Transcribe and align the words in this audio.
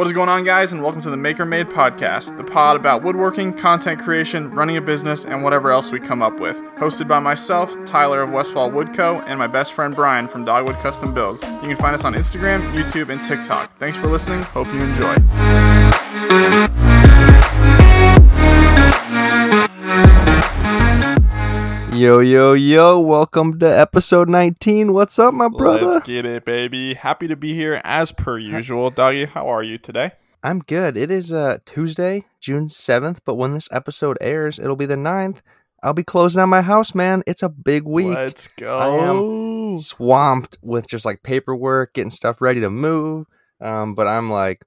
What 0.00 0.06
is 0.06 0.14
going 0.14 0.30
on, 0.30 0.44
guys, 0.44 0.72
and 0.72 0.82
welcome 0.82 1.02
to 1.02 1.10
the 1.10 1.18
Maker 1.18 1.44
Made 1.44 1.68
Podcast, 1.68 2.34
the 2.38 2.42
pod 2.42 2.74
about 2.74 3.02
woodworking, 3.02 3.52
content 3.52 4.00
creation, 4.00 4.50
running 4.50 4.78
a 4.78 4.80
business, 4.80 5.26
and 5.26 5.44
whatever 5.44 5.70
else 5.70 5.92
we 5.92 6.00
come 6.00 6.22
up 6.22 6.40
with. 6.40 6.56
Hosted 6.78 7.06
by 7.06 7.18
myself, 7.18 7.76
Tyler 7.84 8.22
of 8.22 8.30
Westfall 8.30 8.70
Wood 8.70 8.94
Co., 8.94 9.16
and 9.26 9.38
my 9.38 9.46
best 9.46 9.74
friend 9.74 9.94
Brian 9.94 10.26
from 10.26 10.46
Dogwood 10.46 10.76
Custom 10.76 11.12
Builds. 11.12 11.42
You 11.42 11.60
can 11.60 11.76
find 11.76 11.94
us 11.94 12.06
on 12.06 12.14
Instagram, 12.14 12.72
YouTube, 12.72 13.10
and 13.10 13.22
TikTok. 13.22 13.76
Thanks 13.76 13.98
for 13.98 14.06
listening. 14.06 14.40
Hope 14.40 14.68
you 14.68 14.80
enjoy. 14.80 16.69
Yo, 22.00 22.18
yo, 22.18 22.54
yo, 22.54 22.98
welcome 22.98 23.58
to 23.58 23.66
episode 23.66 24.26
19. 24.26 24.94
What's 24.94 25.18
up, 25.18 25.34
my 25.34 25.48
brother? 25.48 25.84
Let's 25.84 26.06
get 26.06 26.24
it, 26.24 26.46
baby. 26.46 26.94
Happy 26.94 27.28
to 27.28 27.36
be 27.36 27.54
here 27.54 27.78
as 27.84 28.10
per 28.10 28.38
usual. 28.38 28.88
Doggy, 28.88 29.26
how 29.26 29.46
are 29.48 29.62
you 29.62 29.76
today? 29.76 30.12
I'm 30.42 30.60
good. 30.60 30.96
It 30.96 31.10
is 31.10 31.30
uh, 31.30 31.58
Tuesday, 31.66 32.24
June 32.40 32.68
7th, 32.68 33.18
but 33.26 33.34
when 33.34 33.52
this 33.52 33.68
episode 33.70 34.16
airs, 34.22 34.58
it'll 34.58 34.76
be 34.76 34.86
the 34.86 34.96
9th. 34.96 35.40
I'll 35.82 35.92
be 35.92 36.02
closing 36.02 36.40
on 36.40 36.48
my 36.48 36.62
house, 36.62 36.94
man. 36.94 37.22
It's 37.26 37.42
a 37.42 37.50
big 37.50 37.82
week. 37.82 38.16
Let's 38.16 38.48
go. 38.48 38.78
I 38.78 39.04
am 39.04 39.76
swamped 39.76 40.56
with 40.62 40.88
just 40.88 41.04
like 41.04 41.22
paperwork, 41.22 41.92
getting 41.92 42.08
stuff 42.08 42.40
ready 42.40 42.62
to 42.62 42.70
move. 42.70 43.26
Um, 43.60 43.94
but 43.94 44.06
I'm 44.06 44.30
like, 44.30 44.64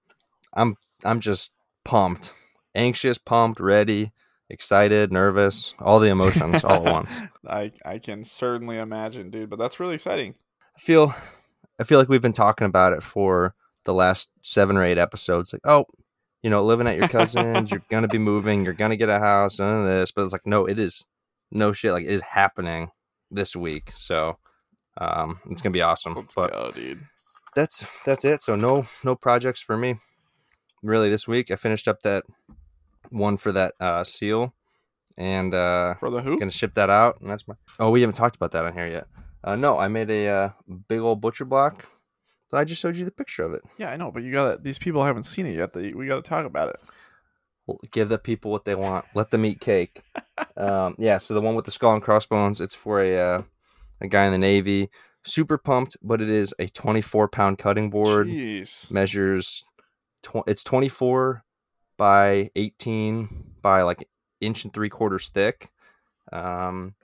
I'm, 0.54 0.76
I'm 1.04 1.20
just 1.20 1.52
pumped, 1.84 2.32
anxious, 2.76 3.18
pumped, 3.18 3.60
ready, 3.60 4.12
excited, 4.50 5.12
nervous, 5.12 5.74
all 5.80 6.00
the 6.00 6.10
emotions 6.10 6.64
all 6.64 6.76
at 6.76 6.84
once. 6.94 7.20
I, 7.48 7.72
I 7.86 8.00
can 8.00 8.24
certainly 8.24 8.78
imagine, 8.78 9.30
dude, 9.30 9.50
but 9.50 9.60
that's 9.60 9.80
really 9.80 9.96
exciting. 9.96 10.36
I 10.76 10.80
feel 10.80 11.16
I 11.80 11.84
feel 11.84 12.00
like 12.00 12.10
we've 12.10 12.22
been 12.22 12.34
talking 12.34 12.66
about 12.66 12.94
it 12.94 13.04
for 13.04 13.56
the 13.86 13.94
last 13.94 14.30
seven 14.42 14.78
or 14.78 14.84
eight 14.84 14.98
episodes. 14.98 15.54
Like, 15.54 15.62
oh, 15.66 15.86
you 16.42 16.50
know, 16.50 16.64
living 16.64 16.88
at 16.88 16.98
your 16.98 17.08
cousin's, 17.08 17.72
you're 17.72 17.84
gonna 17.90 18.08
be 18.08 18.18
moving, 18.18 18.64
you're 18.64 18.74
gonna 18.74 18.96
get 18.96 19.10
a 19.10 19.20
house, 19.20 19.60
and 19.60 19.86
this. 19.86 20.12
But 20.12 20.24
it's 20.24 20.34
like, 20.34 20.46
no, 20.46 20.66
it 20.66 20.80
is 20.80 21.06
no 21.52 21.72
shit. 21.72 21.92
Like, 21.92 22.06
it 22.06 22.12
is 22.12 22.22
happening 22.22 22.92
this 23.32 23.56
week. 23.56 23.92
So, 23.96 24.38
um, 24.98 25.40
it's 25.50 25.62
gonna 25.62 25.74
be 25.74 25.82
awesome. 25.82 26.16
Let's 26.16 26.36
but 26.36 26.52
go, 26.52 26.72
dude. 26.72 27.02
that's 27.56 27.86
that's 28.06 28.26
it. 28.26 28.42
So 28.42 28.56
no 28.56 28.88
no 29.04 29.16
projects 29.16 29.62
for 29.62 29.78
me. 29.78 30.00
Really, 30.82 31.10
this 31.10 31.28
week 31.28 31.50
I 31.50 31.56
finished 31.56 31.88
up 31.88 32.02
that 32.02 32.24
one 33.14 33.38
for 33.38 33.52
that 33.52 33.76
uh, 33.80 34.04
seal, 34.04 34.54
and 35.18 35.54
uh, 35.54 35.96
For 35.96 36.10
the 36.10 36.22
hoop? 36.22 36.40
gonna 36.40 36.52
ship 36.52 36.74
that 36.74 36.90
out. 36.90 37.22
And 37.22 37.30
that's 37.30 37.48
my. 37.48 37.56
Oh, 37.80 37.92
we 37.92 38.02
haven't 38.02 38.16
talked 38.16 38.36
about 38.36 38.52
that 38.52 38.66
on 38.66 38.74
here 38.74 38.88
yet. 38.88 39.08
Uh, 39.44 39.56
no, 39.56 39.78
I 39.78 39.88
made 39.88 40.10
a 40.10 40.28
uh, 40.28 40.50
big 40.88 41.00
old 41.00 41.22
butcher 41.22 41.46
block. 41.46 41.86
So 42.50 42.58
I 42.58 42.64
just 42.64 42.82
showed 42.82 42.96
you 42.96 43.06
the 43.06 43.12
picture 43.12 43.44
of 43.44 43.54
it. 43.54 43.62
Yeah, 43.78 43.90
I 43.90 43.96
know, 43.96 44.12
but 44.12 44.24
you 44.24 44.32
got 44.32 44.64
these 44.64 44.78
people 44.80 45.04
haven't 45.04 45.24
seen 45.24 45.46
it 45.48 45.56
yet. 45.56 45.74
They, 45.74 45.92
we 45.94 46.08
got 46.08 46.24
to 46.24 46.30
talk 46.30 46.46
about 46.46 46.70
it. 46.70 46.80
Well, 47.66 47.80
give 47.92 48.10
the 48.10 48.18
people 48.20 48.52
what 48.52 48.66
they 48.66 48.76
want. 48.76 49.06
Let 49.16 49.32
them 49.32 49.46
eat 49.46 49.60
cake. 49.60 50.04
um, 50.58 50.96
yeah. 50.98 51.18
So 51.18 51.34
the 51.34 51.42
one 51.42 51.56
with 51.56 51.66
the 51.66 51.72
skull 51.72 51.94
and 51.94 52.04
crossbones, 52.04 52.62
it's 52.62 52.76
for 52.76 53.02
a 53.02 53.18
uh, 53.18 53.42
a 54.02 54.08
guy 54.08 54.26
in 54.26 54.32
the 54.32 54.38
navy. 54.38 54.90
Super 55.26 55.58
pumped, 55.58 55.96
but 56.04 56.22
it 56.22 56.30
is 56.30 56.54
a 56.60 56.68
24 56.68 57.30
pound 57.30 57.58
cutting 57.58 57.90
board. 57.90 58.28
Jeez. 58.28 58.92
Measures. 58.92 59.64
Tw- 60.22 60.48
it's 60.48 60.64
24 60.64 61.44
by 62.04 62.50
18 62.58 63.30
by 63.62 63.82
like 63.84 64.10
inch 64.42 64.66
and 64.66 64.74
three 64.74 64.90
quarters 64.90 65.30
thick. 65.30 65.70
Um, 66.34 66.96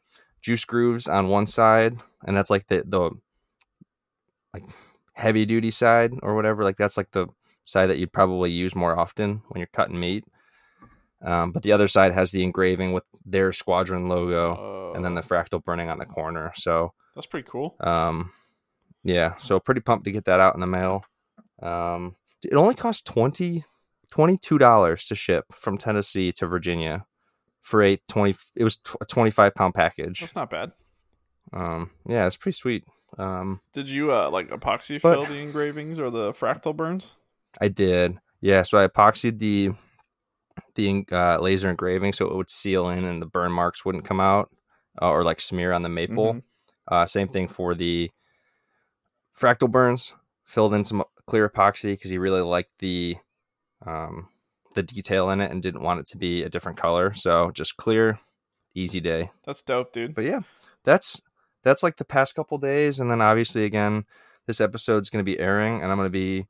juice 0.41 0.65
grooves 0.65 1.07
on 1.07 1.29
one 1.29 1.45
side, 1.45 1.99
and 2.25 2.35
that's 2.35 2.49
like 2.49 2.67
the 2.67 2.83
the 2.85 3.11
like 4.53 4.63
heavy 5.13 5.45
duty 5.45 5.71
side 5.71 6.11
or 6.21 6.35
whatever. 6.35 6.65
Like 6.65 6.75
that's 6.75 6.97
like 6.97 7.11
the 7.11 7.27
side 7.63 7.87
that 7.87 7.97
you'd 7.97 8.11
probably 8.11 8.51
use 8.51 8.75
more 8.75 8.99
often 8.99 9.41
when 9.47 9.59
you're 9.59 9.67
cutting 9.71 9.97
meat. 9.99 10.25
Um, 11.21 11.51
but 11.53 11.63
the 11.63 11.71
other 11.71 11.87
side 11.87 12.13
has 12.13 12.31
the 12.31 12.43
engraving 12.43 12.91
with 12.91 13.03
their 13.25 13.53
squadron 13.53 14.09
logo 14.09 14.93
and 14.95 15.05
then 15.05 15.15
the 15.15 15.21
Oh, 15.21 15.27
fractal 15.29 15.63
burning 15.63 15.89
on 15.89 15.99
the 15.99 16.05
corner. 16.05 16.51
So 16.55 16.91
that's 17.15 17.27
pretty 17.27 17.47
cool. 17.49 17.75
um, 17.79 18.31
yeah, 19.03 19.35
so 19.41 19.59
pretty 19.61 19.79
pumped 19.81 20.03
to 20.05 20.11
get 20.11 20.25
that 20.25 20.39
out 20.41 20.55
in 20.55 20.59
the 20.61 20.67
mail. 20.67 21.05
Um, 21.61 22.15
it 22.43 22.53
only 22.55 22.75
cost 22.75 23.05
20 23.05 23.63
$22 24.13 25.07
to 25.07 25.15
ship 25.15 25.45
from 25.53 25.77
Tennessee 25.77 26.31
to 26.33 26.47
Virginia 26.47 27.05
for 27.61 27.81
a 27.83 27.97
20 28.09 28.35
it 28.55 28.63
was 28.63 28.79
a 29.01 29.05
25 29.05 29.53
pound 29.55 29.73
package. 29.73 30.21
That's 30.21 30.35
not 30.35 30.49
bad. 30.49 30.71
Um, 31.53 31.91
yeah, 32.07 32.25
it's 32.25 32.37
pretty 32.37 32.55
sweet. 32.55 32.83
Um, 33.17 33.61
Did 33.73 33.89
you 33.89 34.11
uh 34.13 34.29
like 34.29 34.49
epoxy 34.49 35.01
But- 35.01 35.13
fill 35.15 35.25
the 35.25 35.39
engravings 35.39 35.99
or 35.99 36.09
the 36.09 36.31
fractal 36.33 36.75
burns? 36.75 37.15
I 37.59 37.67
did. 37.67 38.19
Yeah, 38.41 38.63
so 38.63 38.77
I 38.79 38.87
epoxied 38.87 39.39
the 39.39 39.71
the 40.75 41.05
uh, 41.11 41.39
laser 41.39 41.69
engraving 41.69 42.13
so 42.13 42.27
it 42.27 42.35
would 42.35 42.49
seal 42.49 42.89
in 42.89 43.03
and 43.05 43.21
the 43.21 43.25
burn 43.25 43.51
marks 43.51 43.83
wouldn't 43.83 44.05
come 44.05 44.19
out 44.19 44.49
uh, 45.01 45.09
or 45.09 45.23
like 45.23 45.41
smear 45.41 45.71
on 45.73 45.81
the 45.83 45.89
maple. 45.89 46.33
Mhm. 46.35 46.43
Uh, 46.87 47.05
same 47.05 47.27
thing 47.27 47.47
for 47.47 47.73
the 47.75 48.11
fractal 49.37 49.69
burns. 49.71 50.13
Filled 50.45 50.73
in 50.73 50.83
some 50.83 51.03
clear 51.27 51.47
epoxy 51.47 51.93
because 51.93 52.09
he 52.11 52.17
really 52.17 52.41
liked 52.41 52.71
the 52.79 53.17
um, 53.85 54.27
the 54.75 54.83
detail 54.83 55.29
in 55.29 55.41
it 55.41 55.51
and 55.51 55.61
didn't 55.61 55.81
want 55.81 55.99
it 55.99 56.07
to 56.07 56.17
be 56.17 56.43
a 56.43 56.49
different 56.49 56.77
color. 56.77 57.13
So 57.13 57.51
just 57.51 57.77
clear, 57.77 58.19
easy 58.73 58.99
day. 58.99 59.31
That's 59.43 59.61
dope, 59.61 59.93
dude. 59.93 60.15
But 60.15 60.25
yeah, 60.25 60.41
that's 60.83 61.21
that's 61.63 61.83
like 61.83 61.97
the 61.97 62.05
past 62.05 62.35
couple 62.35 62.57
days, 62.57 62.99
and 62.99 63.09
then 63.09 63.21
obviously 63.21 63.65
again, 63.65 64.05
this 64.47 64.61
episode's 64.61 65.09
going 65.09 65.23
to 65.23 65.31
be 65.31 65.39
airing, 65.39 65.81
and 65.81 65.91
I'm 65.91 65.97
going 65.97 66.05
to 66.05 66.09
be 66.09 66.47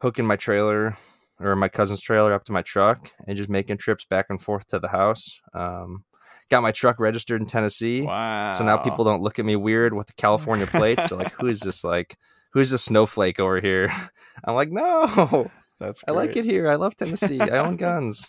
hooking 0.00 0.26
my 0.26 0.36
trailer 0.36 0.96
or 1.38 1.54
my 1.56 1.68
cousin's 1.68 2.00
trailer 2.00 2.32
up 2.32 2.44
to 2.44 2.52
my 2.52 2.62
truck 2.62 3.12
and 3.26 3.36
just 3.36 3.48
making 3.48 3.76
trips 3.76 4.04
back 4.04 4.26
and 4.30 4.40
forth 4.40 4.66
to 4.68 4.78
the 4.78 4.88
house. 4.88 5.38
Um, 5.52 6.04
got 6.50 6.62
my 6.62 6.72
truck 6.72 6.98
registered 6.98 7.40
in 7.40 7.46
Tennessee. 7.46 8.02
Wow. 8.02 8.56
So 8.56 8.64
now 8.64 8.78
people 8.78 9.04
don't 9.04 9.22
look 9.22 9.38
at 9.38 9.44
me 9.44 9.56
weird 9.56 9.92
with 9.92 10.06
the 10.06 10.12
California 10.14 10.66
plates. 10.66 11.08
They're 11.08 11.18
like, 11.18 11.32
"Who 11.40 11.46
is 11.46 11.60
this? 11.60 11.84
Like, 11.84 12.16
who's 12.52 12.70
this 12.70 12.84
snowflake 12.84 13.40
over 13.40 13.60
here?" 13.60 13.92
I'm 14.44 14.54
like, 14.54 14.70
"No, 14.70 15.50
That's 15.78 16.02
I 16.08 16.12
like 16.12 16.36
it 16.36 16.44
here. 16.44 16.68
I 16.70 16.76
love 16.76 16.96
Tennessee. 16.96 17.40
I 17.40 17.58
own 17.58 17.76
guns." 17.76 18.28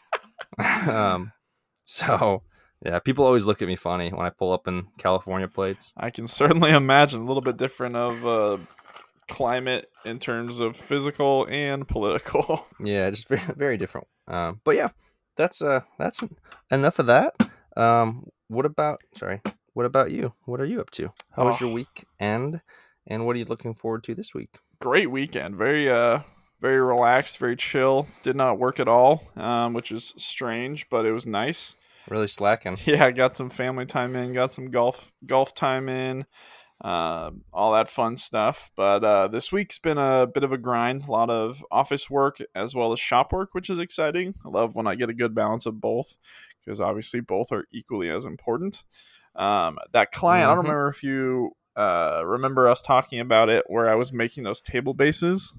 um, 0.87 1.31
so 1.83 2.43
yeah, 2.85 2.99
people 2.99 3.25
always 3.25 3.45
look 3.45 3.61
at 3.61 3.67
me 3.67 3.75
funny 3.75 4.09
when 4.11 4.25
I 4.25 4.29
pull 4.29 4.51
up 4.51 4.67
in 4.67 4.87
California 4.97 5.47
plates. 5.47 5.93
I 5.97 6.09
can 6.09 6.27
certainly 6.27 6.71
imagine 6.71 7.21
a 7.21 7.25
little 7.25 7.41
bit 7.41 7.57
different 7.57 7.95
of 7.95 8.25
uh 8.25 8.57
climate 9.27 9.89
in 10.05 10.19
terms 10.19 10.59
of 10.59 10.75
physical 10.77 11.45
and 11.49 11.87
political. 11.87 12.65
Yeah, 12.79 13.09
just 13.09 13.27
very, 13.27 13.41
very 13.55 13.77
different. 13.77 14.07
Um, 14.27 14.61
but 14.63 14.75
yeah, 14.75 14.89
that's 15.35 15.61
uh, 15.61 15.81
that's 15.97 16.23
enough 16.71 16.99
of 16.99 17.07
that. 17.07 17.33
Um, 17.75 18.27
what 18.47 18.65
about? 18.65 19.01
Sorry, 19.15 19.41
what 19.73 19.85
about 19.85 20.11
you? 20.11 20.33
What 20.45 20.59
are 20.61 20.65
you 20.65 20.79
up 20.81 20.91
to? 20.91 21.11
How 21.31 21.45
was 21.45 21.59
your 21.59 21.69
Oh. 21.69 21.73
weekend? 21.73 22.61
And 23.09 23.25
what 23.25 23.35
are 23.35 23.39
you 23.39 23.45
looking 23.45 23.73
forward 23.73 24.03
to 24.03 24.15
this 24.15 24.33
week? 24.33 24.57
Great 24.79 25.09
weekend. 25.09 25.55
Very 25.55 25.89
uh 25.89 26.19
very 26.59 26.79
relaxed, 26.79 27.37
very 27.37 27.55
chill. 27.55 28.07
Did 28.23 28.35
not 28.35 28.59
work 28.59 28.79
at 28.79 28.87
all, 28.87 29.23
um, 29.35 29.73
which 29.73 29.91
is 29.91 30.13
strange, 30.17 30.89
but 30.89 31.05
it 31.05 31.11
was 31.11 31.27
nice. 31.27 31.75
Really 32.09 32.27
slacking. 32.27 32.77
Yeah, 32.85 33.05
I 33.05 33.11
got 33.11 33.35
some 33.37 33.49
family 33.49 33.85
time 33.85 34.15
in, 34.15 34.31
got 34.33 34.53
some 34.53 34.71
golf 34.71 35.13
golf 35.25 35.53
time 35.53 35.89
in, 35.89 36.25
uh, 36.83 37.31
all 37.51 37.73
that 37.73 37.89
fun 37.89 38.15
stuff. 38.17 38.71
But 38.75 39.03
uh, 39.03 39.27
this 39.27 39.51
week's 39.51 39.77
been 39.77 39.97
a 39.97 40.25
bit 40.25 40.43
of 40.43 40.51
a 40.53 40.57
grind. 40.57 41.03
A 41.07 41.11
lot 41.11 41.29
of 41.29 41.65
office 41.69 42.09
work 42.09 42.37
as 42.55 42.73
well 42.73 42.93
as 42.93 42.99
shop 42.99 43.33
work, 43.33 43.49
which 43.53 43.69
is 43.69 43.77
exciting. 43.79 44.35
I 44.45 44.49
love 44.49 44.75
when 44.75 44.87
I 44.87 44.95
get 44.95 45.09
a 45.09 45.13
good 45.13 45.35
balance 45.35 45.65
of 45.65 45.81
both 45.81 46.17
because 46.63 46.79
obviously 46.79 47.19
both 47.19 47.51
are 47.51 47.65
equally 47.71 48.09
as 48.09 48.25
important. 48.25 48.83
Um, 49.35 49.77
that 49.93 50.11
client, 50.11 50.45
I 50.49 50.55
don't 50.55 50.63
Mhm. 50.63 50.67
remember 50.69 50.89
if 50.89 51.03
you 51.03 51.51
uh, 51.75 52.23
remember 52.25 52.67
us 52.67 52.81
talking 52.81 53.19
about 53.19 53.49
it, 53.49 53.63
where 53.67 53.87
I 53.87 53.93
was 53.93 54.11
making 54.11 54.43
those 54.45 54.61
table 54.63 54.95
bases. 54.95 55.53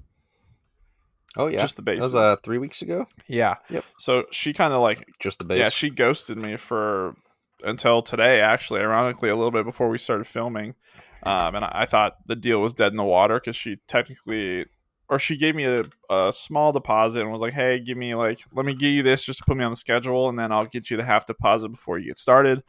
Oh 1.39 1.47
yeah, 1.47 1.59
Just 1.59 1.77
the 1.77 1.81
that 1.81 1.99
was 1.99 2.15
uh 2.15 2.35
three 2.43 2.57
weeks 2.57 2.81
ago. 2.81 3.07
Yeah. 3.25 3.55
Yep. 3.69 3.85
So 3.97 4.25
she 4.29 4.51
kind 4.51 4.73
of 4.73 4.81
like 4.81 5.07
Just 5.19 5.39
the 5.39 5.45
base. 5.45 5.59
yeah, 5.59 5.69
she 5.69 5.89
ghosted 5.89 6.37
me 6.37 6.57
for 6.57 7.15
until 7.63 8.01
today. 8.01 8.41
Actually, 8.41 8.81
ironically, 8.81 9.29
a 9.29 9.37
little 9.37 9.51
bit 9.51 9.63
before 9.63 9.87
we 9.87 9.97
started 9.97 10.27
filming, 10.27 10.75
um, 11.23 11.55
and 11.55 11.63
I, 11.63 11.71
I 11.73 11.85
thought 11.85 12.17
the 12.25 12.35
deal 12.35 12.59
was 12.61 12.73
dead 12.73 12.91
in 12.91 12.97
the 12.97 13.05
water 13.05 13.39
because 13.39 13.55
she 13.55 13.77
technically, 13.87 14.65
or 15.07 15.17
she 15.17 15.37
gave 15.37 15.55
me 15.55 15.63
a, 15.63 15.85
a 16.09 16.33
small 16.33 16.73
deposit 16.73 17.21
and 17.21 17.31
was 17.31 17.41
like, 17.41 17.53
"Hey, 17.53 17.79
give 17.79 17.97
me 17.97 18.15
like, 18.15 18.41
let 18.53 18.65
me 18.65 18.73
give 18.73 18.91
you 18.91 19.01
this 19.03 19.23
just 19.23 19.39
to 19.39 19.45
put 19.45 19.55
me 19.55 19.63
on 19.63 19.71
the 19.71 19.77
schedule, 19.77 20.27
and 20.27 20.37
then 20.37 20.51
I'll 20.51 20.65
get 20.65 20.91
you 20.91 20.97
the 20.97 21.05
half 21.05 21.25
deposit 21.25 21.69
before 21.69 21.99
you 21.99 22.07
get 22.07 22.17
started." 22.17 22.63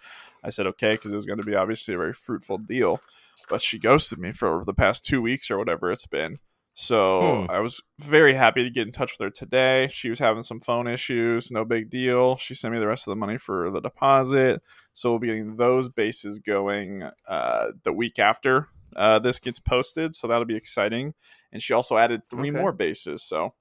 I 0.45 0.51
said 0.51 0.69
okay 0.69 0.95
because 0.95 1.13
it 1.13 1.17
was 1.17 1.27
going 1.27 1.41
to 1.41 1.45
be 1.45 1.57
obviously 1.57 1.95
a 1.95 1.99
very 1.99 2.13
fruitful 2.13 2.59
deal, 2.59 3.01
but 3.49 3.61
she 3.63 3.81
ghosted 3.81 4.21
me 4.21 4.31
for 4.31 4.63
the 4.65 4.75
past 4.75 5.05
two 5.05 5.21
weeks 5.21 5.51
or 5.51 5.59
whatever 5.59 5.91
it's 5.91 6.07
been. 6.07 6.39
So 6.75 7.45
Hmm. 7.45 7.51
I 7.51 7.61
was 7.61 7.81
very 8.01 8.35
happy 8.35 8.63
to 8.63 8.71
get 8.71 8.87
in 8.87 8.93
touch 8.93 9.13
with 9.19 9.27
her 9.27 9.31
today. 9.31 9.89
She 9.93 10.09
was 10.09 10.19
having 10.19 10.43
some 10.43 10.61
phone 10.61 10.87
issues, 10.87 11.51
no 11.51 11.65
big 11.65 11.91
deal. 11.91 12.37
She 12.37 12.55
sent 12.55 12.73
me 12.73 12.81
the 12.81 12.87
rest 12.87 13.07
of 13.07 13.11
the 13.11 13.17
money 13.17 13.37
for 13.39 13.71
the 13.71 13.81
deposit. 13.81 14.63
So 14.93 15.11
we'll 15.11 15.19
be 15.19 15.27
getting 15.27 15.57
those 15.57 15.89
bases 15.89 16.39
going 16.39 17.05
uh, 17.29 17.69
the 17.85 17.93
week 17.93 18.19
after 18.19 18.69
uh, 18.97 19.19
this 19.19 19.39
gets 19.39 19.61
posted. 19.61 20.15
So 20.15 20.27
that'll 20.27 20.45
be 20.47 20.57
exciting. 20.57 21.15
And 21.53 21.63
she 21.63 21.73
also 21.75 21.97
added 21.99 22.23
three 22.29 22.51
Okay. 22.51 22.59
more 22.61 22.73
bases. 22.73 23.23
So 23.23 23.55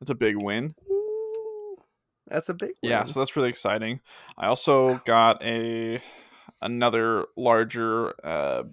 that's 0.00 0.10
a 0.10 0.14
big 0.14 0.36
win. 0.36 0.74
That's 2.28 2.48
a 2.48 2.54
big 2.54 2.72
win. 2.82 2.90
Yeah, 2.90 3.04
so 3.04 3.20
that's 3.20 3.36
really 3.36 3.48
exciting. 3.48 4.00
I 4.36 4.46
also 4.48 5.00
got 5.04 5.42
a 5.42 6.00
another 6.60 7.26
larger 7.36 8.14
uh, 8.24 8.64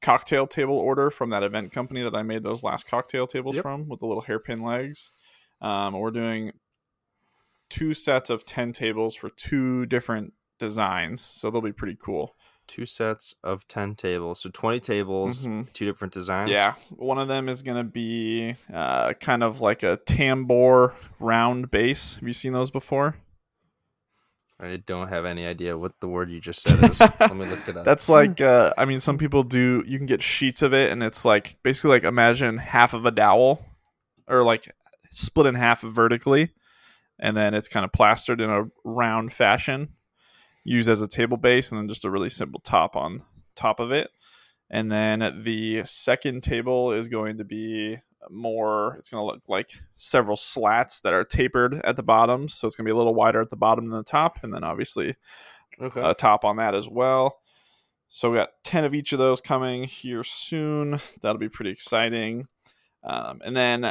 cocktail 0.00 0.46
table 0.46 0.76
order 0.78 1.10
from 1.10 1.30
that 1.30 1.42
event 1.42 1.72
company 1.72 2.02
that 2.02 2.14
I 2.14 2.22
made 2.22 2.42
those 2.42 2.62
last 2.62 2.86
cocktail 2.88 3.26
tables 3.26 3.56
Yep. 3.56 3.62
from 3.62 3.88
with 3.88 4.00
the 4.00 4.06
little 4.06 4.22
hairpin 4.22 4.62
legs. 4.62 5.12
Um, 5.60 5.94
we're 5.94 6.10
doing 6.12 6.52
two 7.68 7.94
sets 7.94 8.30
of 8.30 8.44
10 8.46 8.72
tables 8.72 9.14
for 9.14 9.28
two 9.28 9.86
different 9.86 10.32
designs, 10.58 11.20
so 11.20 11.50
they'll 11.50 11.60
be 11.60 11.72
pretty 11.72 11.96
cool. 12.00 12.34
two 12.66 12.84
sets 12.84 13.34
of 13.42 13.66
10 13.66 13.94
tables. 13.94 14.42
So 14.42 14.50
20 14.50 14.78
tables, 14.78 15.46
Mhm. 15.46 15.72
two 15.72 15.86
different 15.86 16.12
designs. 16.12 16.50
Yeah, 16.50 16.74
one 16.90 17.16
of 17.18 17.26
them 17.26 17.48
is 17.48 17.62
going 17.62 17.78
to 17.78 17.90
be 17.90 18.56
uh, 18.70 19.14
kind 19.14 19.42
of 19.42 19.62
like 19.62 19.82
a 19.82 19.96
tambour 19.96 20.94
round 21.18 21.70
base. 21.70 22.16
Have 22.16 22.24
you 22.26 22.34
seen 22.34 22.52
those 22.52 22.70
before? 22.70 23.16
I 24.60 24.76
don't 24.76 25.08
have 25.08 25.24
any 25.24 25.46
idea 25.46 25.78
what 25.78 26.00
the 26.00 26.08
word 26.08 26.30
you 26.30 26.40
just 26.40 26.62
said 26.62 26.90
is. 26.90 26.98
Let 26.98 27.36
me 27.36 27.46
look 27.46 27.68
it 27.68 27.76
up. 27.76 27.84
That's 27.84 28.08
like, 28.08 28.40
uh, 28.40 28.74
I 28.76 28.86
mean, 28.86 29.00
some 29.00 29.16
people 29.16 29.44
do. 29.44 29.84
You 29.86 29.98
can 29.98 30.06
get 30.06 30.20
sheets 30.20 30.62
of 30.62 30.74
it, 30.74 30.90
and 30.90 31.02
it's 31.02 31.24
like 31.24 31.56
basically 31.62 31.90
like 31.90 32.04
imagine 32.04 32.58
half 32.58 32.92
of 32.92 33.06
a 33.06 33.12
dowel, 33.12 33.64
or 34.26 34.42
like 34.42 34.74
split 35.10 35.46
in 35.46 35.54
half 35.54 35.82
vertically, 35.82 36.50
and 37.20 37.36
then 37.36 37.54
it's 37.54 37.68
kind 37.68 37.84
of 37.84 37.92
plastered 37.92 38.40
in 38.40 38.50
a 38.50 38.64
round 38.84 39.32
fashion, 39.32 39.90
used 40.64 40.88
as 40.88 41.00
a 41.00 41.08
table 41.08 41.36
base, 41.36 41.70
and 41.70 41.80
then 41.80 41.88
just 41.88 42.04
a 42.04 42.10
really 42.10 42.30
simple 42.30 42.60
top 42.60 42.96
on 42.96 43.22
top 43.54 43.78
of 43.78 43.92
it. 43.92 44.10
And 44.70 44.90
then 44.90 45.42
the 45.44 45.82
second 45.84 46.42
table 46.42 46.92
is 46.92 47.08
going 47.08 47.38
to 47.38 47.44
be 47.44 47.98
more. 48.30 48.94
It's 48.98 49.08
going 49.08 49.20
to 49.20 49.26
look 49.26 49.42
like 49.48 49.72
several 49.94 50.36
slats 50.36 51.00
that 51.00 51.12
are 51.12 51.24
tapered 51.24 51.80
at 51.84 51.96
the 51.96 52.02
bottom, 52.02 52.48
so 52.48 52.66
it's 52.66 52.76
going 52.76 52.84
to 52.84 52.88
be 52.88 52.94
a 52.94 52.96
little 52.96 53.14
wider 53.14 53.40
at 53.40 53.50
the 53.50 53.56
bottom 53.56 53.88
than 53.88 53.98
the 53.98 54.04
top, 54.04 54.38
and 54.42 54.52
then 54.52 54.64
obviously 54.64 55.14
okay. 55.80 56.00
a 56.02 56.14
top 56.14 56.44
on 56.44 56.56
that 56.56 56.74
as 56.74 56.88
well. 56.88 57.40
So 58.08 58.30
we 58.30 58.38
got 58.38 58.50
10 58.64 58.84
of 58.84 58.94
each 58.94 59.12
of 59.12 59.18
those 59.18 59.40
coming 59.40 59.84
here 59.84 60.24
soon. 60.24 61.00
That'll 61.20 61.38
be 61.38 61.48
pretty 61.48 61.70
exciting. 61.70 62.48
Um, 63.04 63.40
and 63.44 63.56
then 63.56 63.84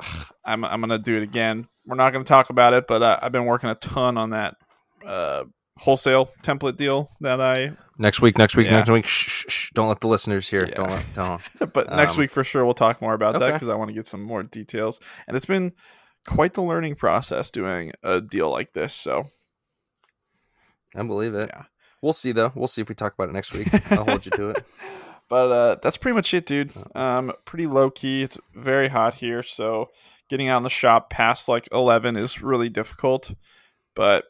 I'm, 0.44 0.64
I'm 0.64 0.80
going 0.80 0.90
to 0.90 0.98
do 0.98 1.16
it 1.16 1.22
again. 1.22 1.66
We're 1.86 1.96
not 1.96 2.12
going 2.12 2.24
to 2.24 2.28
talk 2.28 2.50
about 2.50 2.74
it, 2.74 2.86
but 2.86 3.02
uh, 3.02 3.18
I've 3.22 3.32
been 3.32 3.46
working 3.46 3.70
a 3.70 3.74
ton 3.74 4.18
on 4.18 4.30
that 4.30 4.56
uh, 5.04 5.44
wholesale 5.78 6.30
template 6.42 6.76
deal 6.76 7.10
that 7.20 7.40
I. 7.40 7.72
next 7.98 8.20
week, 8.20 8.36
next 8.38 8.56
week, 8.56 8.66
Yeah. 8.66 8.74
next 8.76 8.90
week. 8.90 9.06
Shh, 9.06 9.28
shh, 9.28 9.44
shh. 9.48 9.70
Don't 9.74 9.88
let 9.88 10.00
the 10.00 10.08
listeners 10.08 10.48
hear. 10.48 10.66
Yeah. 10.66 10.74
Don't 10.74 10.90
let, 10.90 11.14
don't. 11.14 11.40
But 11.72 11.90
next 11.94 12.14
Um, 12.14 12.20
week 12.20 12.30
for 12.30 12.44
sure, 12.44 12.64
we'll 12.64 12.74
talk 12.74 13.00
more 13.02 13.14
about 13.14 13.38
that 13.40 13.52
because 13.54 13.68
I 13.68 13.74
want 13.74 13.88
to 13.88 13.94
get 13.94 14.06
some 14.06 14.22
more 14.22 14.42
details. 14.42 15.00
And 15.26 15.36
it's 15.36 15.46
been 15.46 15.72
quite 16.26 16.54
the 16.54 16.62
learning 16.62 16.96
process 16.96 17.50
doing 17.50 17.92
a 18.02 18.20
deal 18.20 18.50
like 18.50 18.72
this. 18.72 18.94
So 18.94 19.24
I 20.94 21.02
believe 21.02 21.34
it. 21.34 21.50
Yeah. 21.52 21.64
We'll 22.02 22.12
see, 22.12 22.32
though. 22.32 22.52
We'll 22.54 22.66
see 22.68 22.82
if 22.82 22.88
we 22.88 22.94
talk 22.94 23.14
about 23.14 23.28
it 23.30 23.32
next 23.32 23.52
week. 23.52 23.68
I'll 23.92 24.04
hold 24.04 24.24
you 24.26 24.30
to 24.32 24.50
it. 24.50 24.64
but 25.28 25.50
uh, 25.50 25.76
that's 25.82 25.96
pretty 25.96 26.14
much 26.14 26.32
it, 26.34 26.46
dude. 26.46 26.72
Um, 26.94 27.32
pretty 27.44 27.66
low 27.66 27.90
key. 27.90 28.22
It's 28.22 28.38
very 28.54 28.88
hot 28.88 29.14
here, 29.14 29.42
so 29.42 29.90
getting 30.28 30.48
out 30.48 30.58
in 30.58 30.62
the 30.62 30.70
shop 30.70 31.10
past 31.10 31.48
like 31.48 31.68
eleven 31.72 32.16
is 32.16 32.40
really 32.42 32.68
difficult. 32.68 33.32
But 33.94 34.24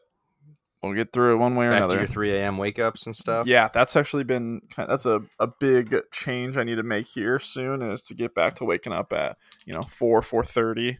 we'll 0.87 0.95
get 0.95 1.13
through 1.13 1.35
it 1.35 1.37
one 1.37 1.55
way 1.55 1.67
or 1.67 1.71
Back 1.71 1.77
another. 1.79 1.95
to 1.95 2.01
your 2.01 2.07
3 2.07 2.31
a.m. 2.35 2.57
wake 2.57 2.79
ups 2.79 3.05
and 3.05 3.15
stuff. 3.15 3.47
Yeah, 3.47 3.69
that's 3.73 3.95
actually 3.95 4.23
been 4.23 4.61
that's 4.75 5.05
a, 5.05 5.21
a 5.39 5.47
big 5.47 5.95
change 6.11 6.57
I 6.57 6.63
need 6.63 6.75
to 6.75 6.83
make 6.83 7.07
here 7.07 7.39
soon 7.39 7.81
is 7.81 8.01
to 8.03 8.13
get 8.13 8.33
back 8.33 8.55
to 8.55 8.65
waking 8.65 8.93
up 8.93 9.13
at 9.13 9.37
you 9.65 9.73
know 9.73 9.83
four 9.83 10.21
four 10.21 10.43
thirty, 10.43 10.97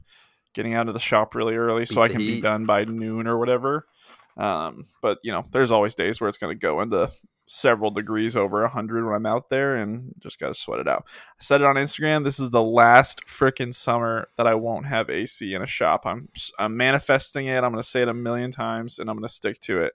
getting 0.53 0.73
out 0.75 0.87
of 0.87 0.93
the 0.93 0.99
shop 0.99 1.33
really 1.35 1.55
early 1.55 1.85
so 1.85 2.01
I 2.01 2.07
can 2.07 2.19
be 2.19 2.41
done 2.41 2.65
by 2.65 2.83
noon 2.85 3.27
or 3.27 3.37
whatever. 3.37 3.85
Um, 4.37 4.85
but 5.01 5.19
you 5.23 5.31
know, 5.31 5.43
there's 5.51 5.71
always 5.71 5.95
days 5.95 6.21
where 6.21 6.29
it's 6.29 6.37
going 6.37 6.55
to 6.55 6.59
go 6.59 6.81
into 6.81 7.11
several 7.47 7.91
degrees 7.91 8.35
over 8.35 8.67
hundred 8.67 9.05
when 9.05 9.15
I'm 9.15 9.25
out 9.25 9.49
there, 9.49 9.75
and 9.75 10.13
just 10.19 10.39
got 10.39 10.49
to 10.49 10.53
sweat 10.53 10.79
it 10.79 10.87
out. 10.87 11.05
I 11.07 11.43
said 11.43 11.61
it 11.61 11.67
on 11.67 11.75
Instagram. 11.75 12.23
This 12.23 12.39
is 12.39 12.51
the 12.51 12.61
last 12.63 13.25
frickin' 13.25 13.73
summer 13.73 14.27
that 14.37 14.47
I 14.47 14.55
won't 14.55 14.85
have 14.87 15.09
AC 15.09 15.53
in 15.53 15.61
a 15.61 15.67
shop. 15.67 16.05
I'm 16.05 16.29
I'm 16.59 16.77
manifesting 16.77 17.47
it. 17.47 17.63
I'm 17.63 17.71
going 17.71 17.81
to 17.81 17.87
say 17.87 18.01
it 18.01 18.07
a 18.09 18.13
million 18.13 18.51
times, 18.51 18.99
and 18.99 19.09
I'm 19.09 19.15
going 19.17 19.27
to 19.27 19.33
stick 19.33 19.59
to 19.61 19.81
it. 19.81 19.93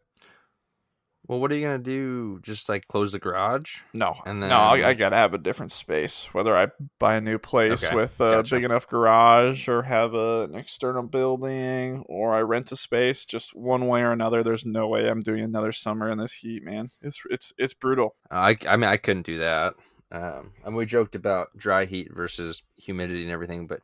Well, 1.28 1.38
what 1.38 1.52
are 1.52 1.54
you 1.54 1.66
going 1.66 1.82
to 1.82 1.84
do? 1.84 2.40
Just 2.42 2.69
like 2.69 2.88
close 2.88 3.12
the 3.12 3.19
garage? 3.20 3.82
No, 3.92 4.14
And 4.26 4.40
no, 4.40 4.48
I, 4.58 4.88
I 4.88 4.94
gotta 4.94 5.16
have 5.16 5.34
a 5.34 5.38
different 5.38 5.70
space. 5.70 6.28
Whether 6.32 6.56
I 6.56 6.69
buy 6.98 7.14
a 7.14 7.20
new 7.20 7.38
place 7.38 7.84
Okay, 7.84 7.94
with 7.94 8.20
a 8.20 8.36
gotcha. 8.36 8.56
big 8.56 8.64
enough 8.64 8.88
garage, 8.88 9.69
or 9.69 9.82
have 9.82 10.14
a, 10.14 10.42
an 10.42 10.56
external 10.56 11.04
building, 11.04 12.04
or 12.08 12.34
I 12.34 12.40
rent 12.40 12.72
a 12.72 12.76
space, 12.76 13.24
just 13.24 13.54
one 13.54 13.86
way 13.86 14.02
or 14.02 14.10
another. 14.10 14.42
There's 14.42 14.66
no 14.66 14.88
way 14.88 15.08
I'm 15.08 15.20
doing 15.20 15.44
another 15.44 15.70
summer 15.72 16.10
in 16.10 16.19
this 16.19 16.32
heat, 16.32 16.64
man. 16.64 16.90
It's 17.00 17.20
it's 17.30 17.52
it's 17.56 17.74
brutal. 17.74 18.16
I, 18.30 18.56
I 18.69 18.76
mean, 18.76 18.90
I 18.90 18.96
couldn't 18.96 19.26
do 19.26 19.38
that. 19.38 19.74
Um, 20.10 20.52
and 20.64 20.74
we 20.76 20.84
joked 20.86 21.14
about 21.14 21.56
dry 21.56 21.84
heat 21.86 22.08
versus 22.12 22.64
humidity 22.76 23.22
and 23.22 23.30
everything, 23.30 23.66
but 23.66 23.80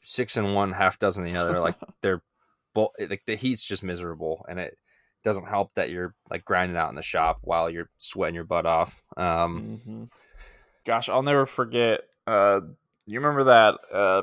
six 0.00 0.36
and 0.36 0.54
one, 0.54 0.72
half 0.72 0.98
dozen 0.98 1.24
the 1.24 1.36
other. 1.36 1.58
Like 1.60 1.76
they're 2.02 2.22
both 2.72 2.90
like 3.10 3.24
the 3.26 3.34
heat's 3.34 3.66
just 3.66 3.82
miserable, 3.82 4.46
and 4.48 4.58
it 4.60 4.78
doesn't 5.24 5.46
help 5.48 5.74
that 5.74 5.90
you're 5.90 6.14
like 6.30 6.44
grinding 6.44 6.76
out 6.76 6.90
in 6.90 6.96
the 6.96 7.02
shop 7.02 7.38
while 7.42 7.70
you're 7.70 7.90
sweating 7.98 8.34
your 8.34 8.44
butt 8.44 8.66
off. 8.66 9.02
Um, 9.16 9.80
Mhm. 9.86 10.10
Gosh, 10.84 11.08
I'll 11.08 11.22
never 11.22 11.46
forget. 11.46 12.02
Uh, 12.26 12.60
you 13.06 13.20
remember 13.20 13.44
that 13.44 13.78
uh, 13.92 14.22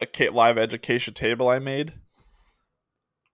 a 0.00 0.28
live 0.30 0.58
education 0.58 1.14
table 1.14 1.48
I 1.48 1.58
made? 1.60 1.92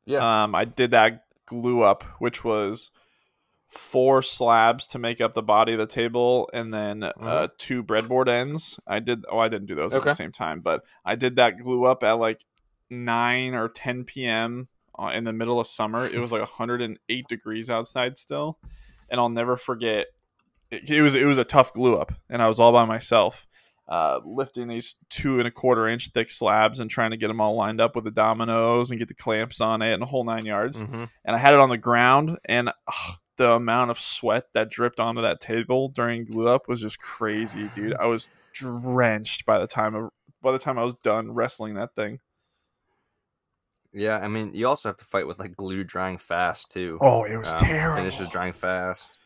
yeah, 0.04 0.44
Um, 0.44 0.54
I 0.54 0.64
did 0.64 0.90
that 0.92 1.24
glue 1.46 1.82
up, 1.82 2.04
which 2.18 2.44
was 2.44 2.90
four 3.68 4.22
slabs 4.22 4.86
to 4.88 4.98
make 4.98 5.20
up 5.20 5.34
the 5.34 5.42
body 5.42 5.72
of 5.72 5.78
the 5.78 5.86
table, 5.86 6.48
and 6.52 6.72
then 6.72 7.02
uh, 7.02 7.12
Mhm. 7.18 7.56
two 7.58 7.82
breadboard 7.82 8.28
ends. 8.28 8.78
I 8.86 9.00
did. 9.00 9.24
Oh, 9.28 9.38
I 9.38 9.48
didn't 9.48 9.66
do 9.66 9.74
those 9.74 9.94
at 9.94 10.02
the 10.04 10.14
same 10.14 10.32
time, 10.32 10.60
but 10.60 10.84
I 11.04 11.14
did 11.14 11.36
that 11.36 11.58
glue 11.58 11.84
up 11.84 12.02
at 12.04 12.12
like 12.12 12.44
nine 12.90 13.54
or 13.54 13.68
ten 13.68 14.04
p.m. 14.04 14.68
uh, 14.98 15.12
in 15.14 15.24
the 15.24 15.32
middle 15.32 15.58
of 15.60 15.66
summer. 15.66 16.06
It 16.06 16.18
was 16.18 16.32
like 16.32 16.40
108 16.40 17.28
degrees 17.28 17.70
outside 17.70 18.18
still, 18.18 18.58
and 19.08 19.20
I'll 19.20 19.28
never 19.28 19.56
forget. 19.56 20.06
It, 20.70 20.88
it 20.90 21.02
was 21.02 21.14
it 21.14 21.24
was 21.24 21.38
a 21.38 21.44
tough 21.44 21.72
glue 21.72 21.96
up, 21.96 22.12
and 22.28 22.42
I 22.42 22.48
was 22.48 22.58
all 22.60 22.72
by 22.72 22.84
myself. 22.84 23.46
Uh, 23.88 24.18
lifting 24.24 24.66
these 24.66 24.96
two 25.10 25.38
and 25.38 25.46
a 25.46 25.50
quarter 25.52 25.86
inch 25.86 26.08
thick 26.08 26.28
slabs 26.28 26.80
and 26.80 26.90
trying 26.90 27.12
to 27.12 27.16
get 27.16 27.28
them 27.28 27.40
all 27.40 27.54
lined 27.54 27.80
up 27.80 27.94
with 27.94 28.02
the 28.04 28.10
dominoes 28.10 28.90
and 28.90 28.98
get 28.98 29.06
the 29.06 29.14
clamps 29.14 29.60
on 29.60 29.80
it 29.80 29.92
and 29.92 30.02
the 30.02 30.06
whole 30.06 30.24
nine 30.24 30.44
yards 30.44 30.82
Mhm. 30.82 31.08
and 31.24 31.36
I 31.36 31.38
had 31.38 31.54
it 31.54 31.60
on 31.60 31.68
the 31.68 31.76
ground, 31.78 32.36
and 32.46 32.70
ugh, 32.88 33.16
the 33.36 33.52
amount 33.52 33.92
of 33.92 34.00
sweat 34.00 34.52
that 34.54 34.70
dripped 34.70 34.98
onto 34.98 35.22
that 35.22 35.40
table 35.40 35.88
during 35.88 36.24
glue 36.24 36.48
up 36.48 36.66
was 36.66 36.80
just 36.80 36.98
crazy, 36.98 37.68
dude. 37.76 37.94
I 37.94 38.06
was 38.06 38.28
drenched 38.52 39.46
by 39.46 39.58
the 39.60 39.66
time 39.68 39.94
of 39.94 40.10
by 40.42 40.50
the 40.52 40.58
time 40.58 40.78
I 40.78 40.84
was 40.84 40.94
done 40.96 41.32
wrestling 41.32 41.74
that 41.74 41.94
thing. 41.94 42.18
Yeah. 43.96 44.18
I 44.18 44.28
mean, 44.28 44.52
you 44.54 44.68
also 44.68 44.88
have 44.88 44.96
to 44.98 45.04
fight 45.04 45.26
with 45.26 45.38
like 45.38 45.56
glue 45.56 45.82
drying 45.84 46.18
fast 46.18 46.70
too. 46.70 46.98
Oh, 47.00 47.24
it 47.24 47.36
was 47.36 47.52
Um, 47.52 47.58
terrible. 47.58 47.96
Finishes 47.96 48.28
drying 48.28 48.52
fast. 48.52 49.18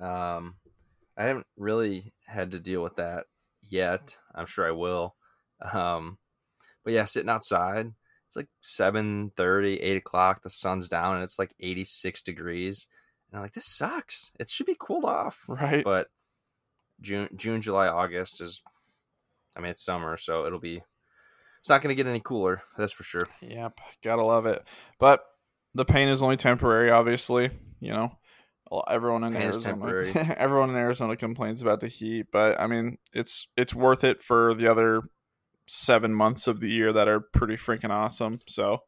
Um, 0.00 0.54
I 1.16 1.24
haven't 1.24 1.46
really 1.56 2.12
had 2.26 2.52
to 2.52 2.60
deal 2.60 2.82
with 2.82 2.96
that 2.96 3.26
yet. 3.60 4.16
I'm 4.34 4.46
sure 4.46 4.66
I 4.66 4.70
will. 4.72 5.14
Um, 5.72 6.18
but 6.84 6.92
yeah, 6.92 7.04
sitting 7.04 7.28
outside, 7.30 7.92
it's 8.26 8.34
like 8.36 8.48
7 8.62 9.30
30, 9.36 9.80
8 9.80 9.96
o'clock. 9.96 10.42
The 10.42 10.50
sun's 10.50 10.88
down 10.88 11.16
and 11.16 11.24
it's 11.24 11.38
like 11.38 11.54
86 11.60 12.22
degrees. 12.22 12.88
And 13.30 13.36
I'm 13.38 13.42
like, 13.42 13.52
this 13.52 13.66
sucks. 13.66 14.32
It 14.40 14.48
should 14.50 14.66
be 14.66 14.76
cooled 14.78 15.04
off. 15.04 15.44
right? 15.48 15.84
But 15.84 16.08
June, 17.00 17.28
June, 17.36 17.60
July, 17.60 17.88
August 17.88 18.40
is, 18.40 18.62
I 19.56 19.60
mean, 19.60 19.70
it's 19.72 19.84
summer, 19.84 20.16
so 20.16 20.46
it'll 20.46 20.58
be, 20.60 20.82
it's 21.62 21.68
not 21.68 21.80
going 21.80 21.94
to 21.94 21.94
get 21.94 22.08
any 22.08 22.18
cooler. 22.18 22.64
That's 22.76 22.90
for 22.90 23.04
sure. 23.04 23.28
Yep, 23.40 23.78
gotta 24.02 24.24
love 24.24 24.46
it. 24.46 24.64
But 24.98 25.24
the 25.76 25.84
pain 25.84 26.08
is 26.08 26.20
only 26.20 26.36
temporary, 26.36 26.90
obviously. 26.90 27.50
You 27.78 27.92
know, 27.92 28.18
everyone 28.90 29.22
in 29.22 29.32
Pain 29.32 29.42
is 29.42 29.64
Arizona, 29.64 29.64
temporary. 29.64 30.12
everyone 30.36 30.70
in 30.70 30.76
Arizona 30.76 31.16
complains 31.16 31.62
about 31.62 31.78
the 31.78 31.86
heat, 31.86 32.26
but 32.32 32.60
I 32.60 32.66
mean, 32.66 32.98
it's 33.12 33.46
it's 33.56 33.72
worth 33.72 34.02
it 34.02 34.20
for 34.20 34.54
the 34.54 34.66
other 34.66 35.02
seven 35.68 36.12
months 36.12 36.48
of 36.48 36.58
the 36.58 36.68
year 36.68 36.92
that 36.92 37.06
are 37.06 37.20
pretty 37.20 37.54
freaking 37.54 37.90
awesome. 37.90 38.40
So 38.48 38.78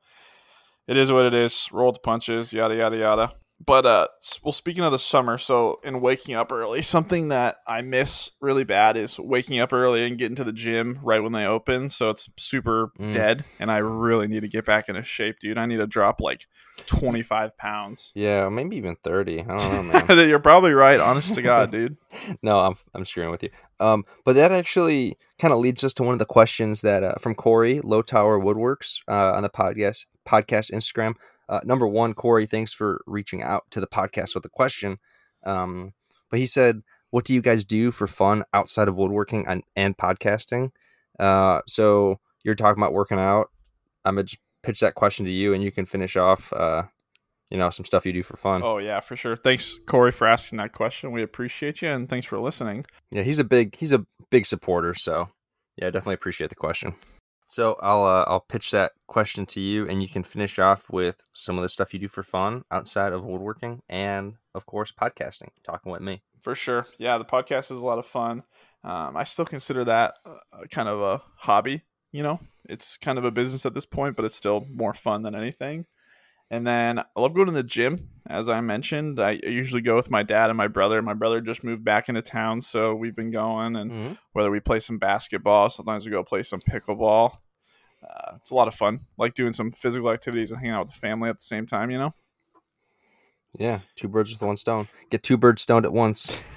it 0.88 0.96
is 0.96 1.12
what 1.12 1.26
it 1.26 1.34
is. 1.34 1.68
Roll 1.70 1.92
the 1.92 2.00
punches, 2.00 2.52
yada 2.52 2.74
yada 2.74 2.96
yada. 2.96 3.32
But 3.64 3.86
uh, 3.86 4.08
well, 4.42 4.52
speaking 4.52 4.82
of 4.84 4.92
the 4.92 4.98
summer, 4.98 5.38
so 5.38 5.78
in 5.84 6.00
waking 6.00 6.34
up 6.34 6.50
early, 6.52 6.82
something 6.82 7.28
that 7.28 7.56
I 7.66 7.82
miss 7.82 8.30
really 8.40 8.64
bad 8.64 8.96
is 8.96 9.18
waking 9.18 9.58
up 9.60 9.72
early 9.72 10.04
and 10.04 10.18
getting 10.18 10.36
to 10.36 10.44
the 10.44 10.52
gym 10.52 10.98
right 11.02 11.22
when 11.22 11.32
they 11.32 11.46
open. 11.46 11.88
So 11.88 12.10
it's 12.10 12.28
super 12.36 12.90
Mm. 12.98 13.12
dead, 13.12 13.44
and 13.58 13.70
I 13.70 13.78
really 13.78 14.26
need 14.26 14.40
to 14.40 14.48
get 14.48 14.66
back 14.66 14.88
into 14.88 15.02
shape, 15.04 15.36
dude. 15.40 15.56
I 15.56 15.66
need 15.66 15.76
to 15.78 15.86
drop 15.86 16.20
like 16.20 16.46
twenty 16.86 17.22
five 17.22 17.56
pounds. 17.56 18.10
Yeah, 18.14 18.48
maybe 18.48 18.76
even 18.76 18.96
thirty. 18.96 19.40
I 19.40 19.56
don't 19.56 19.86
know, 19.88 20.04
man. 20.08 20.28
You're 20.28 20.38
probably 20.40 20.72
right, 20.74 21.00
honest 21.00 21.34
to 21.36 21.42
God, 21.42 21.70
dude. 21.72 21.96
no, 22.42 22.58
I'm 22.60 22.76
I'm 22.92 23.04
screwing 23.04 23.30
with 23.30 23.42
you. 23.44 23.50
Um, 23.80 24.04
but 24.24 24.34
that 24.34 24.52
actually 24.52 25.16
kind 25.38 25.52
of 25.54 25.60
leads 25.60 25.82
us 25.84 25.94
to 25.94 26.02
one 26.02 26.12
of 26.12 26.18
the 26.18 26.24
questions 26.26 26.80
that 26.82 27.02
uh, 27.02 27.14
from 27.20 27.34
Corey 27.34 27.80
Low 27.80 28.02
Tower 28.02 28.38
Woodworks 28.38 29.00
uh, 29.08 29.32
on 29.34 29.42
the 29.42 29.48
podcast 29.50 30.06
podcast 30.26 30.70
Instagram. 30.72 31.14
Uh, 31.48 31.60
number 31.64 31.86
one, 31.86 32.14
Corey, 32.14 32.46
thanks 32.46 32.72
for 32.72 33.02
reaching 33.06 33.42
out 33.42 33.64
to 33.70 33.80
the 33.80 33.86
podcast 33.86 34.34
with 34.34 34.44
a 34.44 34.50
question. 34.50 34.98
Um, 35.44 35.92
but 36.30 36.38
he 36.40 36.46
said, 36.46 36.82
"What 37.10 37.24
do 37.24 37.34
you 37.34 37.42
guys 37.42 37.64
do 37.64 37.92
for 37.92 38.06
fun 38.06 38.44
outside 38.52 38.88
of 38.88 38.96
woodworking 38.96 39.46
and, 39.46 39.62
and 39.76 39.96
podcasting?" 39.96 40.70
Uh, 41.18 41.60
so 41.66 42.20
you're 42.42 42.54
talking 42.54 42.82
about 42.82 42.92
working 42.92 43.18
out. 43.18 43.50
I'm 44.04 44.14
gonna 44.14 44.24
just 44.24 44.40
pitch 44.62 44.80
that 44.80 44.94
question 44.94 45.26
to 45.26 45.32
you, 45.32 45.52
and 45.54 45.62
you 45.62 45.70
can 45.70 45.86
finish 45.86 46.16
off. 46.16 46.52
Uh, 46.52 46.84
you 47.50 47.58
know, 47.58 47.70
some 47.70 47.84
stuff 47.84 48.06
you 48.06 48.12
do 48.12 48.22
for 48.22 48.36
fun. 48.36 48.62
Oh 48.64 48.78
yeah, 48.78 49.00
for 49.00 49.16
sure. 49.16 49.36
Thanks, 49.36 49.78
Corey, 49.86 50.12
for 50.12 50.26
asking 50.26 50.56
that 50.58 50.72
question. 50.72 51.12
We 51.12 51.22
appreciate 51.22 51.82
you, 51.82 51.88
and 51.88 52.08
thanks 52.08 52.26
for 52.26 52.38
listening. 52.38 52.86
Yeah, 53.10 53.22
he's 53.22 53.38
a 53.38 53.44
big 53.44 53.76
he's 53.76 53.92
a 53.92 54.06
big 54.30 54.46
supporter, 54.46 54.94
so 54.94 55.28
yeah, 55.76 55.86
definitely 55.90 56.14
appreciate 56.14 56.48
the 56.48 56.56
question. 56.56 56.94
So 57.46 57.76
I'll 57.80 58.04
uh, 58.04 58.24
I'll 58.26 58.40
pitch 58.40 58.70
that 58.70 58.92
question 59.06 59.46
to 59.46 59.60
you, 59.60 59.88
and 59.88 60.02
you 60.02 60.08
can 60.08 60.22
finish 60.22 60.58
off 60.58 60.90
with 60.90 61.22
some 61.32 61.56
of 61.58 61.62
the 61.62 61.68
stuff 61.68 61.92
you 61.92 62.00
do 62.00 62.08
for 62.08 62.22
fun 62.22 62.64
outside 62.70 63.12
of 63.12 63.24
woodworking, 63.24 63.82
and 63.88 64.34
of 64.54 64.66
course 64.66 64.92
podcasting, 64.92 65.50
talking 65.62 65.92
with 65.92 66.02
me. 66.02 66.22
For 66.42 66.54
sure. 66.54 66.86
Yeah, 66.98 67.18
the 67.18 67.24
podcast 67.24 67.70
is 67.70 67.80
a 67.80 67.86
lot 67.86 67.98
of 67.98 68.06
fun. 68.06 68.42
Um, 68.82 69.16
I 69.16 69.24
still 69.24 69.46
consider 69.46 69.84
that 69.84 70.14
uh, 70.26 70.66
kind 70.70 70.88
of 70.88 71.00
a 71.00 71.22
hobby. 71.36 71.82
You 72.12 72.22
know, 72.22 72.40
it's 72.68 72.96
kind 72.96 73.18
of 73.18 73.24
a 73.24 73.30
business 73.30 73.66
at 73.66 73.74
this 73.74 73.86
point, 73.86 74.16
but 74.16 74.24
it's 74.24 74.36
still 74.36 74.66
more 74.70 74.94
fun 74.94 75.22
than 75.22 75.34
anything. 75.34 75.86
And 76.50 76.66
then 76.66 76.98
I 76.98 77.04
love 77.16 77.34
going 77.34 77.46
to 77.46 77.52
the 77.52 77.62
gym. 77.62 78.10
As 78.26 78.48
I 78.48 78.60
mentioned, 78.60 79.20
I 79.20 79.32
usually 79.42 79.80
go 79.80 79.96
with 79.96 80.10
my 80.10 80.22
dad 80.22 80.50
and 80.50 80.56
my 80.56 80.68
brother. 80.68 81.02
My 81.02 81.14
brother 81.14 81.40
just 81.40 81.64
moved 81.64 81.84
back 81.84 82.08
into 82.08 82.22
town, 82.22 82.62
so 82.62 82.94
we've 82.94 83.16
been 83.16 83.30
going. 83.30 83.76
And 83.76 83.90
Mm-hmm. 83.90 84.12
whether 84.32 84.50
we 84.50 84.60
play 84.60 84.80
some 84.80 84.98
basketball, 84.98 85.68
sometimes 85.70 86.04
we 86.04 86.12
go 86.12 86.22
play 86.22 86.42
some 86.42 86.60
pickleball. 86.60 87.34
Uh, 88.02 88.36
it's 88.36 88.50
a 88.50 88.54
lot 88.54 88.68
of 88.68 88.74
fun. 88.74 88.98
Like 89.18 89.34
doing 89.34 89.52
some 89.52 89.72
physical 89.72 90.10
activities 90.10 90.50
and 90.50 90.60
hanging 90.60 90.74
out 90.74 90.86
with 90.86 90.94
the 90.94 91.00
family 91.00 91.28
at 91.30 91.38
the 91.38 91.44
same 91.44 91.66
time. 91.66 91.90
You 91.90 91.98
know. 91.98 92.14
Yeah, 93.58 93.80
two 93.96 94.08
birds 94.08 94.32
with 94.32 94.42
one 94.42 94.56
stone. 94.56 94.88
Get 95.10 95.22
two 95.22 95.36
birds 95.36 95.62
stoned 95.62 95.84
at 95.84 95.92
once. 95.92 96.40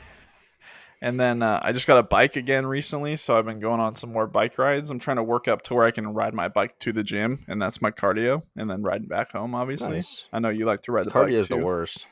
And 1.01 1.19
then 1.19 1.43
uh, 1.43 1.59
I 1.61 1.73
just 1.73 1.85
got 1.85 1.97
a 1.99 2.03
bike 2.03 2.35
again 2.35 2.65
recently, 2.65 3.17
so 3.17 3.37
I've 3.37 3.45
been 3.45 3.59
going 3.59 3.79
on 3.79 3.95
some 3.95 4.11
more 4.11 4.25
bike 4.25 4.57
rides. 4.57 4.89
I'm 4.89 4.97
trying 4.99 5.17
to 5.17 5.23
work 5.23 5.47
up 5.47 5.61
to 5.63 5.75
where 5.75 5.85
I 5.85 5.91
can 5.91 6.07
ride 6.07 6.33
my 6.33 6.47
bike 6.47 6.79
to 6.79 6.91
the 6.91 7.03
gym, 7.03 7.45
and 7.47 7.61
that's 7.61 7.81
my 7.81 7.91
cardio, 7.91 8.41
and 8.55 8.69
then 8.69 8.81
riding 8.81 9.07
back 9.07 9.31
home. 9.31 9.53
Obviously, 9.53 9.95
Nice. 9.95 10.27
I 10.33 10.39
know 10.39 10.49
you 10.49 10.65
like 10.65 10.81
to 10.83 10.91
ride 10.91 11.05
the 11.05 11.11
bike 11.11 11.27
Cardio 11.27 11.37
is 11.37 11.49
the 11.49 11.57
worst. 11.57 12.07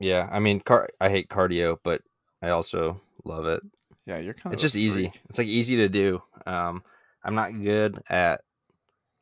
Yeah, 0.00 0.28
I 0.32 0.38
mean, 0.38 0.60
car- 0.60 0.88
I 1.00 1.10
hate 1.10 1.28
cardio, 1.28 1.76
but 1.82 2.00
I 2.42 2.48
also 2.48 3.00
love 3.24 3.46
it. 3.46 3.62
Yeah, 4.06 4.18
you're 4.18 4.34
kind 4.34 4.46
of. 4.46 4.52
it's 4.54 4.62
just 4.62 4.76
easy. 4.76 5.12
It's 5.28 5.38
like 5.38 5.46
easy 5.46 5.76
to 5.76 5.88
do. 5.88 6.22
Um, 6.46 6.82
I'm 7.24 7.34
not 7.34 7.50
good 7.62 8.02
at 8.08 8.40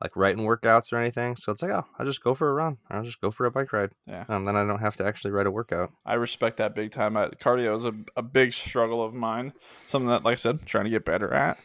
like 0.02 0.16
writing 0.16 0.44
workouts 0.44 0.92
or 0.92 0.99
anything, 0.99 1.37
so 1.37 1.52
it's 1.52 1.62
like, 1.62 1.71
oh, 1.71 1.87
I'll 1.99 2.06
just 2.06 2.23
go 2.23 2.35
for 2.35 2.50
a 2.50 2.52
run. 2.52 2.78
I'll 2.90 3.04
just 3.04 3.21
go 3.21 3.30
for 3.30 3.47
a 3.47 3.50
bike 3.50 3.73
ride. 3.73 3.90
Yeah. 4.06 4.25
Um, 4.28 4.44
then 4.44 4.56
I 4.56 4.64
don't 4.64 4.80
have 4.80 4.97
to 4.97 5.06
actually 5.06 5.30
write 5.30 5.47
a 5.47 5.50
workout. 5.50 5.92
I 6.04 6.14
respect 6.14 6.56
that 6.56 6.75
big 6.75 6.90
time. 6.90 7.16
I, 7.16 7.28
cardio 7.28 7.76
is 7.76 7.85
a, 7.85 7.94
a 8.16 8.23
big 8.23 8.52
struggle 8.52 9.02
of 9.04 9.14
mine. 9.14 9.52
Something 9.87 10.09
that, 10.09 10.25
like 10.25 10.32
I 10.32 10.37
said, 10.37 10.59
I'm 10.61 10.66
trying 10.66 10.85
to 10.85 10.90
get 10.90 11.04
better 11.04 11.32
at. 11.32 11.59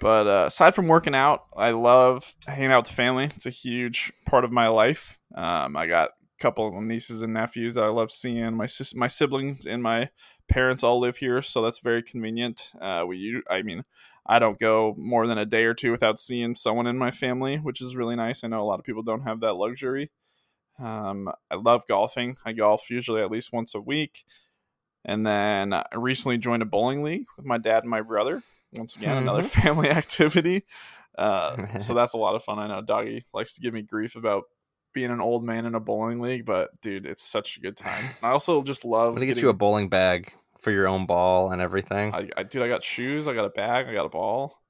But 0.00 0.26
uh, 0.26 0.44
aside 0.46 0.74
from 0.74 0.86
working 0.86 1.14
out, 1.14 1.46
I 1.56 1.70
love 1.70 2.34
hanging 2.46 2.70
out 2.70 2.84
with 2.84 2.88
the 2.88 2.94
family. 2.94 3.24
It's 3.24 3.46
a 3.46 3.50
huge 3.50 4.12
part 4.26 4.44
of 4.44 4.52
my 4.52 4.68
life. 4.68 5.18
Um, 5.34 5.76
I 5.76 5.86
got 5.86 6.10
a 6.10 6.42
couple 6.42 6.68
of 6.68 6.84
nieces 6.84 7.22
and 7.22 7.34
nephews 7.34 7.74
that 7.74 7.84
I 7.84 7.88
love 7.88 8.12
seeing. 8.12 8.54
My 8.54 8.66
sis- 8.66 8.94
my 8.94 9.08
siblings 9.08 9.66
and 9.66 9.82
my 9.82 10.10
parents 10.48 10.82
all 10.82 10.98
live 10.98 11.18
here, 11.18 11.42
so 11.42 11.62
that's 11.62 11.78
very 11.78 12.02
convenient. 12.02 12.70
Uh, 12.80 13.04
we, 13.06 13.42
I 13.50 13.62
mean, 13.62 13.84
I 14.26 14.38
don't 14.38 14.58
go 14.58 14.94
more 14.98 15.26
than 15.26 15.38
a 15.38 15.46
day 15.46 15.64
or 15.64 15.74
two 15.74 15.92
without 15.92 16.18
seeing 16.18 16.54
someone 16.54 16.86
in 16.86 16.98
my 16.98 17.10
family, 17.10 17.56
which 17.56 17.80
is 17.80 17.96
really 17.96 18.16
nice. 18.16 18.42
I 18.42 18.48
know 18.48 18.62
a 18.62 18.64
lot 18.64 18.78
of 18.78 18.84
people 18.84 19.02
don't 19.02 19.22
have 19.22 19.40
that 19.40 19.54
luxury. 19.54 20.10
Um, 20.78 21.30
I 21.50 21.56
love 21.56 21.86
golfing. 21.86 22.36
I 22.44 22.52
golf 22.52 22.90
usually 22.90 23.22
at 23.22 23.30
least 23.30 23.52
once 23.52 23.74
a 23.74 23.80
week. 23.80 24.24
And 25.04 25.26
then 25.26 25.72
I 25.72 25.84
recently 25.94 26.38
joined 26.38 26.62
a 26.62 26.66
bowling 26.66 27.02
league 27.02 27.26
with 27.36 27.46
my 27.46 27.58
dad 27.58 27.82
and 27.84 27.90
my 27.90 28.02
brother. 28.02 28.42
Once 28.72 28.96
again, 28.96 29.16
another 29.16 29.42
family 29.44 29.88
activity. 29.88 30.64
Uh, 31.16 31.78
so 31.78 31.94
that's 31.94 32.14
a 32.14 32.18
lot 32.18 32.34
of 32.34 32.44
fun. 32.44 32.58
I 32.58 32.68
know 32.68 32.82
Doggy 32.82 33.24
likes 33.32 33.54
to 33.54 33.60
give 33.60 33.74
me 33.74 33.82
grief 33.82 34.16
about 34.16 34.44
being 34.94 35.10
an 35.10 35.20
old 35.20 35.44
man 35.44 35.66
in 35.66 35.74
a 35.74 35.80
bowling 35.80 36.20
league, 36.20 36.44
but 36.44 36.80
dude, 36.80 37.06
it's 37.06 37.22
such 37.22 37.56
a 37.56 37.60
good 37.60 37.76
time. 37.76 38.04
I 38.22 38.30
also 38.30 38.62
just 38.62 38.84
love 38.84 39.08
I'm 39.10 39.14
gonna 39.14 39.26
get 39.26 39.34
getting- 39.34 39.44
you 39.44 39.50
a 39.50 39.54
bowling 39.54 39.88
bag 39.88 40.32
for 40.60 40.70
your 40.70 40.88
own 40.88 41.06
ball 41.06 41.50
and 41.52 41.62
everything. 41.62 42.12
I, 42.14 42.28
I, 42.36 42.42
dude, 42.42 42.62
I 42.62 42.68
got 42.68 42.82
shoes. 42.82 43.28
I 43.28 43.34
got 43.34 43.44
a 43.44 43.50
bag. 43.50 43.86
I 43.88 43.92
got 43.94 44.06
a 44.06 44.10
ball. 44.10 44.60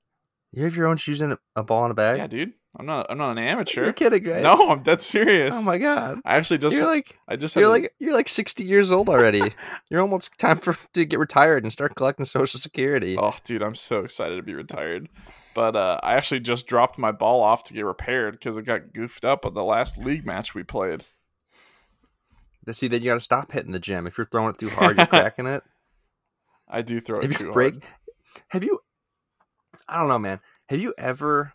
you 0.53 0.65
have 0.65 0.77
your 0.77 0.87
own 0.87 0.97
shoes 0.97 1.21
and 1.21 1.37
a- 1.57 1.63
ball 1.65 1.85
and 1.85 1.93
a 1.93 1.95
bag. 1.95 2.19
Yeah, 2.19 2.27
dude. 2.27 2.53
I'm 2.79 2.85
not. 2.87 3.07
I'm 3.11 3.17
not 3.19 3.31
an 3.33 3.39
amateur. 3.39 3.85
You're 3.85 3.93
kidding, 3.95 4.23
right? 4.25 4.43
No, 4.43 4.71
I'm 4.71 4.83
dead 4.83 5.01
serious. 5.03 5.55
Oh 5.57 5.63
my 5.63 5.79
god. 5.79 6.21
I 6.25 6.37
actually 6.37 6.59
just. 6.59 6.77
you're 6.77 6.87
like 6.87 7.19
I 7.27 7.35
just. 7.37 7.57
you're 7.57 7.65
to- 7.65 7.71
like 7.71 7.95
you're 7.99 8.13
like 8.13 8.29
60 8.29 8.63
years 8.65 8.93
old 8.93 9.09
already. 9.09 9.55
you're 9.91 10.01
almost 10.03 10.37
time 10.39 10.59
for 10.59 10.77
to 10.95 11.05
get 11.07 11.19
retired 11.19 11.65
and 11.65 11.73
start 11.73 11.95
collecting 11.97 12.27
social 12.27 12.61
security. 12.61 13.17
Oh, 13.19 13.35
dude, 13.43 13.63
I'm 13.63 13.75
so 13.75 14.01
excited 14.01 14.37
to 14.37 14.43
be 14.43 14.55
retired. 14.55 15.09
But 15.59 15.75
uh, 15.75 15.99
I 16.05 16.15
actually 16.15 16.38
just 16.38 16.69
dropped 16.69 16.99
my 16.99 17.11
ball 17.11 17.43
off 17.43 17.65
to 17.65 17.75
get 17.75 17.85
repaired 17.85 18.35
because 18.35 18.57
it 18.57 18.62
got 18.62 18.93
goofed 18.93 19.25
up 19.25 19.45
on 19.45 19.55
the 19.55 19.65
last 19.65 19.99
league 19.99 20.25
match 20.25 20.55
we 20.55 20.62
played. 20.62 21.07
See, 22.71 22.87
then 22.87 23.03
you 23.03 23.11
got 23.11 23.15
to 23.15 23.21
stop 23.21 23.50
hitting 23.50 23.73
the 23.73 23.81
gym. 23.81 24.07
If 24.07 24.17
you're 24.17 24.25
throwing 24.25 24.50
it 24.50 24.59
too 24.59 24.69
hard, 24.69 24.97
you're 24.97 25.07
cracking 25.09 25.49
it. 25.49 25.65
I 26.69 26.83
do 26.83 27.00
throw 27.00 27.19
it 27.19 27.33
too 27.33 27.50
break? 27.50 27.83
hard. 27.83 27.95
Have 28.50 28.62
you? 28.62 28.79
I 29.88 29.99
don't 29.99 30.07
know, 30.07 30.21
man. 30.21 30.38
Have 30.69 30.79
you 30.79 30.95
ever? 30.97 31.55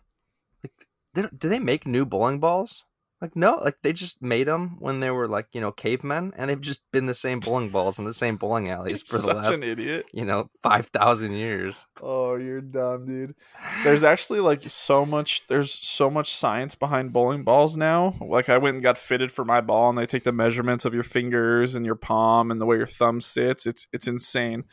Like, 0.62 1.30
do 1.38 1.48
they 1.48 1.58
make 1.58 1.86
new 1.86 2.04
bowling 2.04 2.40
balls? 2.40 2.84
Like, 3.24 3.36
no. 3.36 3.54
Like 3.54 3.80
they 3.80 3.94
just 3.94 4.20
made 4.20 4.46
them 4.46 4.76
when 4.80 5.00
they 5.00 5.10
were 5.10 5.26
like 5.26 5.46
you 5.52 5.60
know 5.62 5.72
cavemen, 5.72 6.34
and 6.36 6.50
they've 6.50 6.60
just 6.60 6.82
been 6.92 7.06
the 7.06 7.14
same 7.14 7.40
bowling 7.40 7.70
balls 7.70 7.98
in 7.98 8.04
the 8.04 8.12
same 8.12 8.36
bowling 8.36 8.68
alleys 8.76 9.02
for 9.02 9.16
the 9.16 9.32
last 9.32 9.56
an 9.56 9.62
idiot. 9.62 10.04
you 10.12 10.26
know 10.26 10.50
five 10.60 10.88
thousand 10.88 11.32
years. 11.32 11.86
Oh, 12.02 12.36
you're 12.36 12.60
dumb, 12.60 13.06
dude. 13.06 13.34
There's 13.82 14.04
actually 14.04 14.40
like 14.40 14.62
so 14.64 15.06
much. 15.06 15.44
There's 15.48 15.72
so 15.72 16.10
much 16.10 16.34
science 16.36 16.74
behind 16.74 17.14
bowling 17.14 17.44
balls 17.44 17.78
now. 17.78 18.14
Like 18.20 18.50
I 18.50 18.58
went 18.58 18.74
and 18.74 18.82
got 18.82 18.98
fitted 18.98 19.32
for 19.32 19.42
my 19.46 19.62
ball, 19.62 19.88
and 19.88 19.96
they 19.96 20.04
take 20.04 20.24
the 20.24 20.30
measurements 20.30 20.84
of 20.84 20.92
your 20.92 21.02
fingers 21.02 21.74
and 21.74 21.86
your 21.86 21.94
palm 21.94 22.50
and 22.50 22.60
the 22.60 22.66
way 22.66 22.76
your 22.76 22.86
thumb 22.86 23.22
sits. 23.22 23.64
It's 23.64 23.88
it's 23.90 24.06
insane. 24.06 24.64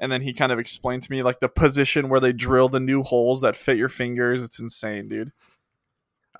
And 0.00 0.10
then 0.10 0.22
he 0.22 0.32
kind 0.32 0.50
of 0.50 0.58
explained 0.58 1.04
to 1.04 1.12
me 1.12 1.22
like 1.22 1.38
the 1.38 1.48
position 1.48 2.08
where 2.08 2.18
they 2.18 2.32
drill 2.32 2.68
the 2.68 2.80
new 2.80 3.04
holes 3.04 3.40
that 3.42 3.54
fit 3.54 3.76
your 3.76 3.88
fingers. 3.88 4.42
It's 4.42 4.58
insane, 4.58 5.06
dude. 5.06 5.30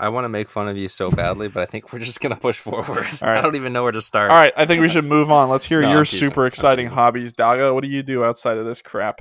I 0.00 0.08
want 0.08 0.24
to 0.24 0.28
make 0.30 0.48
fun 0.48 0.66
of 0.66 0.76
you 0.78 0.88
so 0.88 1.10
badly, 1.10 1.48
but 1.48 1.62
I 1.62 1.66
think 1.66 1.92
we're 1.92 1.98
just 1.98 2.20
gonna 2.20 2.34
push 2.36 2.58
forward. 2.58 2.88
All 3.22 3.28
right. 3.28 3.36
I 3.36 3.40
don't 3.42 3.54
even 3.56 3.72
know 3.74 3.82
where 3.82 3.92
to 3.92 4.00
start. 4.00 4.30
All 4.30 4.36
right, 4.36 4.52
I 4.56 4.64
think 4.64 4.80
we 4.80 4.88
should 4.88 5.04
move 5.04 5.30
on. 5.30 5.50
Let's 5.50 5.66
hear 5.66 5.82
No, 5.82 5.92
your 5.92 6.04
super 6.06 6.46
exciting 6.46 6.86
hobbies, 6.86 7.34
Daga. 7.34 7.74
What 7.74 7.84
do 7.84 7.90
you 7.90 8.02
do 8.02 8.24
outside 8.24 8.56
of 8.56 8.64
this 8.64 8.80
crap? 8.80 9.20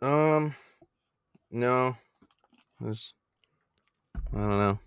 Um, 0.00 0.54
no, 1.50 1.96
There's- 2.80 3.12
I 4.32 4.38
don't 4.38 4.48
know. 4.50 4.78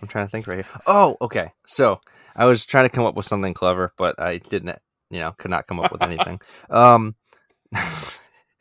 I'm 0.00 0.08
trying 0.08 0.24
to 0.24 0.30
think 0.30 0.46
right 0.46 0.56
here. 0.64 0.80
Oh, 0.86 1.16
okay. 1.20 1.50
So 1.66 2.00
I 2.36 2.44
was 2.46 2.64
trying 2.64 2.84
to 2.84 2.94
come 2.94 3.04
up 3.04 3.14
with 3.14 3.26
something 3.26 3.54
clever, 3.54 3.92
but 3.98 4.18
I 4.20 4.38
didn't. 4.38 4.78
You 5.10 5.20
know, 5.20 5.32
could 5.32 5.50
not 5.50 5.66
come 5.66 5.80
up 5.80 5.92
with 5.92 6.02
anything. 6.02 6.40
um, 6.70 7.14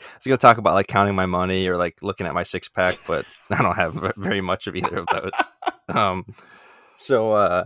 I 0.02 0.16
was 0.18 0.26
gonna 0.26 0.38
talk 0.38 0.58
about 0.58 0.74
like 0.74 0.88
counting 0.88 1.16
my 1.16 1.26
money 1.26 1.68
or 1.68 1.78
like 1.78 1.98
looking 2.02 2.28
at 2.28 2.34
my 2.34 2.44
six 2.44 2.68
pack, 2.68 2.98
but 3.08 3.26
I 3.50 3.62
don't 3.62 3.76
have 3.76 4.14
very 4.18 4.42
much 4.42 4.68
of 4.68 4.76
either 4.76 5.00
of 5.00 5.08
those. 5.12 5.32
Um, 5.90 6.26
so 6.96 7.34
uh, 7.34 7.66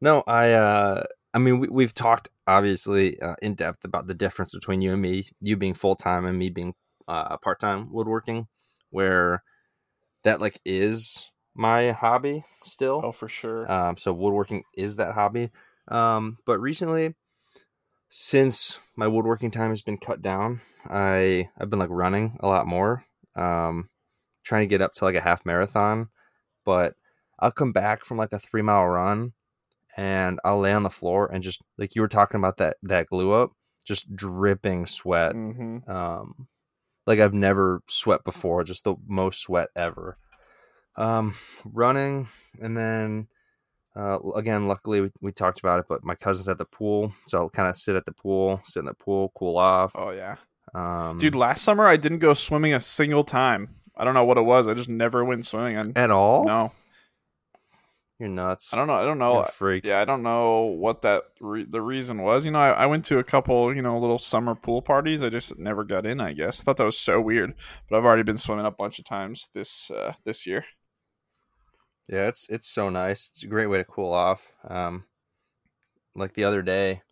no, 0.00 0.22
I 0.26 0.52
uh, 0.52 1.04
I 1.34 1.38
mean 1.38 1.58
we, 1.58 1.68
we've 1.68 1.92
talked 1.92 2.30
obviously 2.46 3.20
uh, 3.20 3.34
in 3.42 3.54
depth 3.54 3.84
about 3.84 4.06
the 4.06 4.14
difference 4.14 4.54
between 4.54 4.80
you 4.80 4.94
and 4.94 5.02
me, 5.02 5.26
you 5.42 5.58
being 5.58 5.74
full 5.74 5.94
time 5.94 6.24
and 6.24 6.38
me 6.38 6.48
being 6.48 6.72
uh, 7.06 7.36
part 7.36 7.60
time 7.60 7.92
woodworking, 7.92 8.46
where 8.88 9.42
that 10.24 10.40
like 10.40 10.58
is 10.64 11.28
my 11.54 11.90
hobby 11.90 12.44
still. 12.64 13.02
Oh, 13.04 13.12
for 13.12 13.28
sure. 13.28 13.70
Um, 13.70 13.96
so 13.96 14.12
woodworking 14.12 14.64
is 14.74 14.96
that 14.96 15.12
hobby. 15.12 15.50
Um, 15.88 16.38
but 16.46 16.60
recently, 16.60 17.14
since 18.10 18.80
my 18.96 19.06
woodworking 19.06 19.52
time 19.52 19.70
has 19.70 19.82
been 19.82 19.96
cut 19.96 20.20
down, 20.20 20.60
I 20.84 21.48
I've 21.58 21.70
been 21.70 21.78
like 21.78 21.90
running 21.90 22.36
a 22.40 22.48
lot 22.48 22.66
more. 22.66 23.04
Um, 23.36 23.88
trying 24.42 24.62
to 24.62 24.70
get 24.70 24.82
up 24.82 24.92
to 24.94 25.04
like 25.04 25.14
a 25.14 25.20
half 25.20 25.46
marathon, 25.46 26.08
but 26.64 26.94
I'll 27.38 27.52
come 27.52 27.72
back 27.72 28.04
from 28.04 28.18
like 28.18 28.32
a 28.32 28.38
three 28.38 28.62
mile 28.62 28.86
run, 28.86 29.32
and 29.96 30.40
I'll 30.44 30.58
lay 30.58 30.72
on 30.72 30.82
the 30.82 30.90
floor 30.90 31.30
and 31.32 31.42
just 31.42 31.62
like 31.78 31.94
you 31.94 32.02
were 32.02 32.08
talking 32.08 32.38
about 32.38 32.56
that 32.58 32.76
that 32.82 33.06
glue 33.06 33.32
up, 33.32 33.52
just 33.84 34.14
dripping 34.14 34.86
sweat. 34.86 35.34
Mm-hmm. 35.34 35.88
Um, 35.88 36.48
like 37.06 37.20
I've 37.20 37.34
never 37.34 37.80
sweat 37.88 38.24
before, 38.24 38.64
just 38.64 38.82
the 38.84 38.96
most 39.06 39.40
sweat 39.40 39.68
ever. 39.76 40.18
Um, 40.96 41.36
running 41.64 42.26
and 42.60 42.76
then 42.76 43.28
uh, 44.00 44.18
again, 44.36 44.66
luckily 44.68 45.00
we, 45.02 45.10
we 45.20 45.32
talked 45.32 45.58
about 45.60 45.80
it, 45.80 45.86
but 45.88 46.02
my 46.04 46.14
cousin's 46.14 46.48
at 46.48 46.58
the 46.58 46.64
pool, 46.64 47.12
so 47.26 47.38
I'll 47.38 47.50
kind 47.50 47.68
of 47.68 47.76
sit 47.76 47.96
at 47.96 48.06
the 48.06 48.12
pool, 48.12 48.60
sit 48.64 48.80
in 48.80 48.86
the 48.86 48.94
pool, 48.94 49.32
cool 49.36 49.56
off. 49.58 49.92
Oh 49.94 50.10
yeah, 50.10 50.36
Um, 50.74 51.18
dude. 51.18 51.34
Last 51.34 51.62
summer 51.62 51.86
I 51.86 51.96
didn't 51.96 52.18
go 52.18 52.34
swimming 52.34 52.72
a 52.72 52.80
single 52.80 53.24
time. 53.24 53.76
I 53.96 54.04
don't 54.04 54.14
know 54.14 54.24
what 54.24 54.38
it 54.38 54.42
was. 54.42 54.66
I 54.68 54.74
just 54.74 54.88
never 54.88 55.24
went 55.24 55.44
swimming. 55.46 55.76
And 55.76 55.98
at 55.98 56.10
all? 56.10 56.46
no, 56.46 56.72
You're 58.18 58.28
nuts. 58.30 58.72
I 58.72 58.76
don't 58.76 58.86
know. 58.86 58.94
I 58.94 59.04
don't 59.04 59.18
know. 59.18 59.44
freak. 59.44 59.84
Yeah, 59.84 60.00
I 60.00 60.04
don't 60.04 60.22
know 60.22 60.62
what 60.62 61.02
that 61.02 61.24
re- 61.40 61.66
the 61.68 61.82
reason 61.82 62.22
was. 62.22 62.44
You 62.44 62.50
know, 62.50 62.58
I, 62.58 62.70
I 62.70 62.86
went 62.86 63.04
to 63.06 63.18
a 63.18 63.24
couple, 63.24 63.74
you 63.74 63.82
know, 63.82 63.98
little 63.98 64.18
summer 64.18 64.54
pool 64.54 64.80
parties. 64.82 65.22
I 65.22 65.28
just 65.28 65.58
never 65.58 65.84
got 65.84 66.06
in. 66.06 66.20
I 66.20 66.32
guess 66.32 66.60
I 66.60 66.64
thought 66.64 66.76
that 66.78 66.84
was 66.84 66.98
so 66.98 67.20
weird. 67.20 67.54
But 67.88 67.98
I've 67.98 68.04
already 68.04 68.22
been 68.22 68.38
swimming 68.38 68.66
a 68.66 68.70
bunch 68.70 68.98
of 68.98 69.04
times 69.04 69.48
this 69.54 69.90
uh, 69.90 70.14
this 70.24 70.46
year. 70.46 70.64
Yeah, 72.08 72.26
it's 72.26 72.48
it's 72.48 72.66
so 72.68 72.88
nice. 72.90 73.28
It's 73.28 73.42
a 73.44 73.46
great 73.46 73.66
way 73.68 73.78
to 73.78 73.84
cool 73.84 74.12
off. 74.12 74.52
Um, 74.68 75.04
like 76.14 76.34
the 76.34 76.44
other 76.44 76.62
day, 76.62 77.02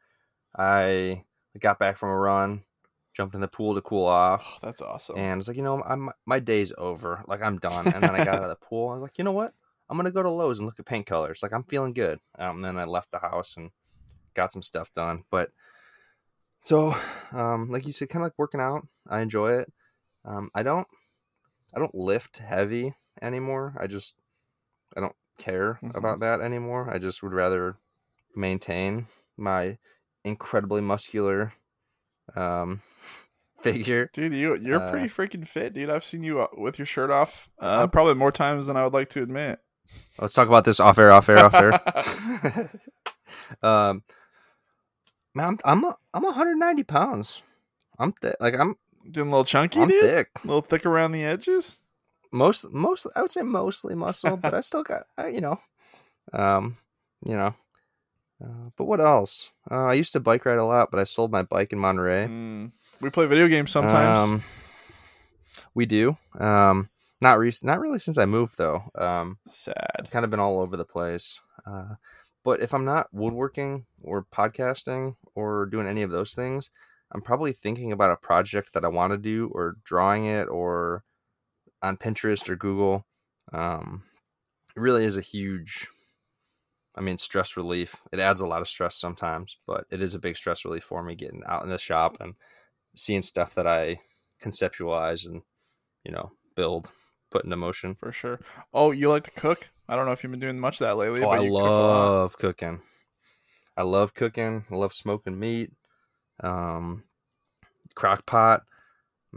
I 0.56 1.24
got 1.58 1.78
back 1.78 1.96
from 1.96 2.10
a 2.10 2.16
run, 2.16 2.64
jumped 3.14 3.34
in 3.34 3.40
the 3.40 3.48
pool 3.48 3.74
to 3.74 3.80
cool 3.80 4.06
off, 4.06 4.44
Oh, 4.56 4.58
that's 4.66 4.80
awesome. 4.80 5.16
and 5.18 5.32
I 5.32 5.36
was 5.36 5.48
like, 5.48 5.56
you 5.56 5.62
know, 5.62 5.82
I'm 5.82 6.10
my 6.26 6.40
day's 6.40 6.72
over. 6.76 7.22
Like 7.28 7.42
I'm 7.42 7.58
done. 7.58 7.86
And 7.92 8.02
then 8.02 8.14
I 8.14 8.24
got 8.24 8.36
out 8.38 8.42
of 8.44 8.48
the 8.50 8.56
pool. 8.66 8.90
I 8.90 8.94
was 8.94 9.02
like, 9.02 9.18
you 9.18 9.24
know 9.24 9.32
what? 9.32 9.54
I'm 9.88 9.96
gonna 9.96 10.10
go 10.10 10.22
to 10.22 10.30
Lowe's 10.30 10.58
and 10.58 10.66
look 10.66 10.78
at 10.80 10.86
paint 10.86 11.06
colors. 11.06 11.40
Like 11.42 11.52
I'm 11.52 11.64
feeling 11.64 11.92
good. 11.94 12.18
Um, 12.38 12.56
and 12.56 12.64
then 12.64 12.78
I 12.78 12.84
left 12.84 13.10
the 13.12 13.20
house 13.20 13.56
and 13.56 13.70
got 14.34 14.52
some 14.52 14.62
stuff 14.62 14.92
done. 14.92 15.24
But 15.30 15.50
so, 16.62 16.94
um, 17.32 17.70
like 17.70 17.86
you 17.86 17.92
said, 17.92 18.08
kind 18.08 18.22
of 18.22 18.26
like 18.26 18.38
working 18.38 18.60
out. 18.60 18.86
I 19.08 19.20
enjoy 19.20 19.52
it. 19.60 19.72
Um, 20.24 20.50
I 20.54 20.62
don't, 20.62 20.86
I 21.74 21.78
don't 21.78 21.94
lift 21.94 22.38
heavy 22.38 22.94
anymore. 23.22 23.74
I 23.80 23.86
just, 23.86 24.14
care 25.38 25.78
Mhm. 25.82 25.94
about 25.96 26.20
that 26.20 26.40
anymore. 26.40 26.90
I 26.92 26.98
just 26.98 27.22
would 27.22 27.32
rather 27.32 27.76
maintain 28.36 29.06
my 29.36 29.78
incredibly 30.24 30.80
muscular, 30.80 31.54
um, 32.36 32.82
figure. 33.62 34.10
Dude, 34.12 34.32
you 34.34 34.56
you're 34.56 34.82
Uh, 34.82 34.90
pretty 34.90 35.08
freaking 35.08 35.46
fit, 35.46 35.72
dude. 35.74 35.90
I've 35.90 36.04
seen 36.04 36.22
you 36.22 36.40
uh, 36.42 36.48
with 36.56 36.78
your 36.78 36.86
shirt 36.86 37.10
off, 37.10 37.48
uh, 37.58 37.86
probably 37.86 38.14
more 38.14 38.32
times 38.32 38.66
than 38.66 38.76
I 38.76 38.84
would 38.84 38.92
like 38.92 39.08
to 39.10 39.22
admit. 39.22 39.60
Let's 40.20 40.34
talk 40.34 40.48
about 40.48 40.64
this 40.64 40.80
off 40.80 40.98
air, 40.98 41.10
off 41.10 41.28
air, 41.28 41.38
off 41.44 41.54
air. 41.54 41.72
um, 43.62 44.02
man, 45.34 45.58
I'm 45.64 45.82
I'm 45.84 45.94
I'm 46.14 46.22
190 46.24 46.82
pounds. 46.84 47.42
I'm 47.98 48.12
thick. 48.12 48.36
Like 48.40 48.54
I'm 48.58 48.76
Getting 49.10 49.28
a 49.28 49.30
little 49.30 49.44
chunky, 49.44 49.80
I'm 49.80 49.88
dude. 49.88 50.00
thick. 50.02 50.28
A 50.44 50.46
little 50.46 50.60
thick 50.60 50.84
around 50.84 51.12
the 51.12 51.24
edges. 51.24 51.76
Most 52.30 52.70
most 52.72 53.06
I 53.16 53.22
would 53.22 53.30
say 53.30 53.42
mostly 53.42 53.94
muscle, 53.94 54.36
but 54.36 54.54
I 54.54 54.60
still 54.62 54.82
got 54.82 55.04
I, 55.16 55.28
you 55.28 55.40
know, 55.40 55.60
um, 56.32 56.76
you 57.24 57.36
know. 57.36 57.54
Uh, 58.42 58.70
but 58.76 58.84
what 58.84 59.00
else? 59.00 59.50
Uh, 59.70 59.86
I 59.86 59.94
used 59.94 60.12
to 60.12 60.20
bike 60.20 60.44
ride 60.44 60.58
a 60.58 60.64
lot, 60.64 60.90
but 60.90 61.00
I 61.00 61.04
sold 61.04 61.32
my 61.32 61.42
bike 61.42 61.72
in 61.72 61.78
Monterey. 61.78 62.26
Mm. 62.26 62.72
We 63.00 63.10
play 63.10 63.26
video 63.26 63.48
games 63.48 63.72
sometimes. 63.72 64.18
Um, 64.18 64.44
we 65.74 65.86
do. 65.86 66.16
Um, 66.38 66.88
not 67.20 67.38
recent, 67.38 67.66
not 67.66 67.80
really 67.80 67.98
since 67.98 68.18
I 68.18 68.26
moved 68.26 68.58
though. 68.58 68.84
Um, 68.94 69.38
Sad. 69.48 70.08
kind 70.10 70.24
of 70.24 70.30
been 70.30 70.40
all 70.40 70.60
over 70.60 70.76
the 70.76 70.84
place. 70.84 71.40
Uh, 71.66 71.94
but 72.44 72.60
if 72.60 72.72
I'm 72.72 72.84
not 72.84 73.12
woodworking 73.12 73.86
or 74.02 74.24
podcasting 74.24 75.16
or 75.34 75.66
doing 75.66 75.86
any 75.86 76.02
of 76.02 76.10
those 76.10 76.34
things, 76.34 76.70
I'm 77.12 77.22
probably 77.22 77.52
thinking 77.52 77.92
about 77.92 78.12
a 78.12 78.16
project 78.16 78.72
that 78.74 78.84
I 78.84 78.88
want 78.88 79.12
to 79.12 79.18
do 79.18 79.50
or 79.52 79.76
drawing 79.84 80.26
it 80.26 80.44
or 80.48 81.04
on 81.82 81.96
Pinterest 81.96 82.48
or 82.48 82.56
Google. 82.56 83.06
Um, 83.52 84.02
it 84.76 84.80
really 84.80 85.04
is 85.04 85.16
a 85.16 85.22
huge, 85.22 85.88
I 86.94 87.00
mean, 87.00 87.18
stress 87.18 87.56
relief. 87.56 88.02
It 88.12 88.20
adds 88.20 88.40
a 88.40 88.46
lot 88.46 88.60
of 88.60 88.68
stress 88.68 88.96
sometimes, 88.96 89.56
but 89.66 89.86
it 89.90 90.02
is 90.02 90.14
a 90.14 90.18
big 90.18 90.36
stress 90.36 90.64
relief 90.64 90.84
for 90.84 91.02
me 91.02 91.14
getting 91.14 91.42
out 91.46 91.64
in 91.64 91.70
the 91.70 91.78
shop 91.78 92.16
and 92.20 92.34
seeing 92.94 93.22
stuff 93.22 93.54
that 93.54 93.66
I 93.66 94.00
conceptualize 94.42 95.26
and, 95.26 95.42
you 96.04 96.12
know, 96.12 96.32
build, 96.56 96.90
put 97.30 97.44
into 97.44 97.56
motion. 97.56 97.94
For 97.94 98.12
sure. 98.12 98.40
Oh, 98.72 98.90
you 98.90 99.08
like 99.08 99.24
to 99.24 99.30
cook? 99.30 99.70
I 99.88 99.96
don't 99.96 100.06
know 100.06 100.12
if 100.12 100.22
you've 100.22 100.30
been 100.30 100.40
doing 100.40 100.60
much 100.60 100.80
of 100.80 100.86
that 100.86 100.96
lately. 100.96 101.22
Oh, 101.22 101.30
but 101.30 101.40
I 101.40 101.42
you 101.42 101.50
cook 101.50 101.62
love 101.62 102.38
cooking. 102.38 102.80
I 103.76 103.82
love 103.82 104.12
cooking. 104.12 104.64
I 104.70 104.74
love 104.74 104.92
smoking 104.92 105.38
meat. 105.38 105.70
Um, 106.40 107.04
crock 107.94 108.26
pot. 108.26 108.62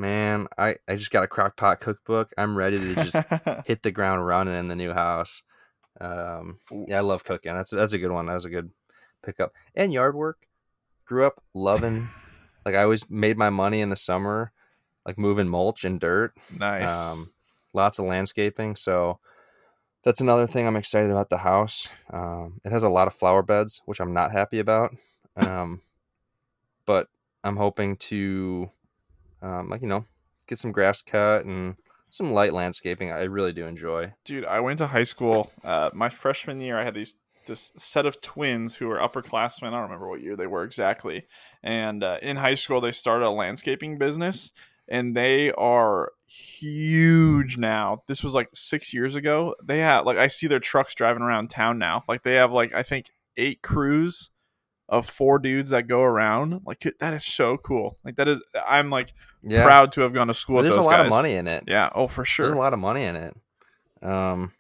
Man, 0.02 0.48
I, 0.58 0.78
I 0.90 0.96
just 0.96 1.12
got 1.12 1.24
a 1.24 1.28
crock 1.28 1.56
pot 1.56 1.80
cookbook. 1.80 2.34
I'm 2.36 2.58
ready 2.58 2.80
to 2.80 2.96
just 2.96 3.16
hit 3.68 3.84
the 3.84 3.92
ground 3.92 4.26
running 4.26 4.56
in 4.56 4.68
the 4.68 4.76
new 4.76 4.94
house. 4.94 5.44
Um, 6.00 6.58
yeah, 6.88 6.98
I 6.98 7.02
love 7.02 7.24
cooking. 7.24 7.54
That's 7.54 7.70
that's 7.70 7.94
a 7.94 8.00
good 8.00 8.10
one. 8.10 8.26
That 8.26 8.34
was 8.34 8.46
a 8.46 8.50
good 8.50 8.72
pickup. 9.24 9.54
And 9.76 9.94
yard 9.94 10.16
work. 10.16 10.48
Grew 11.06 11.28
up 11.28 11.44
loving. 11.54 12.08
like 12.66 12.74
I 12.74 12.82
always 12.82 13.12
made 13.12 13.38
my 13.38 13.52
money 13.52 13.80
in 13.80 13.90
the 13.90 13.96
summer, 13.96 14.52
like 15.06 15.20
moving 15.20 15.48
mulch 15.48 15.86
and 15.86 16.00
dirt. 16.00 16.34
nice. 16.58 16.90
Um, 16.90 17.32
lots 17.72 18.00
of 18.00 18.06
landscaping. 18.06 18.76
So 18.78 19.20
that's 20.04 20.20
another 20.20 20.48
thing 20.48 20.66
I'm 20.66 20.78
excited 20.78 21.12
about 21.12 21.30
the 21.30 21.38
house. 21.38 21.90
Um, 22.12 22.60
it 22.66 22.72
has 22.72 22.82
a 22.82 22.90
lot 22.90 23.08
of 23.08 23.14
flower 23.14 23.44
beds, 23.44 23.84
which 23.86 24.00
I'm 24.00 24.14
not 24.14 24.32
happy 24.32 24.58
about. 24.58 24.96
Um, 25.36 25.82
but 26.88 27.08
I'm 27.44 27.58
hoping 27.58 27.98
to, 27.98 28.72
um, 29.42 29.70
like, 29.70 29.82
you 29.82 29.88
know, 29.88 30.06
get 30.48 30.58
some 30.58 30.72
grass 30.72 31.02
cut 31.02 31.46
and 31.46 31.76
some 32.10 32.32
light 32.34 32.54
landscaping. 32.54 33.12
I 33.12 33.24
really 33.24 33.54
do 33.54 33.66
enjoy. 33.66 34.14
Dude, 34.26 34.46
I 34.46 34.60
went 34.60 34.80
to 34.80 34.88
high 34.88 35.04
school. 35.04 35.52
Uh, 35.64 35.90
my 35.94 36.10
freshman 36.10 36.60
year, 36.60 36.78
I 36.78 36.84
had 36.84 36.94
these 36.94 37.16
this 37.48 37.72
set 37.76 38.06
of 38.06 38.22
twins 38.22 38.76
who 38.76 38.88
were 38.88 39.00
upperclassmen. 39.00 39.68
I 39.68 39.72
don't 39.72 39.82
remember 39.82 40.08
what 40.08 40.22
year 40.22 40.36
they 40.36 40.48
were 40.48 40.64
exactly. 40.64 41.26
And 41.64 42.04
uh, 42.04 42.18
in 42.22 42.38
high 42.38 42.56
school, 42.56 42.82
they 42.82 42.92
started 42.92 43.26
a 43.26 43.32
landscaping 43.32 43.98
business, 43.98 44.52
and 44.88 45.16
they 45.16 45.52
are 45.54 46.12
huge 46.28 47.58
now. 47.58 48.04
This 48.08 48.24
was 48.24 48.36
like 48.36 48.50
six 48.54 48.94
years 48.94 49.16
ago. 49.16 49.56
They 49.64 49.80
have 49.80 50.06
like 50.06 50.18
I 50.18 50.28
see 50.28 50.48
their 50.48 50.60
trucks 50.60 50.94
driving 50.94 51.24
around 51.24 51.50
town 51.50 51.78
now. 51.78 52.04
Like 52.08 52.24
they 52.24 52.36
have 52.36 52.52
like 52.52 52.74
I 52.74 52.84
think 52.84 53.12
eight 53.38 53.62
crews 53.62 54.31
of 54.92 55.10
four 55.10 55.40
dudes 55.40 55.72
that 55.72 55.88
go 55.88 56.02
around. 56.02 56.62
Like 56.66 56.86
that 57.00 57.14
is 57.16 57.26
so 57.26 57.58
cool. 57.58 57.98
Like 58.04 58.18
that 58.18 58.28
is 58.28 58.42
I'm 58.68 58.90
like 58.92 59.14
Yeah. 59.42 59.64
proud 59.64 59.92
to 59.94 60.02
have 60.02 60.14
gone 60.14 60.28
to 60.28 60.34
school 60.36 60.58
with 60.58 60.66
There's 60.66 60.76
a 60.76 60.82
lot 60.82 60.98
guys. 60.98 61.06
of 61.06 61.10
money 61.10 61.34
in 61.34 61.48
it. 61.48 61.64
Yeah. 61.66 61.90
Oh, 61.96 62.08
for 62.08 62.18
There's 62.22 62.28
sure. 62.28 62.54
a 62.54 62.58
lot 62.58 62.74
of 62.74 62.80
money 62.80 63.04
in 63.06 63.16
it. 63.16 63.36
Um, 64.04 64.52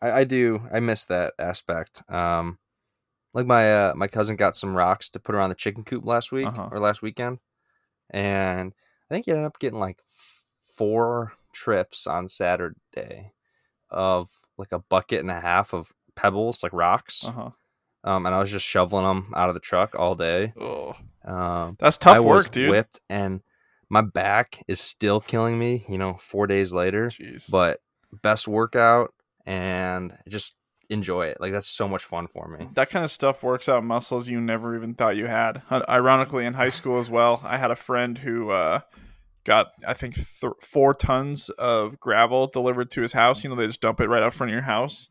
I, 0.00 0.10
I 0.12 0.24
do. 0.24 0.62
I 0.72 0.80
miss 0.80 1.04
that 1.06 1.34
aspect. 1.38 2.02
Um, 2.08 2.58
like 3.34 3.46
my 3.46 3.74
uh, 3.88 3.92
my 3.96 4.06
cousin 4.08 4.36
got 4.36 4.56
some 4.56 4.74
rocks 4.76 5.08
to 5.10 5.18
put 5.20 5.34
around 5.34 5.48
the 5.50 5.54
chicken 5.56 5.82
coop 5.84 6.06
last 6.06 6.30
week 6.32 6.46
Uh-huh. 6.46 6.68
or 6.70 6.78
last 6.78 7.02
weekend, 7.02 7.38
and 8.10 8.72
I 9.10 9.14
think 9.14 9.26
he 9.26 9.32
ended 9.32 9.46
up 9.46 9.58
getting 9.58 9.78
like 9.80 9.98
f- 10.08 10.44
four 10.64 11.32
trips 11.52 12.06
on 12.06 12.28
Saturday 12.28 13.32
of 13.90 14.28
like 14.58 14.72
a 14.72 14.78
bucket 14.78 15.20
and 15.20 15.30
a 15.30 15.40
half 15.40 15.74
of 15.74 15.92
pebbles, 16.14 16.62
like 16.62 16.72
rocks. 16.72 17.26
Uh 17.26 17.32
huh. 17.32 17.50
Um, 18.06 18.24
and 18.24 18.34
I 18.34 18.38
was 18.38 18.50
just 18.50 18.64
shoveling 18.64 19.04
them 19.04 19.32
out 19.36 19.48
of 19.48 19.54
the 19.54 19.60
truck 19.60 19.94
all 19.98 20.14
day. 20.14 20.52
Oh, 20.58 20.94
Um, 21.24 21.76
that's 21.80 21.98
tough 21.98 22.16
I 22.16 22.20
was 22.20 22.44
work, 22.44 22.50
dude. 22.52 22.70
whipped, 22.70 23.00
and 23.10 23.40
my 23.88 24.00
back 24.00 24.62
is 24.68 24.80
still 24.80 25.20
killing 25.20 25.58
me. 25.58 25.84
You 25.88 25.98
know, 25.98 26.16
four 26.20 26.46
days 26.46 26.72
later 26.72 27.08
Jeez. 27.08 27.50
but 27.50 27.80
best 28.22 28.46
workout 28.48 29.12
and 29.44 30.16
just 30.28 30.56
enjoy 30.88 31.26
it. 31.26 31.38
Like 31.40 31.50
that's 31.52 31.66
so 31.68 31.88
much 31.88 32.04
fun 32.04 32.28
for 32.28 32.46
me. 32.48 32.68
that 32.74 32.90
kind 32.90 33.04
of 33.04 33.10
stuff 33.10 33.42
works 33.42 33.68
out 33.68 33.82
muscles 33.84 34.28
you 34.28 34.40
never 34.40 34.76
even 34.76 34.94
thought 34.94 35.16
you 35.16 35.26
had. 35.26 35.62
Ironically, 35.70 36.46
in 36.46 36.54
high 36.54 36.68
school 36.70 36.98
as 36.98 37.10
well, 37.10 37.42
I 37.44 37.56
had 37.56 37.70
a 37.72 37.76
friend 37.76 38.18
who 38.18 38.50
uh, 38.50 38.80
got 39.44 39.72
I 39.86 39.94
think 39.94 40.14
th- 40.14 40.52
four 40.60 40.94
tons 40.94 41.48
of 41.50 41.98
gravel 41.98 42.46
delivered 42.46 42.90
to 42.92 43.02
his 43.02 43.12
house. 43.14 43.42
You 43.42 43.50
know, 43.50 43.56
they 43.56 43.66
just 43.66 43.80
dump 43.80 44.00
it 44.00 44.08
right 44.08 44.22
out 44.22 44.32
front 44.34 44.50
of 44.50 44.54
your 44.54 44.62
house, 44.62 45.08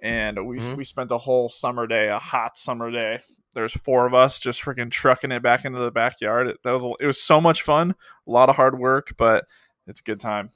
and 0.00 0.46
we 0.46 0.58
Mhm. 0.58 0.76
we 0.76 0.84
spent 0.84 1.10
a 1.10 1.18
whole 1.18 1.48
summer 1.48 1.86
day, 1.86 2.08
a 2.08 2.18
hot 2.18 2.58
summer 2.58 2.90
day. 2.90 3.20
There's 3.54 3.72
four 3.72 4.06
of 4.06 4.14
us 4.14 4.38
just 4.38 4.62
freaking 4.62 4.90
trucking 4.90 5.32
it 5.32 5.42
back 5.42 5.64
into 5.64 5.78
the 5.80 5.90
backyard. 5.90 6.48
It, 6.48 6.62
that 6.64 6.72
was 6.72 6.84
it 7.00 7.06
was 7.06 7.20
so 7.20 7.40
much 7.40 7.62
fun, 7.62 7.94
a 8.26 8.30
lot 8.30 8.48
of 8.48 8.56
hard 8.56 8.78
work, 8.78 9.14
but 9.16 9.46
it's 9.86 10.00
a 10.00 10.04
good 10.04 10.20
time. 10.20 10.50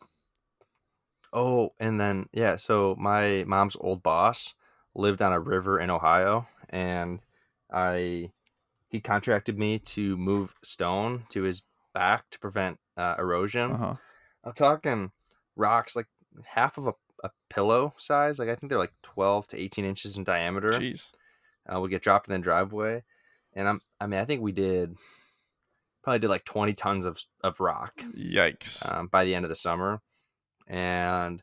Oh, 1.32 1.72
and 1.80 1.98
then 2.00 2.28
yeah, 2.32 2.56
so 2.56 2.94
my 2.98 3.44
mom's 3.46 3.76
old 3.80 4.02
boss 4.02 4.54
lived 4.94 5.22
on 5.22 5.32
a 5.32 5.40
river 5.40 5.80
in 5.80 5.88
Ohio 5.90 6.46
and 6.68 7.20
I 7.72 8.30
he 8.90 9.00
contracted 9.00 9.58
me 9.58 9.78
to 9.78 10.18
move 10.18 10.54
stone 10.62 11.24
to 11.30 11.42
his 11.42 11.62
back 11.94 12.28
to 12.30 12.38
prevent 12.38 12.78
uh, 12.98 13.14
erosion. 13.18 13.72
Uh 13.72 13.76
huh. 13.78 13.94
I'm 14.44 14.52
talking 14.52 15.12
rocks 15.56 15.96
like 15.96 16.08
half 16.44 16.76
of 16.76 16.86
a, 16.86 16.92
a 17.22 17.30
pillow 17.50 17.94
size. 17.98 18.38
Like 18.38 18.48
I 18.48 18.54
think 18.54 18.70
they're 18.70 18.78
like 18.78 18.94
12 19.02 19.46
to 19.48 19.58
18 19.60 19.84
inches 19.84 20.16
in 20.16 20.24
diameter. 20.24 20.68
Jeez. 20.70 21.10
uh, 21.72 21.80
would 21.80 21.90
get 21.90 22.02
dropped 22.02 22.28
in 22.28 22.32
the 22.32 22.38
driveway, 22.38 23.02
and 23.54 23.68
I'm 23.68 23.80
I 24.00 24.06
mean 24.06 24.20
I 24.20 24.24
think 24.24 24.42
we 24.42 24.52
did 24.52 24.96
probably 26.02 26.18
did 26.18 26.30
like 26.30 26.44
20 26.44 26.72
tons 26.74 27.06
of 27.06 27.20
of 27.44 27.60
rock 27.60 28.02
Yikes. 28.16 28.90
um, 28.92 29.06
by 29.06 29.24
the 29.24 29.34
end 29.34 29.44
of 29.44 29.48
the 29.50 29.56
summer, 29.56 30.00
and 30.66 31.42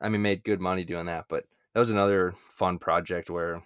I 0.00 0.08
mean 0.08 0.22
made 0.22 0.44
good 0.44 0.60
money 0.60 0.84
doing 0.84 1.06
that. 1.06 1.26
But 1.28 1.44
that 1.74 1.80
was 1.80 1.90
another 1.90 2.34
fun 2.48 2.78
project 2.78 3.30
where, 3.30 3.62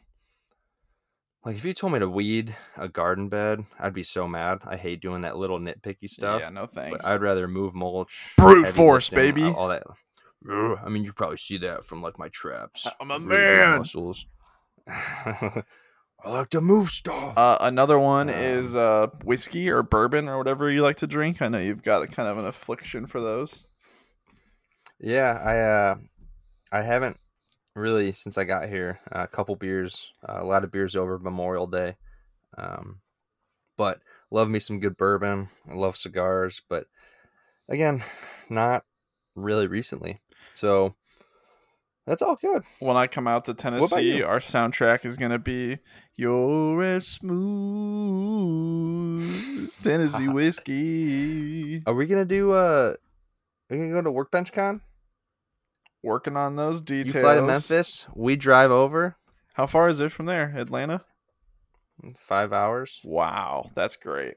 like, 1.45 1.57
if 1.57 1.65
you 1.65 1.73
told 1.73 1.95
me 1.95 1.99
to 2.01 2.09
weed 2.09 2.55
a 2.77 2.89
garden 2.89 3.29
bed, 3.31 3.65
I'd 3.79 3.95
be 3.95 4.03
so 4.03 4.29
mad. 4.29 4.61
I 4.67 4.77
hate 4.77 5.01
doing 5.01 5.23
that 5.23 5.39
little 5.39 5.59
nitpicky 5.59 6.11
stuff. 6.11 6.43
Yeah, 6.43 6.51
no 6.51 6.67
thanks. 6.67 6.99
But 6.99 7.07
I'd 7.07 7.23
rather 7.23 7.49
move 7.49 7.75
mulch, 7.75 8.35
Brute 8.37 8.69
force, 8.69 9.11
lifting, 9.11 9.35
baby. 9.35 9.55
all 9.55 9.69
that. 9.69 9.85
Ugh, 10.51 10.79
I 10.85 10.89
mean, 10.89 11.05
you 11.05 11.13
probably 11.13 11.37
see 11.39 11.59
that 11.59 11.85
from 11.85 12.03
like 12.03 12.19
my 12.19 12.29
traps. 12.29 12.87
I'm 13.01 13.11
a 13.11 13.19
Really 13.19 13.43
man. 13.43 13.79
Muscles. 13.79 14.27
I 14.87 15.63
like 16.31 16.51
to 16.51 16.61
move 16.61 16.89
stuff. 16.89 17.37
Uh, 17.37 17.59
another 17.61 17.99
one 17.99 18.29
Um, 18.29 18.35
is 18.35 18.75
uh, 18.75 19.09
whiskey 19.25 19.71
or 19.71 19.83
bourbon 19.83 20.29
or 20.29 20.39
whatever 20.39 20.71
you 20.71 20.83
like 20.83 20.97
to 20.99 21.07
drink. 21.07 21.43
I 21.43 21.49
know 21.49 21.59
you've 21.59 21.83
got 21.83 22.03
a 22.03 22.07
kind 22.07 22.29
of 22.29 22.39
an 22.39 22.47
affliction 22.47 23.07
for 23.07 23.21
those. 23.21 23.67
Yeah, 25.01 25.39
I 25.43 25.59
uh, 25.61 25.95
I 26.73 26.83
haven't 26.83 27.19
really 27.75 28.13
since 28.13 28.39
I 28.39 28.45
got 28.45 28.69
here. 28.69 29.01
a 29.13 29.27
couple 29.27 29.57
beers, 29.57 30.13
uh, 30.27 30.39
a 30.41 30.45
lot 30.45 30.65
of 30.65 30.71
beers 30.71 30.97
over 30.97 31.19
Memorial 31.19 31.67
Day, 31.67 31.97
um, 32.57 33.01
but 33.77 34.01
love 34.31 34.49
me 34.49 34.61
some 34.61 34.81
good 34.81 34.97
bourbon. 34.97 35.49
I 35.71 35.75
love 35.75 35.97
cigars, 35.97 36.63
but 36.69 36.87
again, 37.69 38.03
not 38.49 38.85
really 39.35 39.67
recently. 39.67 40.21
So 40.53 40.95
that's 42.07 42.23
all 42.23 42.37
good. 42.37 42.63
When 42.81 42.97
I 42.97 43.07
come 43.07 43.27
out 43.27 43.45
to 43.45 43.55
Tennessee, 43.55 44.23
our 44.23 44.39
soundtrack 44.39 45.05
is 45.05 45.17
gonna 45.17 45.39
be 45.39 45.79
"You're 46.15 46.83
as 46.83 47.07
smooth 48.25 49.65
as 49.65 49.77
Tennessee 49.77 50.29
whiskey." 50.33 51.83
Are 51.87 51.95
we 51.95 52.07
gonna 52.07 52.25
do? 52.25 52.53
Uh, 52.53 52.95
are 53.71 53.77
we 53.77 53.79
gonna 53.79 53.93
go 53.93 54.03
to 54.03 54.11
Workbench 54.11 54.53
Con? 54.53 54.81
Working 56.03 56.37
on 56.37 56.57
those 56.57 56.83
details. 56.83 57.15
You 57.15 57.21
fly 57.23 57.35
to 57.37 57.43
Memphis. 57.43 58.07
We 58.15 58.37
drive 58.37 58.71
over. 58.71 59.17
How 59.55 59.67
far 59.67 59.89
is 59.89 60.01
it 60.01 60.13
from 60.13 60.27
there? 60.27 60.53
Atlanta. 60.57 61.03
Five 62.19 62.53
hours. 62.53 63.01
Wow, 63.05 63.71
that's 63.75 63.97
great. 63.97 64.35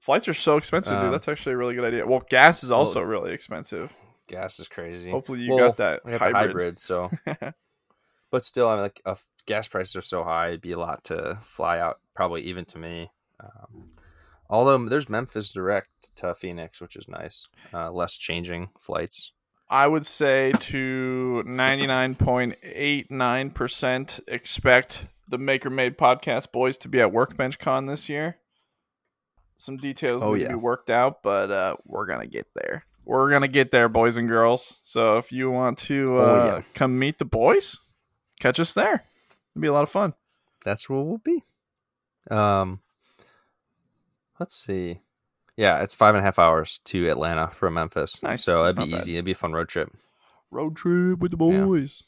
Flights 0.00 0.28
are 0.28 0.34
so 0.34 0.56
expensive, 0.58 0.94
dude. 0.96 1.04
Um, 1.06 1.10
That's 1.12 1.26
actually 1.28 1.54
a 1.54 1.56
really 1.56 1.74
good 1.74 1.84
idea. 1.84 2.06
Well, 2.06 2.22
gas 2.28 2.62
is 2.62 2.70
well- 2.70 2.80
also 2.80 3.00
really 3.00 3.32
expensive. 3.32 3.92
Gas 4.28 4.58
is 4.60 4.68
crazy. 4.68 5.10
Hopefully, 5.10 5.40
you 5.40 5.54
Well, 5.54 5.68
got 5.68 5.76
that 5.78 6.00
I 6.04 6.10
got 6.12 6.20
hybrid. 6.20 6.46
hybrid, 6.46 6.78
so. 6.80 7.10
but 8.30 8.44
still, 8.44 8.68
I 8.68 8.74
mean, 8.74 8.82
like 8.82 9.00
uh, 9.06 9.14
gas 9.46 9.68
prices 9.68 9.96
are 9.96 10.02
so 10.02 10.22
high, 10.24 10.48
it'd 10.48 10.60
be 10.60 10.72
a 10.72 10.78
lot 10.78 11.04
to 11.04 11.38
fly 11.42 11.78
out. 11.78 12.00
Probably 12.14 12.42
even 12.42 12.64
to 12.66 12.78
me. 12.78 13.10
Um, 13.40 13.90
although 14.48 14.78
there's 14.88 15.08
Memphis 15.08 15.50
direct 15.52 16.14
to 16.16 16.34
Phoenix, 16.34 16.80
which 16.80 16.96
is 16.96 17.06
nice. 17.08 17.46
Uh, 17.72 17.90
less 17.92 18.16
changing 18.16 18.70
flights. 18.78 19.32
I 19.68 19.86
would 19.88 20.06
say 20.06 20.52
to 20.52 21.42
99.89% 21.46 24.20
expect 24.28 25.06
the 25.28 25.38
Maker 25.38 25.70
Made 25.70 25.98
podcast 25.98 26.52
boys 26.52 26.78
to 26.78 26.88
be 26.88 27.00
at 27.00 27.12
Workbench 27.12 27.58
Con 27.58 27.86
this 27.86 28.08
year. 28.08 28.36
Some 29.56 29.76
details 29.76 30.22
Oh, 30.22 30.34
need 30.34 30.42
yeah. 30.42 30.48
to 30.48 30.54
be 30.54 30.60
worked 30.60 30.90
out, 30.90 31.22
but 31.22 31.50
uh, 31.50 31.76
we're 31.84 32.06
going 32.06 32.20
to 32.20 32.26
get 32.26 32.46
there. 32.54 32.84
We're 33.06 33.30
going 33.30 33.42
to 33.42 33.48
get 33.48 33.70
there, 33.70 33.88
boys 33.88 34.16
and 34.16 34.28
girls. 34.28 34.80
So 34.82 35.16
if 35.16 35.30
you 35.30 35.50
want 35.50 35.78
to 35.78 36.18
uh, 36.18 36.22
Oh, 36.22 36.44
yeah. 36.56 36.62
come 36.74 36.98
meet 36.98 37.18
the 37.18 37.24
boys, 37.24 37.78
catch 38.40 38.58
us 38.60 38.74
there. 38.74 39.04
It'd 39.54 39.62
be 39.62 39.68
a 39.68 39.72
lot 39.72 39.84
of 39.84 39.88
fun. 39.90 40.14
That's 40.64 40.90
where 40.90 41.00
we'll 41.00 41.18
be. 41.18 41.44
Um, 42.30 42.80
let's 44.40 44.56
see. 44.56 45.00
Yeah, 45.56 45.82
it's 45.82 45.94
five 45.94 46.14
and 46.16 46.20
a 46.22 46.24
half 46.24 46.38
hours 46.40 46.78
to 46.86 47.08
Atlanta 47.08 47.48
from 47.48 47.74
Memphis. 47.74 48.20
Nice. 48.22 48.42
So 48.44 48.64
That's 48.64 48.76
it'd 48.76 48.84
be 48.86 48.90
not 48.90 48.96
bad. 48.98 49.02
easy. 49.04 49.14
It'd 49.14 49.24
be 49.24 49.32
a 49.32 49.36
fun 49.36 49.52
road 49.52 49.68
trip. 49.68 49.90
Road 50.50 50.76
trip 50.76 51.20
with 51.20 51.38
the 51.38 51.44
Yeah. 51.46 51.64
boys. 51.64 52.04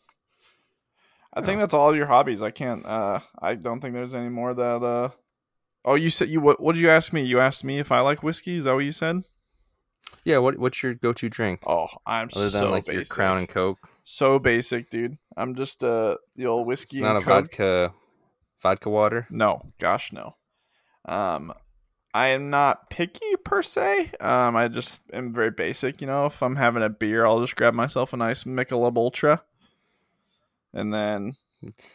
I 1.32 1.42
think 1.42 1.60
that's 1.60 1.74
all 1.74 1.94
your 1.94 2.06
hobbies. 2.06 2.42
I 2.42 2.50
can't. 2.50 2.84
Uh, 2.84 3.20
I 3.40 3.54
don't 3.54 3.80
think 3.80 3.94
there's 3.94 4.14
any 4.14 4.28
more 4.28 4.52
that. 4.54 4.82
Uh... 4.82 5.10
Oh, 5.84 5.94
you 5.94 6.10
said 6.10 6.28
you. 6.28 6.40
What? 6.40 6.60
What 6.60 6.74
did 6.74 6.80
you 6.80 6.90
ask 6.90 7.12
me? 7.12 7.22
You 7.22 7.38
asked 7.38 7.62
me 7.62 7.78
if 7.78 7.92
I 7.92 8.00
like 8.00 8.22
whiskey. 8.22 8.56
Is 8.56 8.64
that 8.64 8.74
what 8.74 8.84
you 8.84 8.92
said? 8.92 9.22
Yeah. 10.28 10.38
What 10.38 10.58
What's 10.58 10.82
your 10.82 10.94
go 10.94 11.12
to 11.12 11.28
drink 11.28 11.62
Oh, 11.66 11.88
I'm 12.06 12.28
other 12.36 12.50
than 12.50 12.60
so 12.60 12.70
like 12.70 12.86
your 12.86 12.96
basic. 12.96 13.14
Crown 13.14 13.38
and 13.38 13.48
Coke? 13.48 13.78
so 14.02 14.38
basic, 14.38 14.90
dude. 14.90 15.18
I'm 15.36 15.54
just 15.54 15.82
uh 15.82 16.16
the 16.36 16.46
old 16.46 16.66
whiskey. 16.66 16.98
It's 16.98 17.02
not 17.02 17.16
a 17.16 17.20
Coke. 17.20 17.26
vodka. 17.26 17.92
Vodka 18.62 18.90
water. 18.90 19.26
No, 19.30 19.72
gosh, 19.78 20.12
no. 20.12 20.34
Um, 21.04 21.52
I 22.12 22.28
am 22.28 22.50
not 22.50 22.90
picky 22.90 23.36
per 23.44 23.62
se. 23.62 24.10
Um, 24.20 24.56
I 24.56 24.66
just 24.68 25.02
am 25.12 25.32
very 25.32 25.50
basic. 25.52 26.00
You 26.00 26.06
know, 26.08 26.26
if 26.26 26.42
I'm 26.42 26.56
having 26.56 26.82
a 26.82 26.88
beer, 26.88 27.24
I'll 27.24 27.40
just 27.40 27.54
grab 27.56 27.74
myself 27.74 28.12
a 28.12 28.16
nice 28.16 28.44
Michelob 28.44 28.96
Ultra, 28.96 29.42
and 30.74 30.92
then 30.92 31.36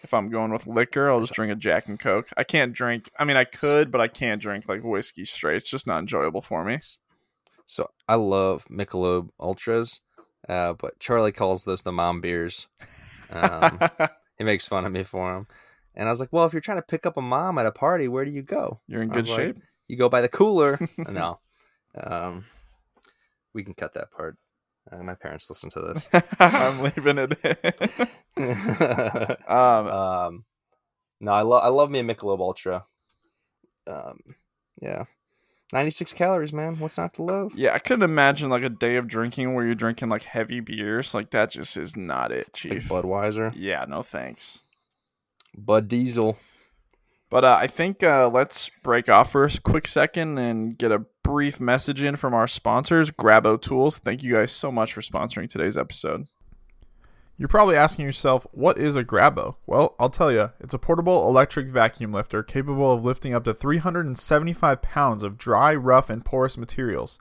if 0.04 0.14
I'm 0.14 0.30
going 0.30 0.52
with 0.54 0.66
liquor, 0.68 1.10
I'll 1.10 1.20
just 1.20 1.34
drink 1.34 1.52
a 1.52 1.56
Jack 1.56 1.88
and 1.88 2.00
Coke. 2.00 2.30
I 2.38 2.44
can't 2.44 2.74
drink. 2.74 3.10
I 3.20 3.26
mean, 3.26 3.38
I 3.38 3.44
could, 3.44 3.92
but 3.92 4.00
I 4.02 4.08
can't 4.08 4.42
drink 4.42 4.68
like 4.70 4.84
whiskey 4.84 5.26
straight. 5.26 5.58
It's 5.58 5.70
just 5.70 5.86
not 5.88 6.00
enjoyable 6.00 6.42
for 6.42 6.64
me. 6.64 6.80
So 7.66 7.90
I 8.08 8.16
love 8.16 8.66
Michelob 8.70 9.30
Ultras, 9.40 10.02
uh, 10.48 10.74
but 10.74 11.00
Charlie 11.00 11.32
calls 11.32 11.64
those 11.64 11.84
the 11.84 11.92
mom 11.92 12.22
beers. 12.22 12.68
Um, 13.30 13.80
he 14.38 14.44
makes 14.44 14.68
fun 14.68 14.86
of 14.86 14.92
me 14.92 15.04
for 15.04 15.34
them, 15.34 15.48
and 15.96 16.08
I 16.08 16.12
was 16.12 16.20
like, 16.20 16.32
"Well, 16.32 16.46
if 16.46 16.54
you're 16.54 16.62
trying 16.62 16.80
to 16.80 16.84
pick 16.84 17.06
up 17.06 17.18
a 17.18 17.22
mom 17.22 17.58
at 17.58 17.66
a 17.66 17.72
party, 17.72 18.08
where 18.08 18.26
do 18.26 18.32
you 18.32 18.42
go? 18.42 18.82
You're 18.88 19.02
in 19.02 19.10
good 19.10 19.28
like, 19.28 19.38
shape. 19.38 19.58
You 19.88 19.98
go 19.98 20.10
by 20.10 20.22
the 20.22 20.30
cooler." 20.30 20.80
no, 20.98 21.40
um, 22.02 22.46
we 23.54 23.64
can 23.64 23.74
cut 23.74 23.94
that 23.94 24.12
part. 24.12 24.38
Uh, 24.92 25.02
my 25.02 25.16
parents 25.16 25.50
listen 25.50 25.70
to 25.70 25.80
this. 25.80 26.10
I'm 26.40 26.82
leaving 26.82 27.18
it. 27.18 28.10
um, 29.50 29.88
um, 29.88 30.46
no, 31.22 31.32
I 31.32 31.42
love 31.42 31.64
I 31.64 31.70
love 31.70 31.90
me 31.90 32.00
a 32.00 32.04
Michelob 32.04 32.40
Ultra. 32.40 32.86
Um, 33.88 34.20
yeah, 34.82 35.06
ninety 35.74 35.92
six 35.92 36.14
calories, 36.14 36.54
man. 36.54 36.80
What's 36.80 36.98
not 36.98 37.14
to 37.16 37.24
love? 37.24 37.52
Yeah, 37.56 37.74
I 37.74 37.80
couldn't 37.80 38.04
imagine 38.04 38.50
like 38.50 38.64
a 38.64 38.70
day 38.70 38.96
of 38.96 39.08
drinking 39.08 39.54
where 39.54 39.66
you're 39.66 39.76
drinking 39.76 40.10
like 40.10 40.24
heavy 40.24 40.60
beers. 40.62 41.14
Like 41.14 41.32
that 41.32 41.52
just 41.52 41.76
is 41.76 41.98
not 41.98 42.32
it, 42.32 42.48
Like 42.48 42.54
chief. 42.54 42.88
Budweiser, 42.88 43.52
yeah, 43.56 43.84
no 43.88 44.02
thanks. 44.02 44.62
Bud 45.56 45.88
Diesel. 45.88 46.38
But 47.30 47.44
uh, 47.44 47.58
I 47.60 47.66
think 47.66 48.04
uh, 48.04 48.30
let's 48.32 48.70
break 48.84 49.10
off 49.10 49.32
for 49.32 49.44
a 49.44 49.50
quick 49.64 49.88
second 49.88 50.38
and 50.38 50.78
get 50.78 50.92
a 50.92 51.06
brief 51.24 51.60
message 51.60 52.04
in 52.04 52.16
from 52.16 52.34
our 52.36 52.46
sponsors, 52.48 53.10
Grabo 53.10 53.60
Tools. 53.60 53.98
Thank 53.98 54.22
you 54.22 54.34
guys 54.34 54.52
so 54.52 54.72
much 54.72 54.94
for 54.94 55.02
sponsoring 55.02 55.50
today's 55.50 55.76
episode. 55.76 56.28
You're 57.36 57.48
probably 57.48 57.76
asking 57.76 58.06
yourself, 58.06 58.46
what 58.52 58.78
is 58.78 58.96
a 58.96 59.04
Grabo? 59.04 59.56
Well, 59.66 59.96
I'll 60.00 60.12
tell 60.12 60.32
you. 60.32 60.52
It's 60.60 60.76
a 60.76 60.80
portable 60.80 61.28
electric 61.28 61.68
vacuum 61.68 62.14
lifter 62.14 62.44
capable 62.44 62.92
of 62.92 63.04
lifting 63.04 63.34
up 63.34 63.44
to 63.46 63.56
375 63.56 64.82
pounds 64.84 65.24
of 65.24 65.38
dry, 65.38 65.74
rough, 65.74 66.12
and 66.12 66.24
porous 66.24 66.58
materials. 66.58 67.18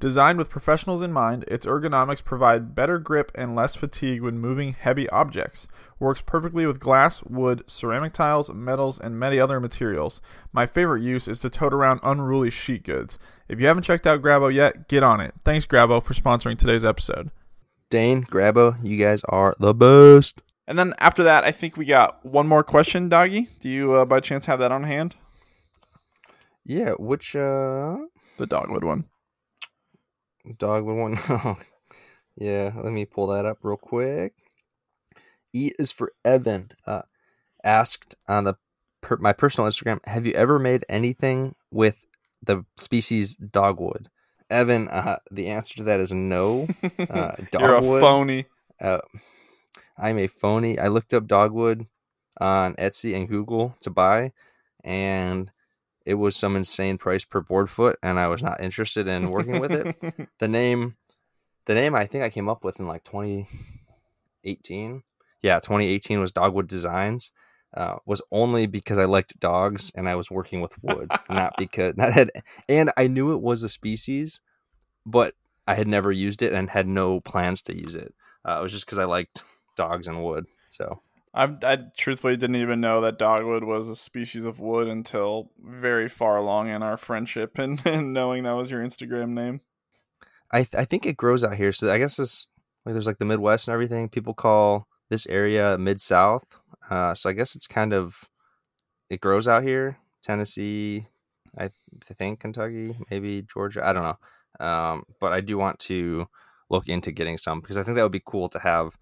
Designed 0.00 0.38
with 0.38 0.50
professionals 0.50 1.02
in 1.02 1.12
mind, 1.12 1.44
its 1.46 1.66
ergonomics 1.66 2.22
provide 2.22 2.74
better 2.74 2.98
grip 2.98 3.30
and 3.36 3.54
less 3.54 3.76
fatigue 3.76 4.22
when 4.22 4.40
moving 4.40 4.72
heavy 4.72 5.08
objects. 5.10 5.68
Works 6.00 6.20
perfectly 6.20 6.66
with 6.66 6.80
glass, 6.80 7.22
wood, 7.22 7.62
ceramic 7.68 8.12
tiles, 8.12 8.50
metals, 8.52 8.98
and 8.98 9.20
many 9.20 9.38
other 9.38 9.60
materials. 9.60 10.20
My 10.52 10.66
favorite 10.66 11.02
use 11.02 11.28
is 11.28 11.38
to 11.40 11.48
tote 11.48 11.72
around 11.72 12.00
unruly 12.02 12.50
sheet 12.50 12.82
goods. 12.82 13.20
If 13.48 13.60
you 13.60 13.68
haven't 13.68 13.84
checked 13.84 14.06
out 14.06 14.20
Grabo 14.20 14.52
yet, 14.52 14.88
get 14.88 15.04
on 15.04 15.20
it. 15.20 15.32
Thanks, 15.44 15.64
Grabo, 15.64 16.02
for 16.02 16.12
sponsoring 16.12 16.58
today's 16.58 16.84
episode. 16.84 17.30
Dane, 17.94 18.24
Grabo, 18.24 18.76
you 18.82 18.96
guys 18.96 19.22
are 19.28 19.54
the 19.60 19.72
best. 19.72 20.42
And 20.66 20.76
then 20.76 20.94
after 20.98 21.22
that, 21.22 21.44
I 21.44 21.52
think 21.52 21.76
we 21.76 21.84
got 21.84 22.26
one 22.26 22.48
more 22.48 22.64
question, 22.64 23.08
Doggy. 23.08 23.46
Do 23.60 23.68
you, 23.70 23.92
uh, 23.92 24.04
by 24.04 24.18
chance, 24.18 24.46
have 24.46 24.58
that 24.58 24.72
on 24.72 24.82
hand? 24.82 25.14
Yeah, 26.64 26.94
which 26.98 27.36
uh 27.36 27.98
The 28.36 28.46
dogwood 28.48 28.82
one. 28.82 29.04
Dogwood 30.58 30.96
one. 30.96 31.18
yeah, 32.36 32.72
let 32.74 32.92
me 32.92 33.04
pull 33.04 33.28
that 33.28 33.46
up 33.46 33.58
real 33.62 33.76
quick. 33.76 34.32
E 35.52 35.70
is 35.78 35.92
for 35.92 36.14
Evan. 36.24 36.72
Uh, 36.84 37.02
asked 37.62 38.16
on 38.26 38.42
the 38.42 38.54
per- 39.02 39.18
my 39.18 39.32
personal 39.32 39.70
Instagram, 39.70 40.00
have 40.08 40.26
you 40.26 40.32
ever 40.32 40.58
made 40.58 40.84
anything 40.88 41.54
with 41.70 42.04
the 42.42 42.64
species 42.76 43.36
dogwood? 43.36 44.08
Evan, 44.50 44.88
uh, 44.88 45.18
the 45.30 45.48
answer 45.48 45.74
to 45.76 45.82
that 45.84 46.00
is 46.00 46.12
no. 46.12 46.68
Uh, 47.10 47.32
You're 47.58 47.76
a 47.76 47.80
dogwood. 47.80 48.00
phony. 48.00 48.46
Uh, 48.80 48.98
I'm 49.98 50.18
a 50.18 50.26
phony. 50.26 50.78
I 50.78 50.88
looked 50.88 51.12
up 51.14 51.26
dogwood 51.26 51.86
on 52.40 52.74
Etsy 52.74 53.14
and 53.16 53.28
Google 53.28 53.76
to 53.80 53.90
buy, 53.90 54.32
and 54.82 55.50
it 56.06 56.14
was 56.14 56.34
some 56.36 56.56
insane 56.56 56.98
price 56.98 57.24
per 57.24 57.40
board 57.40 57.70
foot, 57.70 57.98
and 58.02 58.18
I 58.18 58.28
was 58.28 58.42
not 58.42 58.60
interested 58.60 59.06
in 59.08 59.30
working 59.30 59.60
with 59.60 59.72
it. 59.72 60.28
The 60.38 60.48
name, 60.48 60.96
the 61.66 61.74
name 61.74 61.94
I 61.94 62.06
think 62.06 62.24
I 62.24 62.30
came 62.30 62.48
up 62.48 62.64
with 62.64 62.80
in 62.80 62.86
like 62.86 63.04
2018. 63.04 65.02
Yeah, 65.42 65.60
2018 65.60 66.20
was 66.20 66.32
Dogwood 66.32 66.66
Designs. 66.66 67.30
Uh, 67.76 67.96
was 68.06 68.22
only 68.30 68.66
because 68.66 68.98
I 68.98 69.04
liked 69.04 69.38
dogs 69.40 69.92
and 69.94 70.08
I 70.08 70.14
was 70.14 70.30
working 70.30 70.60
with 70.60 70.72
wood, 70.82 71.10
not 71.28 71.54
because 71.58 71.94
not 71.96 72.12
had, 72.12 72.30
and 72.68 72.92
I 72.96 73.08
knew 73.08 73.32
it 73.32 73.40
was 73.40 73.62
a 73.62 73.68
species, 73.68 74.40
but 75.04 75.34
I 75.66 75.74
had 75.74 75.88
never 75.88 76.12
used 76.12 76.42
it 76.42 76.52
and 76.52 76.70
had 76.70 76.86
no 76.86 77.20
plans 77.20 77.62
to 77.62 77.76
use 77.76 77.94
it. 77.94 78.14
Uh, 78.46 78.58
it 78.60 78.62
was 78.62 78.72
just 78.72 78.86
because 78.86 78.98
I 78.98 79.04
liked 79.04 79.42
dogs 79.76 80.06
and 80.06 80.22
wood. 80.22 80.46
So 80.68 81.00
I, 81.32 81.52
I 81.62 81.78
truthfully 81.96 82.36
didn't 82.36 82.56
even 82.56 82.80
know 82.80 83.00
that 83.00 83.18
dogwood 83.18 83.64
was 83.64 83.88
a 83.88 83.96
species 83.96 84.44
of 84.44 84.60
wood 84.60 84.86
until 84.86 85.50
very 85.60 86.08
far 86.08 86.36
along 86.36 86.68
in 86.68 86.82
our 86.82 86.96
friendship 86.96 87.58
and, 87.58 87.84
and 87.84 88.12
knowing 88.12 88.44
that 88.44 88.52
was 88.52 88.70
your 88.70 88.82
Instagram 88.82 89.30
name. 89.30 89.60
I 90.50 90.58
th- 90.58 90.74
I 90.74 90.84
think 90.84 91.06
it 91.06 91.16
grows 91.16 91.42
out 91.42 91.56
here. 91.56 91.72
So 91.72 91.90
I 91.90 91.98
guess 91.98 92.16
this 92.16 92.46
like 92.86 92.94
there's 92.94 93.06
like 93.06 93.18
the 93.18 93.24
Midwest 93.24 93.66
and 93.66 93.72
everything. 93.72 94.08
People 94.08 94.34
call 94.34 94.86
this 95.10 95.26
area 95.26 95.76
Mid 95.78 96.00
South. 96.00 96.44
Uh, 96.90 97.14
so 97.14 97.30
I 97.30 97.32
guess 97.32 97.54
it's 97.54 97.66
kind 97.66 97.92
of 97.92 98.28
it 99.10 99.20
grows 99.20 99.46
out 99.48 99.62
here. 99.62 99.98
Tennessee, 100.22 101.06
I 101.58 101.70
think 102.02 102.40
Kentucky, 102.40 102.96
maybe 103.10 103.42
Georgia. 103.42 103.86
I 103.86 103.92
don't 103.92 104.02
know. 104.04 104.66
Um, 104.66 105.04
but 105.20 105.32
I 105.32 105.40
do 105.40 105.58
want 105.58 105.78
to 105.80 106.26
look 106.70 106.88
into 106.88 107.12
getting 107.12 107.38
some 107.38 107.60
because 107.60 107.76
I 107.76 107.82
think 107.82 107.96
that 107.96 108.02
would 108.02 108.12
be 108.12 108.22
cool 108.24 108.48
to 108.50 108.58
have 108.58 108.96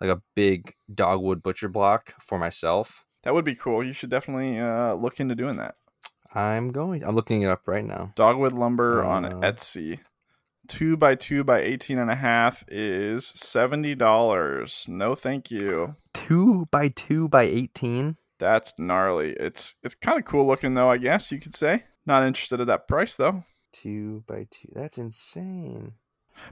like 0.00 0.10
a 0.10 0.20
big 0.34 0.74
dogwood 0.92 1.42
butcher 1.42 1.68
block 1.68 2.14
for 2.20 2.38
myself. 2.38 3.04
That 3.22 3.34
would 3.34 3.44
be 3.44 3.54
cool. 3.54 3.84
You 3.84 3.92
should 3.92 4.10
definitely 4.10 4.58
uh, 4.58 4.94
look 4.94 5.20
into 5.20 5.34
doing 5.34 5.56
that. 5.56 5.76
I'm 6.34 6.72
going. 6.72 7.04
I'm 7.04 7.14
looking 7.14 7.42
it 7.42 7.48
up 7.48 7.68
right 7.68 7.84
now. 7.84 8.12
Dogwood 8.16 8.52
lumber 8.52 9.04
on 9.04 9.24
Uh, 9.24 9.30
Etsy. 9.40 10.00
Two 10.66 10.96
by 10.96 11.14
two 11.14 11.44
by 11.44 11.60
eighteen 11.60 11.98
and 11.98 12.10
a 12.10 12.16
half 12.16 12.64
is 12.68 13.26
seventy 13.26 13.94
dollars. 13.94 14.86
No, 14.88 15.14
thank 15.14 15.50
you. 15.50 15.94
Two 16.12 16.66
by 16.70 16.88
two 16.88 17.28
by 17.28 17.42
eighteen. 17.42 18.16
That's 18.38 18.72
gnarly. 18.78 19.34
It's 19.38 19.74
it's 19.82 19.94
kind 19.94 20.18
of 20.18 20.24
cool 20.24 20.46
looking 20.46 20.74
though. 20.74 20.90
I 20.90 20.98
guess 20.98 21.30
you 21.30 21.38
could 21.38 21.54
say. 21.54 21.84
Not 22.06 22.24
interested 22.24 22.60
at 22.60 22.66
that 22.66 22.88
price 22.88 23.16
though. 23.16 23.44
Two 23.72 24.24
by 24.26 24.46
two. 24.50 24.68
That's 24.74 24.98
insane. 24.98 25.92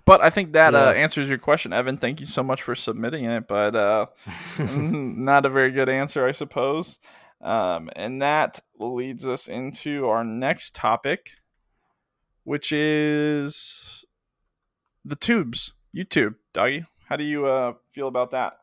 But 0.05 0.20
I 0.20 0.31
think 0.31 0.53
that 0.53 0.75
uh, 0.75 0.92
answers 0.96 1.29
your 1.29 1.38
question, 1.38 1.72
Evan. 1.72 1.96
Thank 1.96 2.20
you 2.20 2.27
so 2.27 2.42
much 2.42 2.62
for 2.62 2.75
submitting 2.75 3.25
it. 3.25 3.48
But 3.48 3.75
uh, 3.75 4.07
not 4.59 5.46
a 5.46 5.51
very 5.51 5.70
good 5.70 5.88
answer, 5.88 6.27
I 6.27 6.33
suppose. 6.33 6.98
Um, 7.40 7.90
and 7.96 8.22
that 8.22 8.61
leads 8.79 9.27
us 9.27 9.48
into 9.48 10.07
our 10.09 10.22
next 10.22 10.75
topic, 10.75 11.31
which 12.44 12.72
is 12.72 14.05
the 15.05 15.16
tubes. 15.16 15.72
YouTube, 15.94 16.37
doggy. 16.52 16.87
How 17.09 17.16
do 17.16 17.24
you 17.24 17.46
uh, 17.46 17.74
feel 17.90 18.09
about 18.09 18.31
that? 18.31 18.55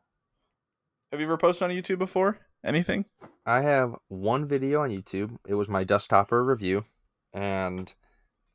Have 1.12 1.20
you 1.20 1.26
ever 1.28 1.38
posted 1.38 1.70
on 1.70 1.76
YouTube 1.76 2.00
before? 2.00 2.40
Anything? 2.64 3.06
I 3.46 3.62
have 3.62 3.96
one 4.08 4.48
video 4.48 4.82
on 4.82 4.90
YouTube. 4.90 5.38
It 5.48 5.56
was 5.56 5.70
my 5.70 5.84
desktopper 5.84 6.44
review, 6.46 6.86
and 7.34 7.94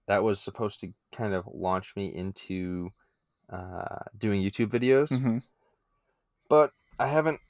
that 0.06 0.22
was 0.22 0.40
supposed 0.40 0.80
to 0.80 0.92
kind 1.12 1.34
of 1.34 1.48
launch 1.52 1.96
me 1.96 2.06
into 2.06 2.90
uh, 3.50 4.04
doing 4.16 4.42
YouTube 4.42 4.70
videos. 4.70 5.10
Mm-hmm. 5.10 5.38
But 6.48 6.72
I 6.98 7.06
haven't 7.06 7.40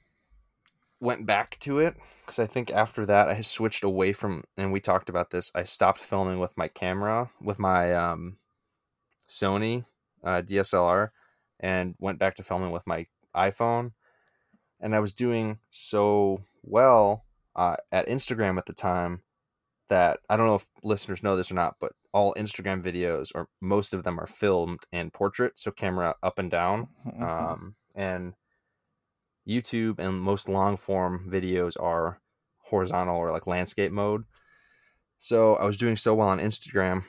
went 0.99 1.25
back 1.25 1.59
to 1.59 1.79
it 1.79 1.95
because 2.25 2.39
I 2.39 2.45
think 2.45 2.71
after 2.71 3.05
that 3.05 3.27
I 3.27 3.41
switched 3.41 3.83
away 3.83 4.13
from. 4.13 4.43
And 4.57 4.71
we 4.71 4.79
talked 4.79 5.09
about 5.09 5.31
this. 5.31 5.51
I 5.55 5.63
stopped 5.63 5.99
filming 5.99 6.39
with 6.39 6.57
my 6.57 6.67
camera 6.67 7.29
with 7.41 7.59
my 7.59 7.93
um, 7.93 8.37
Sony 9.27 9.85
uh, 10.23 10.41
DSLR 10.41 11.09
and 11.59 11.95
went 11.99 12.19
back 12.19 12.35
to 12.35 12.43
filming 12.43 12.71
with 12.71 12.85
my 12.85 13.07
iPhone. 13.35 13.91
And 14.79 14.95
I 14.95 14.99
was 14.99 15.13
doing 15.13 15.59
so 15.69 16.43
well 16.63 17.25
uh, 17.55 17.77
at 17.91 18.07
Instagram 18.07 18.57
at 18.57 18.65
the 18.65 18.73
time 18.73 19.21
that 19.89 20.19
I 20.29 20.35
don't 20.35 20.47
know 20.47 20.55
if 20.55 20.67
listeners 20.83 21.23
know 21.23 21.35
this 21.35 21.51
or 21.51 21.55
not, 21.55 21.75
but 21.79 21.93
all 22.11 22.33
Instagram 22.35 22.81
videos 22.81 23.31
or 23.35 23.49
most 23.61 23.93
of 23.93 24.03
them 24.03 24.19
are 24.19 24.27
filmed 24.27 24.79
in 24.91 25.11
portrait, 25.11 25.59
so 25.59 25.71
camera 25.71 26.15
up 26.23 26.39
and 26.39 26.49
down. 26.49 26.87
Mm-hmm. 27.05 27.23
Um, 27.23 27.75
and 27.93 28.33
YouTube 29.47 29.99
and 29.99 30.19
most 30.19 30.49
long 30.49 30.77
form 30.77 31.27
videos 31.29 31.79
are 31.79 32.19
horizontal 32.63 33.17
or 33.17 33.31
like 33.31 33.47
landscape 33.47 33.91
mode. 33.91 34.23
So 35.17 35.55
I 35.55 35.65
was 35.65 35.77
doing 35.77 35.95
so 35.95 36.13
well 36.15 36.29
on 36.29 36.39
Instagram 36.39 37.05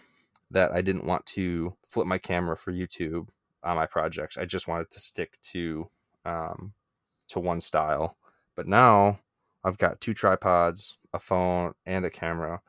that 0.51 0.73
I 0.73 0.81
didn't 0.81 1.05
want 1.07 1.27
to 1.27 1.75
flip 1.89 2.07
my 2.07 2.19
camera 2.19 2.57
for 2.57 2.73
YouTube 2.73 3.29
on 3.65 3.77
my 3.77 3.87
projects. 3.87 4.37
I 4.39 4.45
just 4.45 4.69
wanted 4.69 4.91
to 4.93 5.01
stick 5.01 5.39
to 5.53 5.91
um, 6.25 6.73
to 7.29 7.41
one 7.41 7.61
style. 7.61 8.17
But 8.55 8.67
now 8.69 9.21
I've 9.65 9.79
got 9.79 10.01
two 10.01 10.15
tripods, 10.15 10.97
a 11.13 11.19
phone, 11.19 11.75
and 11.85 12.05
a 12.05 12.11
camera, 12.11 12.61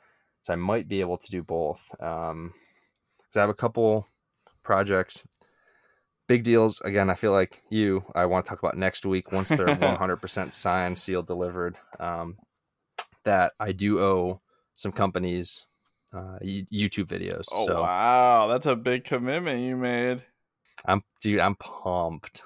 so 0.42 0.54
I 0.54 0.56
might 0.56 0.88
be 0.88 1.02
able 1.02 1.18
to 1.18 1.30
do 1.32 1.44
both. 1.44 1.82
Um, 2.00 2.54
'cause 3.18 3.38
I 3.38 3.42
have 3.42 3.50
a 3.50 3.54
couple 3.54 4.08
projects, 4.64 5.28
big 6.28 6.44
deals. 6.44 6.82
Again, 6.82 7.10
I 7.10 7.16
feel 7.16 7.32
like 7.32 7.62
you. 7.70 8.06
I 8.16 8.26
want 8.26 8.46
to 8.46 8.50
talk 8.50 8.60
about 8.60 8.78
next 8.78 9.06
week 9.06 9.32
once 9.32 9.50
they're 9.50 9.66
100% 9.68 10.52
signed, 10.52 11.00
sealed, 11.00 11.28
delivered. 11.28 11.78
Um, 12.00 12.38
that 13.24 13.54
I 13.60 13.74
do 13.74 14.00
owe 14.00 14.42
some 14.76 14.92
companies 14.92 15.66
uh, 16.14 16.40
YouTube 16.44 17.08
videos. 17.08 17.46
Oh 17.52 17.68
so 17.68 17.82
wow, 17.82 18.48
that's 18.48 18.66
a 18.66 18.76
big 18.76 19.04
commitment 19.04 19.62
you 19.62 19.76
made. 19.76 20.24
I'm 20.86 21.04
dude, 21.22 21.40
I'm 21.40 21.56
pumped. 21.56 22.42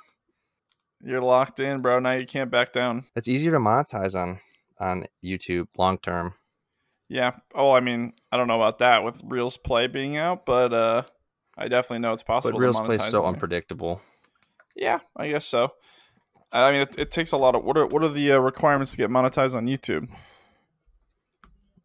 You're 1.03 1.21
locked 1.21 1.59
in, 1.59 1.81
bro. 1.81 1.99
Now 1.99 2.13
you 2.13 2.25
can't 2.25 2.51
back 2.51 2.73
down. 2.73 3.05
It's 3.15 3.27
easier 3.27 3.51
to 3.51 3.59
monetize 3.59 4.19
on 4.19 4.39
on 4.79 5.05
YouTube 5.23 5.67
long 5.77 5.97
term. 5.97 6.33
Yeah. 7.07 7.35
Oh, 7.53 7.73
I 7.73 7.81
mean, 7.81 8.13
I 8.31 8.37
don't 8.37 8.47
know 8.47 8.55
about 8.55 8.79
that 8.79 9.03
with 9.03 9.21
Reels 9.23 9.57
Play 9.57 9.87
being 9.87 10.17
out, 10.17 10.45
but 10.45 10.73
uh, 10.73 11.03
I 11.61 11.67
definitely 11.67 11.99
know 11.99 12.13
it's 12.13 12.23
possible. 12.23 12.51
But 12.51 12.57
to 12.57 12.61
Reels 12.61 12.79
Play 12.79 12.95
is 12.95 13.01
monetize 13.01 13.11
so 13.11 13.25
unpredictable. 13.25 14.01
Yeah, 14.75 14.99
I 15.15 15.29
guess 15.29 15.45
so. 15.45 15.73
I 16.51 16.71
mean, 16.71 16.81
it, 16.81 16.95
it 16.97 17.11
takes 17.11 17.31
a 17.31 17.37
lot 17.37 17.55
of. 17.55 17.63
What 17.63 17.77
are 17.77 17.85
what 17.85 18.03
are 18.03 18.09
the 18.09 18.33
uh, 18.33 18.39
requirements 18.39 18.91
to 18.91 18.97
get 18.97 19.09
monetized 19.09 19.55
on 19.55 19.67
YouTube? 19.67 20.09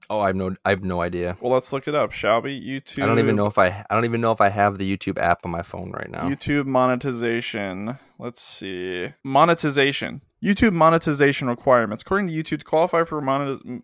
Oh, 0.09 0.21
I 0.21 0.29
have 0.29 0.37
no, 0.37 0.55
I 0.65 0.71
have 0.71 0.85
no 0.85 1.03
idea. 1.03 1.37
Well, 1.41 1.53
let's 1.53 1.73
look 1.73 1.89
it 1.89 1.95
up, 1.95 2.13
shall 2.13 2.41
we? 2.41 2.61
YouTube. 2.61 3.03
I 3.03 3.07
don't 3.07 3.19
even 3.19 3.35
know 3.35 3.47
if 3.47 3.59
I, 3.59 3.85
I 3.91 3.95
don't 3.95 4.05
even 4.05 4.21
know 4.21 4.31
if 4.31 4.41
I 4.41 4.51
have 4.51 4.79
the 4.79 4.97
YouTube 4.97 5.19
app 5.19 5.45
on 5.45 5.51
my 5.51 5.63
phone 5.63 5.91
right 5.91 6.11
now. 6.11 6.29
YouTube 6.29 6.67
monetization. 6.67 7.99
Let's 8.19 8.41
see. 8.41 9.09
Monetization. 9.25 10.23
YouTube 10.43 10.75
monetization 10.75 11.49
requirements. 11.49 12.03
According 12.03 12.29
to 12.29 12.33
YouTube, 12.33 12.61
to 12.61 12.65
qualify 12.65 13.05
for 13.05 13.21
monetization. 13.21 13.83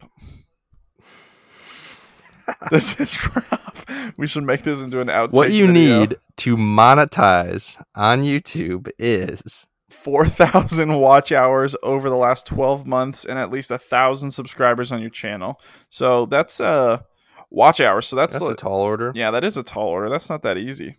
this 2.70 2.98
is 3.00 3.34
rough. 3.34 3.84
We 4.16 4.26
should 4.26 4.44
make 4.44 4.62
this 4.62 4.80
into 4.80 5.00
an 5.00 5.08
outtake. 5.08 5.32
what 5.32 5.52
you 5.52 5.66
video. 5.66 6.00
need 6.00 6.16
to 6.38 6.56
monetize 6.56 7.82
on 7.94 8.22
YouTube 8.22 8.88
is 8.98 9.66
4,000 9.90 10.94
watch 10.94 11.32
hours 11.32 11.76
over 11.82 12.08
the 12.08 12.16
last 12.16 12.46
12 12.46 12.86
months 12.86 13.24
and 13.24 13.38
at 13.38 13.50
least 13.50 13.70
a 13.70 13.78
thousand 13.78 14.30
subscribers 14.32 14.90
on 14.90 15.00
your 15.00 15.10
channel. 15.10 15.60
So 15.88 16.26
that's 16.26 16.60
uh 16.60 17.02
watch 17.50 17.80
hours. 17.80 18.06
So 18.08 18.16
that's, 18.16 18.34
that's 18.34 18.42
a 18.42 18.48
like- 18.48 18.56
tall 18.56 18.80
order. 18.80 19.12
yeah, 19.14 19.30
that 19.30 19.44
is 19.44 19.56
a 19.56 19.62
tall 19.62 19.88
order. 19.88 20.08
That's 20.08 20.30
not 20.30 20.42
that 20.42 20.56
easy. 20.58 20.96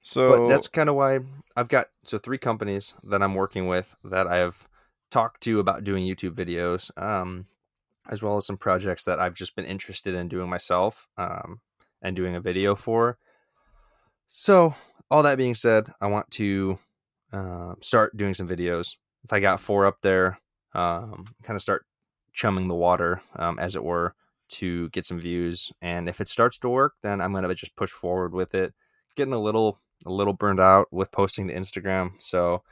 So 0.00 0.30
but 0.30 0.48
that's 0.48 0.68
kind 0.68 0.88
of 0.88 0.96
why 0.96 1.20
I've 1.56 1.68
got 1.68 1.86
so 2.04 2.18
three 2.18 2.38
companies 2.38 2.94
that 3.04 3.22
I'm 3.22 3.34
working 3.34 3.66
with 3.68 3.94
that 4.04 4.26
I 4.26 4.36
have 4.36 4.66
talked 5.10 5.42
to 5.42 5.60
about 5.60 5.84
doing 5.84 6.04
YouTube 6.04 6.34
videos, 6.34 6.90
um, 7.00 7.46
as 8.08 8.22
well 8.22 8.36
as 8.36 8.46
some 8.46 8.56
projects 8.56 9.04
that 9.04 9.20
I've 9.20 9.34
just 9.34 9.56
been 9.56 9.64
interested 9.64 10.14
in 10.14 10.28
doing 10.28 10.48
myself 10.48 11.08
um, 11.16 11.60
and 12.00 12.16
doing 12.16 12.34
a 12.34 12.40
video 12.40 12.74
for. 12.74 13.18
So, 14.28 14.74
all 15.10 15.22
that 15.22 15.38
being 15.38 15.54
said, 15.54 15.90
I 16.00 16.06
want 16.06 16.30
to 16.32 16.78
uh, 17.32 17.74
start 17.80 18.16
doing 18.16 18.34
some 18.34 18.48
videos. 18.48 18.96
If 19.24 19.32
I 19.32 19.40
got 19.40 19.60
four 19.60 19.86
up 19.86 19.98
there, 20.02 20.38
um, 20.74 21.26
kind 21.42 21.54
of 21.54 21.62
start 21.62 21.84
chumming 22.32 22.68
the 22.68 22.74
water, 22.74 23.20
um, 23.36 23.58
as 23.58 23.76
it 23.76 23.84
were, 23.84 24.14
to 24.48 24.88
get 24.90 25.06
some 25.06 25.20
views. 25.20 25.70
And 25.80 26.08
if 26.08 26.20
it 26.20 26.28
starts 26.28 26.58
to 26.58 26.68
work, 26.68 26.94
then 27.02 27.20
I'm 27.20 27.32
gonna 27.32 27.54
just 27.54 27.76
push 27.76 27.90
forward 27.90 28.32
with 28.32 28.54
it. 28.54 28.74
Getting 29.16 29.34
a 29.34 29.38
little 29.38 29.78
a 30.04 30.10
little 30.10 30.32
burned 30.32 30.60
out 30.60 30.88
with 30.90 31.12
posting 31.12 31.48
to 31.48 31.54
Instagram, 31.54 32.12
so 32.18 32.62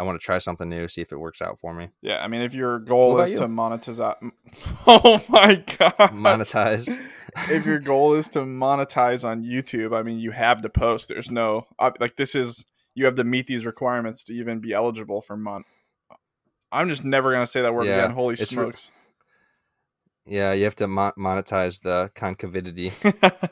I 0.00 0.02
want 0.02 0.18
to 0.18 0.24
try 0.24 0.38
something 0.38 0.66
new, 0.66 0.88
see 0.88 1.02
if 1.02 1.12
it 1.12 1.18
works 1.18 1.42
out 1.42 1.60
for 1.60 1.74
me. 1.74 1.90
yeah, 2.00 2.24
I 2.24 2.26
mean, 2.28 2.40
if 2.40 2.54
your 2.54 2.78
goal 2.78 3.20
is 3.20 3.34
about 3.34 3.46
to 3.46 3.52
monetize, 3.52 4.32
oh 4.86 5.22
my 5.28 5.62
god, 5.78 6.10
Monetize. 6.10 6.98
if 7.50 7.66
your 7.66 7.78
goal 7.78 8.14
is 8.14 8.30
to 8.30 8.40
monetize 8.40 9.28
on 9.28 9.42
YouTube, 9.44 9.94
I 9.94 10.02
mean, 10.02 10.18
you 10.18 10.30
have 10.30 10.62
to 10.62 10.70
post. 10.70 11.10
There's 11.10 11.30
no 11.30 11.66
uh, 11.78 11.90
like 12.00 12.16
this 12.16 12.34
is 12.34 12.64
you 12.94 13.04
have 13.04 13.14
to 13.16 13.24
meet 13.24 13.46
these 13.46 13.66
requirements 13.66 14.22
to 14.24 14.32
even 14.32 14.60
be 14.60 14.72
eligible 14.72 15.20
for 15.20 15.36
mon. 15.36 15.64
I'm 16.72 16.88
just 16.88 17.04
never 17.04 17.30
gonna 17.30 17.46
say 17.46 17.60
that 17.60 17.74
word 17.74 17.86
Yeah, 17.86 18.04
again. 18.04 18.12
Holy 18.12 18.34
it's 18.34 18.52
re- 18.54 18.64
smokes! 18.64 18.92
Yeah, 20.24 20.52
you 20.54 20.64
have 20.64 20.76
to 20.76 20.88
mo- 20.88 21.12
monetize 21.18 21.82
the 21.82 22.10
concavidity. 22.14 22.90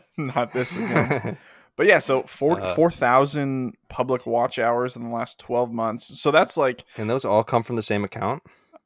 Not 0.17 0.55
this 0.55 0.75
again. 0.75 1.37
But 1.79 1.87
yeah, 1.87 2.01
so 2.01 2.25
four 2.25 2.61
Uh, 2.61 2.75
four 2.75 2.91
thousand 2.91 3.75
public 3.89 4.27
watch 4.27 4.59
hours 4.59 4.97
in 4.97 5.05
the 5.05 5.15
last 5.15 5.39
twelve 5.39 5.73
months. 5.73 6.21
So 6.21 6.31
that's 6.31 6.57
like 6.59 6.85
Can 6.95 7.07
those 7.07 7.25
all 7.25 7.43
come 7.45 7.63
from 7.63 7.77
the 7.77 7.83
same 7.83 8.05
account? 8.05 8.43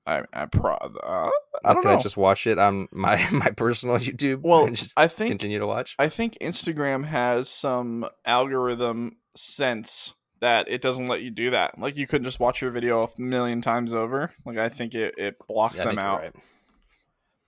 I 0.07 0.22
I 0.33 0.46
pro. 0.46 0.74
Uh, 0.74 1.31
I 1.64 1.72
don't 1.72 1.83
can 1.83 1.90
know. 1.92 1.98
I 1.98 2.02
just 2.02 2.16
watch 2.16 2.46
it 2.46 2.59
on 2.59 2.88
my 2.92 3.26
my 3.33 3.48
personal 3.50 3.96
YouTube? 3.96 4.42
well, 4.42 4.66
and 4.66 4.76
just 4.76 4.92
I 4.96 5.09
think 5.09 5.31
continue 5.31 5.59
to 5.59 5.66
watch. 5.66 5.96
I 5.98 6.09
think 6.09 6.37
Instagram 6.40 7.07
has 7.07 7.48
some 7.48 8.07
algorithm 8.26 9.16
sense 9.35 10.14
that 10.40 10.68
it 10.68 10.83
doesn't 10.83 11.07
let 11.07 11.22
you 11.22 11.31
do 11.31 11.50
that. 11.50 11.78
Like 11.78 11.96
you 11.96 12.07
couldn't 12.07 12.24
just 12.24 12.40
watch 12.40 12.61
your 12.61 12.72
video 12.72 13.02
a 13.05 13.09
million 13.20 13.62
times 13.62 13.94
over. 13.94 14.33
Like 14.44 14.59
I 14.59 14.68
think 14.68 14.94
it, 14.94 15.14
it 15.16 15.37
blocks 15.48 15.76
Yeah, 15.78 15.85
them 15.85 15.98
out. 15.98 16.20
right. 16.20 16.35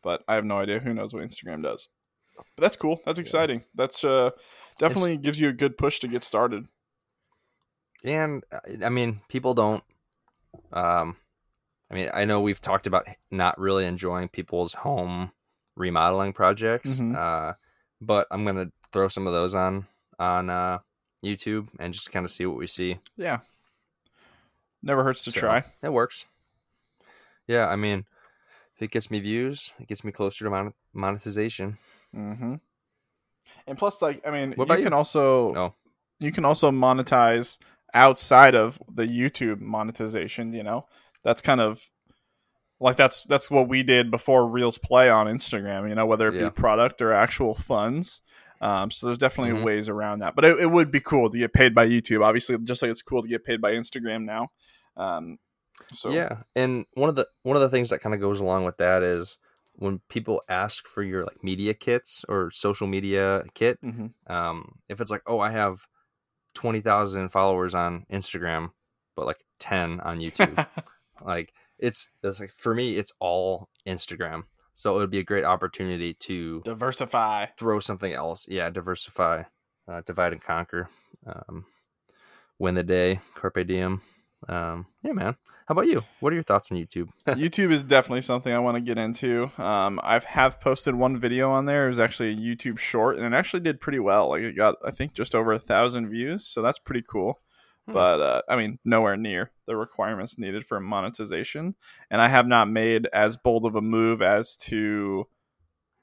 But 0.02 0.22
I 0.28 0.34
have 0.36 0.44
no 0.44 0.58
idea. 0.60 0.78
Who 0.80 0.94
knows 0.94 1.12
what 1.12 1.22
Instagram 1.22 1.62
does? 1.62 1.88
But 2.36 2.62
that's 2.62 2.76
cool. 2.76 3.00
That's 3.04 3.18
exciting. 3.18 3.64
That's 3.74 4.04
uh 4.04 4.30
definitely 4.78 5.16
gives 5.16 5.38
you 5.40 5.48
a 5.48 5.52
good 5.52 5.76
push 5.78 6.00
to 6.00 6.08
get 6.08 6.22
started. 6.22 6.66
and 8.04 8.44
I 8.84 8.88
mean, 8.90 9.20
people 9.28 9.54
don't. 9.54 9.82
Um, 10.72 11.16
I 11.90 11.94
mean, 11.94 12.10
I 12.12 12.24
know 12.24 12.40
we've 12.40 12.60
talked 12.60 12.86
about 12.86 13.06
not 13.30 13.58
really 13.58 13.86
enjoying 13.86 14.28
people's 14.28 14.72
home 14.74 15.32
remodeling 15.76 16.32
projects, 16.32 17.00
Mhm. 17.00 17.16
uh, 17.16 17.54
but 18.00 18.26
I'm 18.30 18.44
gonna 18.44 18.70
throw 18.92 19.08
some 19.08 19.26
of 19.26 19.32
those 19.32 19.54
on 19.54 19.86
on 20.18 20.50
uh, 20.50 20.78
YouTube 21.24 21.68
and 21.78 21.92
just 21.94 22.12
kind 22.12 22.24
of 22.24 22.30
see 22.30 22.46
what 22.46 22.58
we 22.58 22.66
see. 22.66 22.98
Yeah. 23.16 23.40
Never 24.82 25.02
hurts 25.02 25.22
to 25.24 25.30
So, 25.32 25.40
try. 25.40 25.64
It 25.82 25.92
works. 25.92 26.26
Yeah, 27.46 27.68
I 27.68 27.76
mean, 27.76 28.04
if 28.76 28.82
it 28.82 28.90
gets 28.90 29.10
me 29.10 29.18
views, 29.20 29.72
it 29.80 29.88
gets 29.88 30.04
me 30.04 30.12
closer 30.12 30.44
to 30.44 30.50
mon- 30.50 30.74
monetization. 30.92 31.78
Mm-hmm. 32.14 32.56
And 33.66 33.78
plus, 33.78 34.02
like, 34.02 34.26
I 34.26 34.30
mean, 34.30 34.54
you 34.56 34.62
about 34.62 34.78
can 34.78 34.92
you? 34.92 34.96
also 34.96 35.52
No. 35.52 35.74
you 36.20 36.30
can 36.32 36.44
also 36.44 36.70
monetize 36.70 37.58
outside 37.94 38.54
of 38.54 38.80
the 38.92 39.06
YouTube 39.06 39.60
monetization. 39.60 40.52
You 40.52 40.62
know, 40.62 40.86
that's 41.22 41.40
kind 41.42 41.60
of 41.60 41.88
like 42.80 42.96
that's 42.96 43.22
that's 43.24 43.50
what 43.50 43.68
we 43.68 43.82
did 43.82 44.10
before 44.10 44.46
Reels 44.48 44.78
Play 44.78 45.08
on 45.08 45.26
Instagram. 45.26 45.88
You 45.88 45.94
know, 45.94 46.06
whether 46.06 46.28
it 46.28 46.34
Yeah. 46.34 46.48
be 46.48 46.50
product 46.50 47.00
or 47.00 47.12
actual 47.12 47.54
funds. 47.54 48.20
Um, 48.60 48.90
so 48.90 49.06
there's 49.06 49.18
definitely 49.18 49.58
Mhm. 49.60 49.64
ways 49.64 49.88
around 49.88 50.20
that, 50.20 50.34
but 50.34 50.44
it, 50.44 50.58
it 50.58 50.70
would 50.70 50.90
be 50.90 51.00
cool 51.00 51.28
to 51.28 51.36
get 51.36 51.52
paid 51.52 51.74
by 51.74 51.86
YouTube. 51.86 52.24
Obviously, 52.24 52.56
just 52.58 52.80
like 52.82 52.90
it's 52.90 53.02
cool 53.02 53.20
to 53.22 53.28
get 53.28 53.44
paid 53.44 53.60
by 53.60 53.72
Instagram 53.72 54.24
now. 54.24 54.48
Um, 54.96 55.38
so 55.92 56.10
Yeah, 56.10 56.42
and 56.56 56.86
one 56.94 57.08
of 57.10 57.16
the 57.16 57.26
one 57.42 57.56
of 57.56 57.62
the 57.62 57.68
things 57.68 57.90
that 57.90 58.00
kind 58.00 58.14
of 58.14 58.20
goes 58.20 58.40
along 58.40 58.64
with 58.64 58.76
that 58.78 59.02
is 59.02 59.38
when 59.76 60.00
people 60.08 60.42
ask 60.48 60.86
for 60.86 61.02
your 61.02 61.24
like 61.24 61.42
media 61.42 61.74
kits 61.74 62.24
or 62.28 62.50
social 62.50 62.86
media 62.86 63.44
kit. 63.54 63.78
Mhm. 63.82 64.12
Um, 64.28 64.78
if 64.88 65.00
it's 65.00 65.10
like, 65.10 65.22
oh, 65.26 65.40
I 65.40 65.50
have 65.50 65.86
twenty 66.54 66.80
thousand 66.80 67.30
followers 67.30 67.74
on 67.74 68.06
Instagram, 68.10 68.70
but 69.16 69.26
like 69.26 69.42
ten 69.58 70.00
on 70.00 70.18
YouTube, 70.20 70.66
like 71.24 71.52
it's 71.78 72.10
it's 72.22 72.40
like 72.40 72.52
for 72.52 72.74
me, 72.74 72.96
it's 72.96 73.12
all 73.20 73.68
Instagram. 73.86 74.44
So 74.74 74.94
it 74.94 74.98
would 74.98 75.10
be 75.10 75.20
a 75.20 75.24
great 75.24 75.44
opportunity 75.44 76.14
to 76.14 76.60
diversify. 76.64 77.46
throw 77.56 77.78
something 77.78 78.12
else. 78.12 78.48
Yeah, 78.48 78.70
diversify, 78.70 79.44
uh, 79.86 80.02
divide 80.04 80.32
and 80.32 80.42
conquer, 80.42 80.88
um, 81.26 81.66
win 82.58 82.74
the 82.74 82.82
day, 82.82 83.20
carpe 83.34 83.66
diem. 83.66 84.02
Um, 84.48 84.86
yeah, 85.02 85.12
man. 85.12 85.36
How 85.66 85.72
about 85.72 85.86
you? 85.86 86.02
What 86.20 86.32
are 86.32 86.36
your 86.36 86.42
thoughts 86.42 86.70
on 86.70 86.76
YouTube? 86.76 87.08
YouTube 87.26 87.72
is 87.72 87.82
definitely 87.82 88.20
something 88.20 88.52
I 88.52 88.58
want 88.58 88.76
to 88.76 88.82
get 88.82 88.98
into. 88.98 89.50
Um, 89.56 89.98
I've 90.02 90.24
have 90.24 90.60
posted 90.60 90.94
one 90.94 91.18
video 91.18 91.50
on 91.50 91.64
there. 91.64 91.86
It 91.86 91.88
was 91.88 92.00
actually 92.00 92.32
a 92.32 92.36
YouTube 92.36 92.78
short, 92.78 93.16
and 93.16 93.24
it 93.24 93.36
actually 93.36 93.60
did 93.60 93.80
pretty 93.80 93.98
well. 93.98 94.28
Like 94.28 94.42
it 94.42 94.56
got, 94.56 94.74
I 94.84 94.90
think, 94.90 95.14
just 95.14 95.34
over 95.34 95.52
a 95.52 95.58
thousand 95.58 96.10
views, 96.10 96.46
so 96.46 96.60
that's 96.60 96.78
pretty 96.78 97.02
cool. 97.02 97.40
Hmm. 97.86 97.94
But 97.94 98.20
uh, 98.20 98.42
I 98.48 98.56
mean, 98.56 98.78
nowhere 98.84 99.16
near 99.16 99.52
the 99.66 99.76
requirements 99.76 100.38
needed 100.38 100.66
for 100.66 100.80
monetization. 100.80 101.76
And 102.10 102.20
I 102.20 102.28
have 102.28 102.46
not 102.46 102.68
made 102.68 103.06
as 103.12 103.38
bold 103.38 103.64
of 103.64 103.74
a 103.74 103.82
move 103.82 104.20
as 104.20 104.56
to 104.56 105.28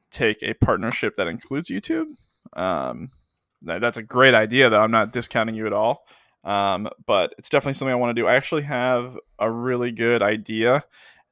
take 0.09 0.41
a 0.41 0.55
partnership 0.55 1.15
that 1.15 1.27
includes 1.27 1.69
YouTube. 1.69 2.07
Um, 2.53 3.09
that's 3.61 3.97
a 3.97 4.03
great 4.03 4.33
idea, 4.33 4.69
though. 4.69 4.81
I'm 4.81 4.91
not 4.91 5.13
discounting 5.13 5.55
you 5.55 5.67
at 5.67 5.73
all. 5.73 6.05
Um, 6.43 6.89
but 7.05 7.33
it's 7.37 7.49
definitely 7.49 7.73
something 7.75 7.93
I 7.93 7.95
want 7.97 8.15
to 8.15 8.21
do. 8.21 8.27
I 8.27 8.33
actually 8.35 8.63
have 8.63 9.17
a 9.39 9.51
really 9.51 9.91
good 9.91 10.23
idea 10.23 10.83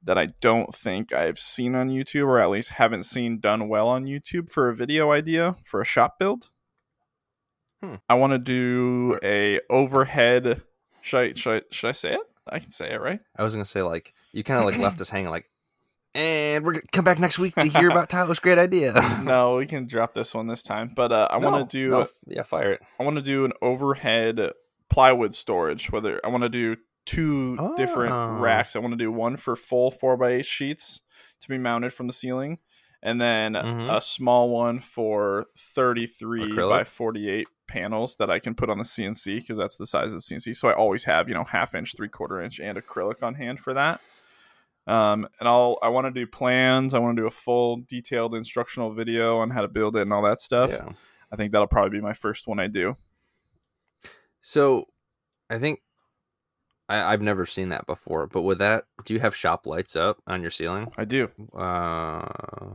that 0.04 0.18
I 0.18 0.28
don't 0.40 0.74
think 0.74 1.12
I've 1.12 1.40
seen 1.40 1.76
on 1.76 1.90
YouTube, 1.90 2.26
or 2.28 2.40
at 2.40 2.50
least 2.50 2.70
haven't 2.72 3.04
seen 3.04 3.40
done 3.40 3.68
well 3.68 3.88
on 3.88 4.06
YouTube 4.06 4.50
for 4.50 4.70
a 4.70 4.76
video 4.76 5.12
idea 5.12 5.56
for 5.66 5.82
a 5.82 5.86
shop 5.86 6.20
build. 6.20 6.50
Hmm. 7.84 7.96
I 8.08 8.14
want 8.16 8.34
to 8.34 8.40
do 8.40 9.20
a 9.24 9.60
overhead. 9.70 10.62
Should 11.02 11.18
I, 11.18 11.32
should 11.34 11.56
I 11.56 11.62
should 11.72 11.88
I 11.88 11.94
say 11.94 12.14
it? 12.14 12.22
I 12.48 12.60
can 12.60 12.72
say 12.72 12.92
it, 12.92 13.02
right? 13.02 13.20
I 13.38 13.44
was 13.44 13.54
gonna 13.56 13.66
say 13.66 13.82
like 13.82 14.14
you 14.32 14.44
kind 14.44 14.60
of 14.60 14.66
like 14.66 14.78
left 14.78 15.02
us 15.02 15.10
hanging, 15.10 15.30
like, 15.30 15.50
and 16.14 16.64
we're 16.66 16.74
gonna 16.74 16.84
come 16.92 17.06
back 17.06 17.20
next 17.20 17.40
week 17.40 17.56
to 17.56 17.68
hear 17.68 17.90
about 17.92 18.10
Tyler's 18.10 18.40
great 18.40 18.58
idea. 18.58 18.94
no, 19.24 19.56
we 19.56 19.66
can 19.66 19.88
drop 19.88 20.14
this 20.14 20.34
one 20.34 20.48
this 20.48 20.62
time. 20.64 20.92
But 20.96 21.12
uh, 21.12 21.28
I 21.32 21.40
No, 21.40 21.50
want 21.52 21.70
to 21.70 21.78
do 21.78 21.90
no, 21.92 22.08
yeah, 22.28 22.44
fire 22.44 22.74
it. 22.74 22.82
I 23.00 23.04
want 23.04 23.18
to 23.18 23.24
do 23.24 23.46
an 23.46 23.54
overhead 23.62 24.52
plywood 24.90 25.36
storage. 25.36 25.92
Whether 25.92 26.20
I 26.24 26.30
want 26.30 26.44
to 26.44 26.50
do 26.50 26.78
two 27.06 27.58
Oh. 27.60 27.76
different 27.76 28.14
racks. 28.42 28.76
I 28.76 28.80
want 28.80 28.92
to 28.94 28.98
do 28.98 29.12
one 29.12 29.36
for 29.38 29.56
full 29.56 29.90
four 29.92 30.16
by 30.18 30.32
eight 30.32 30.46
sheets 30.46 31.02
to 31.40 31.50
be 31.50 31.58
mounted 31.58 31.92
from 31.94 32.08
the 32.08 32.14
ceiling, 32.14 32.60
and 33.02 33.20
then 33.20 33.54
Mhm. 33.54 33.96
a 33.96 34.02
small 34.02 34.50
one 34.50 34.80
for 34.80 35.48
thirty 35.58 36.06
three 36.06 36.54
by 36.56 36.84
forty 36.84 37.30
eight 37.30 37.48
panels 37.68 38.16
that 38.18 38.30
I 38.32 38.40
can 38.40 38.56
put 38.56 38.70
on 38.70 38.78
the 38.80 38.84
CNC 38.84 39.40
because 39.40 39.58
that's 39.58 39.76
the 39.76 39.88
size 39.88 40.12
of 40.12 40.18
the 40.18 40.22
CNC. 40.22 40.54
So 40.56 40.68
I 40.68 40.74
always 40.74 41.06
have 41.06 41.28
you 41.30 41.34
know 41.36 41.44
half 41.46 41.74
inch, 41.76 41.96
three 41.96 42.10
quarter 42.10 42.42
inch, 42.42 42.60
and 42.60 42.78
acrylic 42.78 43.24
on 43.24 43.36
hand 43.36 43.60
for 43.60 43.74
that. 43.74 44.02
Um, 44.88 45.28
and 45.40 45.48
I'll 45.48 45.78
I 45.84 45.90
want 45.90 46.08
to 46.08 46.12
do 46.12 46.26
plans. 46.26 46.94
I 46.94 47.00
want 47.00 47.16
to 47.16 47.22
do 47.22 47.28
a 47.28 47.32
full 47.32 47.78
detailed 47.88 48.34
instructional 48.34 48.92
video 48.92 49.38
on 49.38 49.52
how 49.52 49.62
to 49.62 49.68
build 49.68 49.96
it 49.96 50.02
and 50.02 50.14
all 50.14 50.24
that 50.24 50.40
stuff. 50.40 50.72
Yeah. 50.72 50.90
I 51.32 51.36
think 51.36 51.52
that'll 51.52 51.68
probably 51.68 51.92
be 52.00 52.02
my 52.04 52.14
first 52.14 52.48
one 52.48 52.60
I 52.60 52.68
do. 52.68 52.96
So, 54.42 54.86
I 55.50 55.58
think 55.60 55.80
I, 56.88 57.14
I've 57.14 57.22
never 57.22 57.46
seen 57.46 57.70
that 57.70 57.86
before. 57.86 58.28
But 58.28 58.42
with 58.42 58.58
that, 58.60 58.86
do 59.06 59.14
you 59.14 59.20
have 59.20 59.36
shop 59.36 59.66
lights 59.68 59.96
up 59.96 60.18
on 60.28 60.42
your 60.42 60.52
ceiling? 60.52 60.92
I 60.98 61.06
do. 61.06 61.30
Uh, 61.56 62.26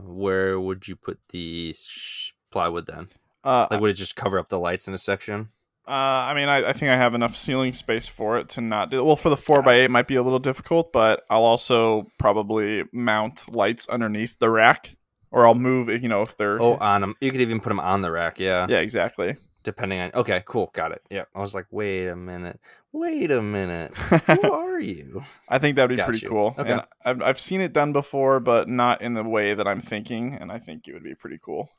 where 0.05 0.59
would 0.59 0.87
you 0.87 0.95
put 0.95 1.19
the 1.29 1.73
sh- 1.77 2.31
plywood 2.51 2.85
then? 2.87 3.09
Uh, 3.43 3.67
Like, 3.69 3.81
would 3.81 3.91
it 3.91 3.95
just 3.95 4.15
cover 4.15 4.39
up 4.39 4.49
the 4.49 4.59
lights 4.59 4.87
in 4.87 4.93
a 4.93 4.97
section? 4.97 5.49
Uh, 5.87 5.91
I 5.91 6.33
mean, 6.33 6.49
I, 6.49 6.69
I 6.69 6.73
think 6.73 6.89
I 6.91 6.95
have 6.97 7.13
enough 7.13 7.37
ceiling 7.37 7.71
space 7.71 8.07
for 8.07 8.39
it 8.39 8.49
to 8.49 8.61
not 8.61 8.89
do. 8.89 9.03
Well, 9.03 9.15
for 9.15 9.29
the 9.29 9.37
four 9.37 9.61
by 9.61 9.75
eight, 9.75 9.91
might 9.91 10.07
be 10.07 10.15
a 10.15 10.23
little 10.23 10.39
difficult, 10.39 10.91
but 10.91 11.23
I'll 11.29 11.43
also 11.43 12.07
probably 12.17 12.85
mount 12.91 13.53
lights 13.53 13.87
underneath 13.87 14.39
the 14.39 14.49
rack, 14.49 14.95
or 15.29 15.45
I'll 15.45 15.53
move. 15.53 15.87
You 15.89 16.09
know, 16.09 16.23
if 16.23 16.35
they're 16.37 16.59
Oh, 16.59 16.77
on 16.77 17.01
them. 17.01 17.15
You 17.21 17.31
could 17.31 17.41
even 17.41 17.59
put 17.59 17.69
them 17.69 17.79
on 17.79 18.01
the 18.01 18.09
rack. 18.09 18.39
Yeah. 18.39 18.65
yeah, 18.67 18.79
exactly. 18.79 19.35
Depending 19.65 19.99
on. 19.99 20.11
Okay, 20.13 20.43
cool. 20.45 20.69
Got 20.73 20.91
it. 20.93 21.01
Yeah. 21.09 21.23
I 21.33 21.41
was 21.41 21.53
like, 21.55 21.65
wait 21.71 22.07
a 22.07 22.15
minute. 22.15 22.59
Wait 22.93 23.31
a 23.31 23.41
minute. 23.41 23.97
Who 23.97 24.51
are 24.53 24.79
you? 24.79 25.23
I 25.49 25.57
think 25.57 25.75
that'd 25.75 25.89
be 25.89 25.95
Got 25.97 26.05
pretty 26.05 26.21
you. 26.21 26.29
cool. 26.29 26.55
Okay. 26.57 26.71
And 26.71 26.81
I've 27.03 27.21
I've 27.21 27.39
seen 27.39 27.59
it 27.61 27.73
done 27.73 27.91
before, 27.91 28.39
but 28.39 28.69
not 28.69 29.01
in 29.01 29.15
the 29.15 29.23
way 29.23 29.55
that 29.55 29.67
I'm 29.67 29.81
thinking, 29.81 30.35
and 30.39 30.51
I 30.51 30.59
think 30.59 30.87
it 30.87 30.93
would 30.93 31.03
be 31.03 31.15
pretty 31.15 31.39
cool. 31.41 31.71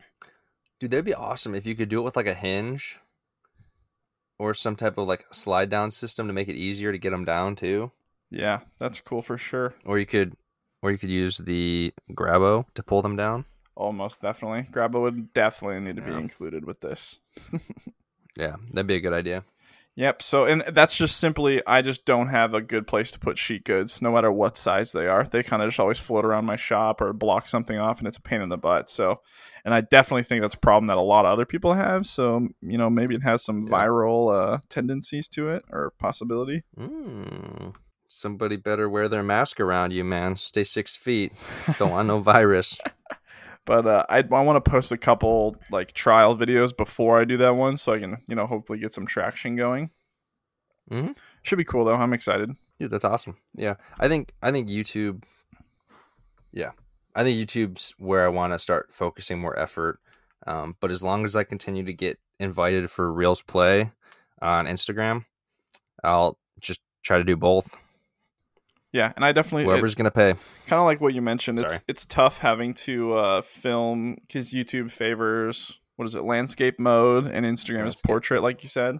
Dude, 0.81 0.91
that'd 0.91 1.05
be 1.07 1.15
awesome 1.15 1.55
if 1.55 1.65
you 1.65 1.75
could 1.77 1.89
do 1.89 2.01
it 2.01 2.03
with 2.03 2.17
like 2.17 2.27
a 2.27 2.35
hinge 2.35 2.99
or 4.39 4.53
some 4.53 4.77
type 4.77 4.99
of 4.99 5.07
like 5.07 5.25
slide 5.33 5.71
down 5.71 5.91
system 5.93 6.27
to 6.27 6.33
make 6.35 6.49
it 6.49 6.57
easier 6.57 6.91
to 6.93 6.99
get 6.99 7.11
them 7.11 7.25
down 7.25 7.55
too. 7.55 7.93
Yeah, 8.31 8.61
that's 8.81 9.01
cool 9.01 9.23
for 9.23 9.39
sure. 9.39 9.75
Or 9.85 9.99
you 9.99 10.07
could, 10.07 10.35
or 10.83 10.91
you 10.91 10.99
could 10.99 11.09
use 11.11 11.39
the 11.39 11.95
Grabo 12.11 12.67
to 12.75 12.83
pull 12.83 13.01
them 13.01 13.15
down. 13.17 13.45
Almost 13.77 14.23
definitely. 14.23 14.63
Grabo 14.73 15.03
would 15.03 15.33
definitely 15.35 15.81
need 15.81 15.97
to 15.97 16.03
be 16.03 16.13
included 16.13 16.65
with 16.65 16.81
this. 16.81 17.21
Yeah, 18.39 18.57
that'd 18.75 18.87
be 18.87 18.97
a 18.97 19.01
good 19.01 19.15
idea. 19.15 19.45
Yep. 19.95 20.23
So, 20.23 20.45
and 20.45 20.63
that's 20.69 20.95
just 20.95 21.17
simply, 21.17 21.63
I 21.67 21.81
just 21.81 22.05
don't 22.05 22.29
have 22.29 22.53
a 22.53 22.61
good 22.61 22.87
place 22.87 23.11
to 23.13 23.19
put 23.19 23.39
sheet 23.39 23.65
goods, 23.65 24.03
no 24.03 24.13
matter 24.13 24.31
what 24.31 24.59
size 24.59 24.93
they 24.93 25.07
are. 25.07 25.25
They 25.25 25.43
kind 25.43 25.63
of 25.63 25.69
just 25.71 25.81
always 25.81 25.99
float 25.99 26.27
around 26.27 26.45
my 26.45 26.57
shop 26.57 27.01
or 27.01 27.15
block 27.15 27.49
something 27.49 27.79
off, 27.79 27.99
and 27.99 28.07
it's 28.07 28.19
a 28.19 28.21
pain 28.21 28.43
in 28.43 28.51
the 28.51 28.59
butt. 28.59 28.91
So, 28.91 29.23
and 29.65 29.73
I 29.73 29.81
definitely 29.81 30.25
think 30.25 30.43
that's 30.43 30.55
a 30.55 30.59
problem 30.59 30.87
that 30.89 30.99
a 30.99 31.01
lot 31.01 31.25
of 31.25 31.33
other 31.33 31.47
people 31.47 31.73
have. 31.73 32.07
So, 32.07 32.49
you 32.61 32.77
know, 32.77 32.91
maybe 32.91 33.15
it 33.15 33.23
has 33.23 33.43
some 33.43 33.63
Yeah. 33.63 33.73
viral 33.73 34.31
uh, 34.35 34.59
tendencies 34.69 35.29
to 35.29 35.49
it 35.49 35.65
or 35.71 35.93
possibility. 35.99 36.65
Mm, 36.79 37.73
somebody 38.07 38.57
better 38.57 38.87
wear 38.91 39.09
their 39.09 39.23
mask 39.23 39.61
around 39.61 39.95
you, 39.95 40.05
man. 40.05 40.37
Stay 40.37 40.65
six 40.65 40.95
feet. 40.95 41.33
Don't 41.79 41.91
want 41.93 42.09
no 42.09 42.21
virus. 42.21 42.83
But 43.67 43.87
uh, 43.87 44.07
I, 44.09 44.19
I 44.19 44.23
want 44.43 44.65
to 44.65 44.71
post 44.71 44.93
a 44.93 44.97
couple 44.97 45.57
like 45.71 45.93
trial 45.93 46.37
videos 46.37 46.75
before 46.75 47.21
I 47.21 47.25
do 47.25 47.37
that 47.39 47.57
one, 47.57 47.77
so 47.77 47.93
I 47.93 47.99
can, 47.99 48.19
you 48.29 48.35
know, 48.37 48.47
hopefully 48.47 48.79
get 48.79 48.95
some 48.95 49.07
traction 49.07 49.57
going. 49.57 49.91
Mhm. 50.91 51.17
Should 51.43 51.59
be 51.59 51.65
cool 51.65 51.85
though. 51.85 51.95
I'm 51.95 52.13
excited. 52.13 52.53
Dude, 52.79 52.91
that's 52.91 53.05
awesome. 53.05 53.37
Yeah, 53.55 53.75
I 53.99 54.09
think 54.09 54.33
I 54.41 54.53
think 54.53 54.69
YouTube. 54.69 55.25
Yeah, 56.53 56.71
I 57.15 57.25
think 57.25 57.39
YouTube's 57.39 57.95
where 57.99 58.25
I 58.25 58.29
want 58.29 58.53
to 58.53 58.59
start 58.59 58.93
focusing 58.93 59.41
more 59.41 59.59
effort. 59.59 59.99
Um, 60.47 60.77
but 60.81 60.93
as 60.93 61.03
long 61.03 61.25
as 61.25 61.35
I 61.35 61.43
continue 61.43 61.83
to 61.85 61.93
get 61.93 62.19
invited 62.39 62.91
for 62.91 63.13
Reels 63.13 63.43
Play 63.43 63.91
on 64.41 64.67
Instagram, 64.67 65.25
I'll 66.05 66.39
just 66.61 66.81
try 67.03 67.19
to 67.19 67.25
do 67.25 67.37
both. 67.37 67.77
Yeah, 68.93 69.13
and 69.17 69.25
I 69.25 69.33
definitely 69.33 69.65
Whoever's 69.65 69.95
gonna 69.95 70.11
pay. 70.11 70.35
kind 70.67 70.81
of 70.81 70.87
like 70.87 71.01
what 71.01 71.13
you 71.15 71.21
mentioned. 71.23 71.59
It's 71.59 71.75
Sorry. 71.75 71.85
it's 71.89 72.07
tough 72.07 72.39
having 72.39 72.73
to 72.75 73.15
uh, 73.15 73.43
film 73.43 74.17
because 74.27 74.53
YouTube 74.53 74.91
favors 74.91 75.79
what 75.97 76.07
is 76.07 76.15
it 76.15 76.25
landscape 76.25 76.79
mode 76.79 77.27
and 77.27 77.47
Instagram 77.47 77.87
is 77.87 78.01
portrait, 78.03 78.43
like 78.43 78.63
you 78.63 78.69
said. 78.69 78.99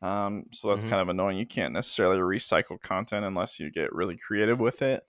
Um, 0.00 0.44
so 0.50 0.68
that's 0.70 0.84
Mhm. 0.84 0.88
kind 0.90 1.02
of 1.02 1.08
annoying. 1.10 1.36
You 1.36 1.46
can't 1.46 1.74
necessarily 1.74 2.16
recycle 2.18 2.80
content 2.80 3.26
unless 3.26 3.60
you 3.60 3.70
get 3.70 3.92
really 3.92 4.16
creative 4.16 4.58
with 4.58 4.80
it. 4.80 5.02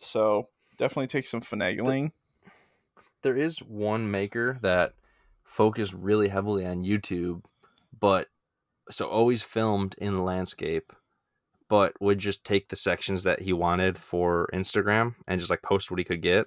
So 0.00 0.48
definitely 0.76 1.06
take 1.06 1.26
some 1.26 1.40
finagling. 1.40 2.12
There 3.22 3.36
is 3.36 3.60
one 3.60 4.10
maker 4.10 4.58
that 4.60 4.92
focused 5.44 5.94
really 5.94 6.28
heavily 6.28 6.66
on 6.66 6.82
YouTube, 6.82 7.42
but 7.98 8.28
so 8.90 9.08
always 9.08 9.42
filmed 9.42 9.94
in 9.96 10.22
landscape, 10.24 10.92
but 11.68 11.92
would 12.00 12.18
just 12.18 12.44
take 12.44 12.68
the 12.68 12.76
sections 12.76 13.24
that 13.24 13.40
he 13.40 13.52
wanted 13.52 13.98
for 13.98 14.48
Instagram 14.52 15.14
and 15.26 15.40
just 15.40 15.50
like 15.50 15.62
post 15.62 15.90
what 15.90 15.98
he 15.98 16.04
could 16.04 16.20
get. 16.22 16.46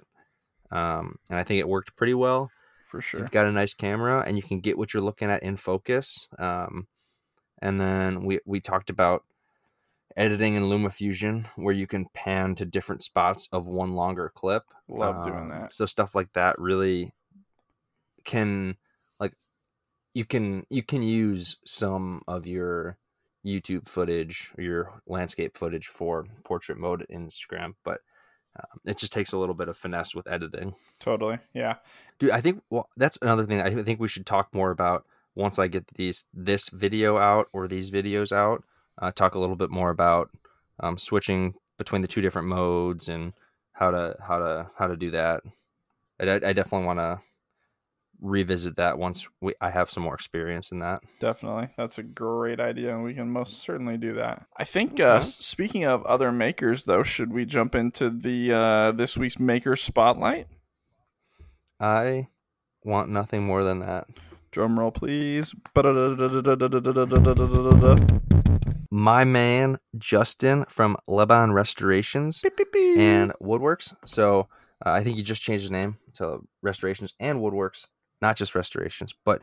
Um, 0.70 1.16
and 1.30 1.38
I 1.38 1.42
think 1.44 1.58
it 1.60 1.68
worked 1.68 1.96
pretty 1.96 2.14
well. 2.14 2.50
for 2.86 3.00
sure. 3.00 3.20
You've 3.20 3.30
got 3.30 3.46
a 3.46 3.52
nice 3.52 3.74
camera 3.74 4.22
and 4.26 4.36
you 4.36 4.42
can 4.42 4.60
get 4.60 4.78
what 4.78 4.92
you're 4.94 5.02
looking 5.02 5.30
at 5.30 5.42
in 5.42 5.56
focus. 5.56 6.28
Um, 6.38 6.86
and 7.60 7.80
then 7.80 8.22
we 8.24 8.38
we 8.46 8.60
talked 8.60 8.88
about 8.90 9.24
editing 10.16 10.56
in 10.56 10.64
LumaFusion 10.64 11.46
where 11.56 11.74
you 11.74 11.86
can 11.86 12.06
pan 12.14 12.54
to 12.56 12.64
different 12.64 13.02
spots 13.02 13.48
of 13.52 13.66
one 13.66 13.92
longer 13.92 14.30
clip. 14.34 14.64
Love 14.88 15.24
doing 15.24 15.38
Um, 15.44 15.48
that. 15.50 15.74
So 15.74 15.86
stuff 15.86 16.14
like 16.14 16.32
that 16.34 16.58
really 16.58 17.12
can 18.24 18.76
like 19.20 19.32
you 20.14 20.24
can 20.24 20.64
you 20.70 20.82
can 20.82 21.02
use 21.02 21.56
some 21.64 22.22
of 22.28 22.46
your 22.46 22.98
YouTube 23.44 23.88
footage 23.88 24.52
or 24.56 24.62
your 24.62 25.02
landscape 25.06 25.56
footage 25.56 25.86
for 25.86 26.26
portrait 26.44 26.78
mode 26.78 27.06
Instagram, 27.10 27.74
but 27.84 28.00
um, 28.56 28.80
it 28.84 28.98
just 28.98 29.12
takes 29.12 29.32
a 29.32 29.38
little 29.38 29.54
bit 29.54 29.68
of 29.68 29.76
finesse 29.76 30.14
with 30.14 30.26
editing. 30.26 30.74
Totally. 30.98 31.38
Yeah. 31.52 31.76
Dude, 32.18 32.30
I 32.30 32.40
think 32.40 32.62
well, 32.70 32.88
that's 32.96 33.18
another 33.22 33.46
thing 33.46 33.60
I 33.60 33.70
think 33.82 34.00
we 34.00 34.08
should 34.08 34.26
talk 34.26 34.52
more 34.52 34.70
about 34.70 35.04
once 35.34 35.58
I 35.58 35.68
get 35.68 35.86
these 35.94 36.26
this 36.34 36.68
video 36.70 37.18
out 37.18 37.48
or 37.52 37.68
these 37.68 37.90
videos 37.90 38.32
out. 38.32 38.64
Uh, 39.00 39.12
talk 39.12 39.34
a 39.34 39.40
little 39.40 39.56
bit 39.56 39.70
more 39.70 39.90
about 39.90 40.30
um, 40.80 40.98
switching 40.98 41.54
between 41.76 42.02
the 42.02 42.08
two 42.08 42.20
different 42.20 42.48
modes 42.48 43.08
and 43.08 43.32
how 43.72 43.90
to 43.92 44.16
how 44.20 44.38
to 44.38 44.70
how 44.76 44.88
to 44.88 44.96
do 44.96 45.10
that. 45.12 45.42
I, 46.20 46.24
I 46.24 46.52
definitely 46.52 46.86
want 46.86 46.98
to 46.98 47.20
revisit 48.20 48.76
that 48.76 48.98
once 48.98 49.28
we 49.40 49.54
I 49.60 49.70
have 49.70 49.90
some 49.90 50.02
more 50.02 50.14
experience 50.14 50.72
in 50.72 50.80
that. 50.80 51.00
Definitely. 51.20 51.68
That's 51.76 51.98
a 51.98 52.02
great 52.02 52.60
idea, 52.60 52.94
and 52.94 53.04
we 53.04 53.14
can 53.14 53.30
most 53.30 53.60
certainly 53.60 53.96
do 53.98 54.14
that. 54.14 54.46
I 54.56 54.64
think, 54.64 55.00
uh, 55.00 55.20
speaking 55.20 55.84
of 55.84 56.04
other 56.04 56.32
makers, 56.32 56.84
though, 56.84 57.02
should 57.02 57.32
we 57.32 57.44
jump 57.44 57.74
into 57.74 58.10
the 58.10 58.52
uh, 58.52 58.92
this 58.92 59.16
week's 59.16 59.38
Maker 59.38 59.76
Spotlight? 59.76 60.48
I 61.80 62.28
want 62.82 63.10
nothing 63.10 63.44
more 63.44 63.62
than 63.62 63.80
that. 63.80 64.06
Drum 64.50 64.78
roll, 64.78 64.90
please. 64.90 65.54
My 68.90 69.24
man 69.24 69.78
Justin 69.98 70.64
from 70.68 70.96
Lebanon 71.06 71.52
Restorations 71.52 72.42
and 72.96 73.32
Woodworks. 73.42 73.94
So 74.06 74.48
uh, 74.84 74.90
I 74.90 75.04
think 75.04 75.16
he 75.16 75.22
just 75.22 75.42
changed 75.42 75.62
his 75.62 75.70
name 75.70 75.98
to 76.14 76.40
Restorations 76.62 77.14
and 77.20 77.40
Woodworks, 77.40 77.86
not 78.22 78.36
just 78.36 78.54
Restorations. 78.54 79.14
But 79.24 79.42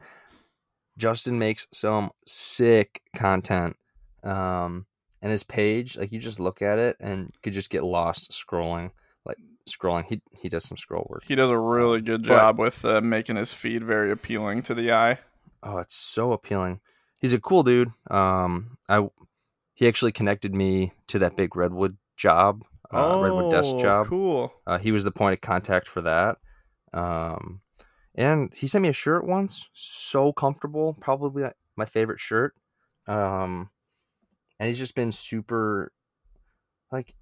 Justin 0.97 1.38
makes 1.39 1.67
some 1.73 2.11
sick 2.26 3.01
content, 3.15 3.76
um, 4.23 4.86
and 5.21 5.32
his 5.32 5.43
page, 5.43 5.97
like 5.97 6.11
you 6.11 6.19
just 6.19 6.39
look 6.39 6.61
at 6.61 6.80
it 6.80 6.95
and 6.99 7.34
could 7.43 7.53
just 7.53 7.69
get 7.69 7.84
lost 7.84 8.32
scrolling, 8.32 8.91
like 9.26 9.38
scrolling. 9.69 10.05
He 10.05 10.21
he 10.41 10.49
does 10.49 10.65
some 10.65 10.78
scroll 10.78 11.05
work. 11.09 11.23
he 11.26 11.36
does 11.36 11.49
a 11.51 11.57
really 11.57 12.01
good 12.01 12.21
But- 12.23 12.36
job 12.36 12.59
with 12.59 12.86
uh, 12.86 13.01
making 13.01 13.36
his 13.36 13.53
feed 13.53 13.84
very 13.84 14.11
appealing 14.11 14.61
to 14.63 14.73
the 14.73 14.91
eye. 14.91 15.19
Oh, 15.63 15.80
it's 15.80 15.95
so 15.95 16.32
appealing. 16.32 16.80
He's 17.17 17.34
a 17.34 17.39
cool 17.41 17.63
dude. 17.63 17.89
Um, 18.09 18.78
I 18.88 19.07
he 19.73 19.88
actually 19.88 20.11
connected 20.13 20.53
me 20.53 20.93
to 21.07 21.19
that 21.19 21.36
big 21.36 21.55
redwood 21.55 21.97
job, 22.15 22.63
uh, 22.93 23.19
redwood 23.21 23.51
desk 23.51 23.76
job. 23.78 24.05
Oh, 24.05 24.09
Cool. 24.09 24.53
Uh, 24.65 24.78
he 24.78 24.91
was 24.93 25.03
the 25.03 25.11
point 25.11 25.34
of 25.34 25.41
contact 25.41 25.88
for 25.88 26.01
that. 26.01 26.38
Um, 26.93 27.61
and 28.16 28.53
he 28.53 28.68
sent 28.68 28.82
me 28.82 28.89
a 28.89 28.93
shirt 28.93 29.26
once, 29.26 29.70
so 29.74 30.32
comfortable, 30.34 30.93
probably 30.93 31.45
my 31.76 31.86
favorite 31.86 32.20
shirt. 32.20 32.53
Um, 33.07 33.70
and 34.59 34.68
he's 34.68 34.78
just 34.80 34.95
been 34.95 35.11
super, 35.11 35.91
like, 36.91 37.13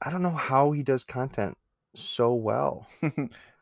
I 0.00 0.10
don't 0.10 0.22
know 0.22 0.30
how 0.30 0.72
he 0.72 0.82
does 0.82 1.04
content 1.04 1.56
so 1.94 2.34
well. 2.34 2.86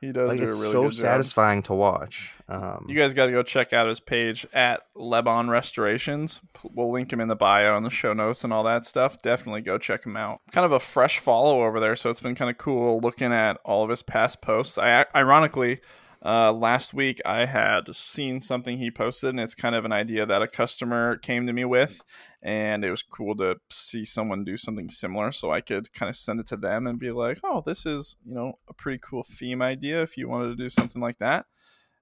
he 0.01 0.13
does 0.13 0.29
Like, 0.29 0.39
do 0.39 0.47
it's 0.47 0.61
really 0.61 0.73
so 0.73 0.91
satisfying 0.91 1.63
to 1.65 1.75
watch. 1.75 2.33
Um, 2.49 2.87
You 2.89 2.97
guys 2.97 3.13
got 3.13 3.27
to 3.27 3.33
go 3.33 3.43
check 3.43 3.73
out 3.73 3.89
his 3.89 4.01
page 4.01 4.47
at 4.53 4.83
Lebanon 4.95 5.51
Restorations. 5.51 6.41
We'll 6.73 6.93
link 6.93 7.13
him 7.13 7.21
in 7.21 7.29
the 7.29 7.37
bio 7.37 7.77
and 7.77 7.85
the 7.85 7.91
show 7.91 8.13
notes 8.13 8.45
and 8.45 8.53
all 8.53 8.63
that 8.65 8.85
stuff. 8.85 9.21
Definitely 9.21 9.63
go 9.63 9.79
check 9.79 10.07
him 10.07 10.17
out. 10.17 10.41
Kind 10.53 10.65
of 10.65 10.73
a 10.73 10.81
fresh 10.81 11.19
follow 11.19 11.65
over 11.65 11.81
there, 11.81 11.97
so 11.97 12.11
it's 12.11 12.21
been 12.21 12.35
kind 12.37 12.51
of 12.51 12.59
cool 12.59 13.01
looking 13.01 13.33
at 13.33 13.59
all 13.65 13.83
of 13.83 13.91
his 13.91 14.03
past 14.03 14.41
posts. 14.41 14.79
I 14.79 15.07
ironically, 15.15 15.81
uh, 16.25 16.53
last 16.53 16.93
week 16.93 17.21
I 17.25 17.47
had 17.47 17.95
seen 17.95 18.41
something 18.41 18.79
he 18.79 18.91
posted, 18.91 19.31
and 19.31 19.41
it's 19.41 19.55
kind 19.55 19.75
of 19.75 19.85
an 19.85 19.93
idea 19.93 20.27
that 20.27 20.43
a 20.43 20.49
customer 20.49 21.17
came 21.17 21.47
to 21.47 21.53
me 21.53 21.65
with, 21.65 22.03
and 22.43 22.85
it 22.85 22.91
was 22.91 23.03
cool 23.03 23.35
to 23.37 23.57
see 23.71 24.05
someone 24.05 24.45
do 24.45 24.57
something 24.57 24.89
similar, 24.91 25.33
so 25.33 25.51
I 25.53 25.61
could 25.61 25.93
kind 25.93 26.11
of 26.11 26.17
send 26.17 26.41
it 26.41 26.47
to 26.49 26.57
them 26.57 26.87
and 26.87 26.99
be 26.99 27.11
like, 27.11 27.39
"Oh, 27.45 27.63
this 27.65 27.87
is 27.87 28.17
you 28.25 28.35
know 28.35 28.59
a 28.69 28.75
pretty 28.75 28.99
cool 28.99 29.23
theme 29.23 29.63
idea 29.63 30.03
if 30.03 30.17
you 30.19 30.29
wanted 30.29 30.49
to 30.49 30.63
do 30.63 30.71
something 30.71 31.01
like 31.03 31.19
that." 31.19 31.47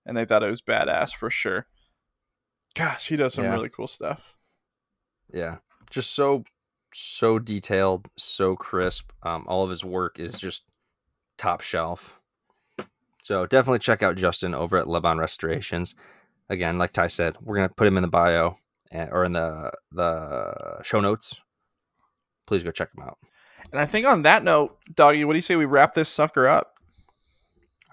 and 0.06 0.16
they 0.16 0.24
thought 0.24 0.42
it 0.42 0.48
was 0.48 0.62
badass 0.62 1.14
for 1.14 1.28
sure. 1.28 1.66
Gosh, 2.74 3.08
he 3.08 3.16
does 3.16 3.34
some 3.34 3.44
Yeah. 3.44 3.52
really 3.52 3.68
cool 3.68 3.86
stuff. 3.86 4.36
yeah, 5.32 5.58
just 5.90 6.14
so 6.14 6.44
so 6.94 7.38
detailed, 7.38 8.08
so 8.16 8.56
crisp. 8.56 9.12
Um, 9.22 9.44
all 9.46 9.62
of 9.64 9.68
his 9.70 9.84
work 9.84 10.18
is 10.18 10.38
just 10.38 10.64
top 11.36 11.60
shelf. 11.60 12.17
So 13.28 13.44
definitely 13.44 13.80
check 13.80 14.02
out 14.02 14.16
Justin 14.16 14.54
over 14.54 14.78
at 14.78 14.88
Lebanon 14.88 15.18
Restorations. 15.18 15.94
Again, 16.48 16.78
like 16.78 16.92
Ty 16.92 17.08
said, 17.08 17.36
we're 17.42 17.56
gonna 17.56 17.68
put 17.68 17.86
him 17.86 17.98
in 17.98 18.02
the 18.02 18.08
bio 18.08 18.56
and, 18.90 19.10
or 19.12 19.22
in 19.22 19.34
the 19.34 19.70
the 19.92 20.82
show 20.82 20.98
notes. 21.02 21.38
Please 22.46 22.64
go 22.64 22.70
check 22.70 22.88
him 22.96 23.04
out. 23.04 23.18
And 23.70 23.82
I 23.82 23.84
think 23.84 24.06
on 24.06 24.22
that 24.22 24.42
note, 24.42 24.78
doggy, 24.94 25.26
what 25.26 25.34
do 25.34 25.36
you 25.36 25.42
say 25.42 25.56
we 25.56 25.66
wrap 25.66 25.92
this 25.92 26.08
sucker 26.08 26.48
up? 26.48 26.76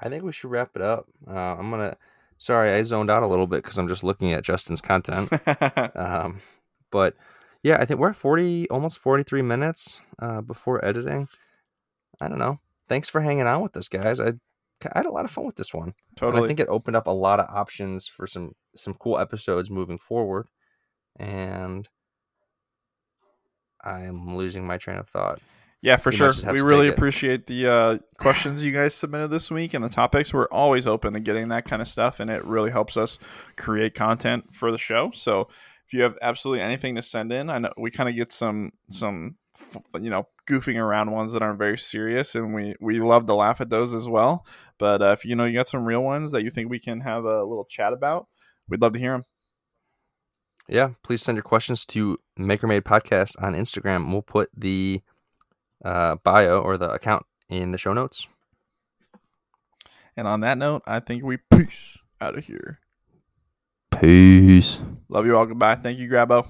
I 0.01 0.07
think 0.07 0.23
we 0.23 0.31
should 0.31 0.51
wrap 0.51 0.71
it 0.73 0.81
up. 0.81 1.07
Uh, 1.27 1.33
I'm 1.33 1.69
gonna. 1.69 1.97
Sorry, 2.37 2.71
I 2.71 2.81
zoned 2.83 3.11
out 3.11 3.21
a 3.21 3.27
little 3.27 3.45
bit 3.45 3.61
because 3.61 3.77
I'm 3.77 3.89
just 3.89 4.05
looking 4.05 4.31
at 4.31 4.45
Justin's 4.45 4.79
content. 4.79 5.29
Um, 5.97 6.39
but 6.91 7.13
yeah, 7.61 7.75
I 7.81 7.83
think 7.83 7.99
we're 7.99 8.11
at 8.11 8.15
40, 8.15 8.69
almost 8.69 8.99
43 8.99 9.41
minutes 9.41 9.99
uh, 10.17 10.39
before 10.39 10.85
editing. 10.85 11.27
I 12.21 12.29
don't 12.29 12.39
know. 12.39 12.59
Thanks 12.87 13.09
for 13.09 13.19
hanging 13.19 13.47
out 13.47 13.63
with 13.63 13.75
us, 13.75 13.89
guys. 13.89 14.21
I, 14.21 14.35
I 14.83 14.99
had 14.99 15.05
a 15.05 15.11
lot 15.11 15.25
of 15.25 15.31
fun 15.31 15.45
with 15.45 15.55
this 15.55 15.73
one. 15.73 15.93
And 16.09 16.17
totally. 16.17 16.43
I 16.43 16.47
think 16.47 16.59
it 16.59 16.67
opened 16.67 16.95
up 16.95 17.07
a 17.07 17.11
lot 17.11 17.39
of 17.39 17.49
options 17.49 18.07
for 18.07 18.27
some 18.27 18.53
some 18.75 18.93
cool 18.93 19.17
episodes 19.17 19.69
moving 19.69 19.97
forward. 19.97 20.47
And 21.17 21.87
I'm 23.83 24.35
losing 24.35 24.65
my 24.65 24.77
train 24.77 24.97
of 24.97 25.07
thought. 25.07 25.39
yeah, 25.81 25.97
for 25.97 26.11
might 26.11 26.33
sure. 26.33 26.53
We 26.53 26.61
really 26.61 26.87
take 26.87 26.93
it. 26.93 26.97
appreciate 26.97 27.47
the 27.47 27.67
uh, 27.67 27.97
questions 28.17 28.65
you 28.65 28.71
guys 28.71 28.95
submitted 28.95 29.29
this 29.29 29.49
week 29.49 29.73
and 29.73 29.83
the 29.83 29.89
topics. 29.89 30.33
We're 30.33 30.49
always 30.49 30.87
open 30.87 31.13
to 31.13 31.19
getting 31.19 31.49
that 31.49 31.65
kind 31.65 31.81
of 31.81 31.87
stuff, 31.87 32.19
and 32.19 32.29
it 32.29 32.43
really 32.43 32.71
helps 32.71 32.97
us 32.97 33.19
create 33.55 33.93
content 33.93 34.53
for 34.53 34.71
the 34.71 34.77
show. 34.77 35.11
So 35.13 35.47
if 35.85 35.93
you 35.93 36.01
have 36.01 36.17
absolutely 36.21 36.61
anything 36.63 36.95
to 36.95 37.01
send 37.01 37.31
in, 37.31 37.49
I 37.49 37.59
know 37.59 37.71
we 37.77 37.91
kind 37.91 38.09
of 38.09 38.15
get 38.15 38.31
some 38.31 38.71
some 38.89 39.35
you 39.99 40.09
know 40.09 40.27
goofing 40.49 40.77
around 40.77 41.11
ones 41.11 41.33
that 41.33 41.41
aren't 41.41 41.59
very 41.59 41.77
serious, 41.77 42.35
and 42.35 42.53
we 42.53 42.75
we 42.79 42.99
love 42.99 43.25
to 43.25 43.35
laugh 43.35 43.61
at 43.61 43.69
those 43.69 43.93
as 43.93 44.07
well. 44.07 44.45
But 44.77 45.01
uh, 45.01 45.11
if 45.11 45.25
you 45.25 45.35
know 45.35 45.45
you 45.45 45.57
got 45.57 45.67
some 45.67 45.85
real 45.85 46.03
ones 46.03 46.31
that 46.31 46.43
you 46.43 46.49
think 46.49 46.69
we 46.69 46.79
can 46.79 47.01
have 47.01 47.25
a 47.25 47.43
little 47.43 47.65
chat 47.65 47.93
about, 47.93 48.27
we'd 48.67 48.81
love 48.81 48.93
to 48.93 48.99
hear 48.99 49.13
them. 49.13 49.23
Yeah, 50.67 50.91
please 51.03 51.21
send 51.21 51.35
your 51.35 51.43
questions 51.43 51.85
to 51.85 52.17
Maker 52.37 52.67
Made 52.67 52.83
Podcast 52.83 53.41
on 53.41 53.53
Instagram. 53.53 54.11
We'll 54.11 54.23
put 54.23 54.49
the 54.55 55.01
uh, 55.83 56.15
bio 56.23 56.59
or 56.59 56.77
the 56.77 56.89
account 56.89 57.25
in 57.49 57.71
the 57.71 57.77
show 57.77 57.93
notes. 57.93 58.27
And 60.17 60.27
on 60.27 60.39
that 60.41 60.57
note, 60.57 60.81
I 60.87 60.99
think 61.01 61.23
we 61.23 61.37
peace 61.37 61.97
out 62.19 62.37
of 62.37 62.45
here. 62.45 62.79
Peace. 63.99 64.81
Love 65.09 65.25
you 65.25 65.37
all. 65.37 65.45
Goodbye. 65.45 65.75
Thank 65.75 65.99
you, 65.99 66.09
Grabo. 66.09 66.47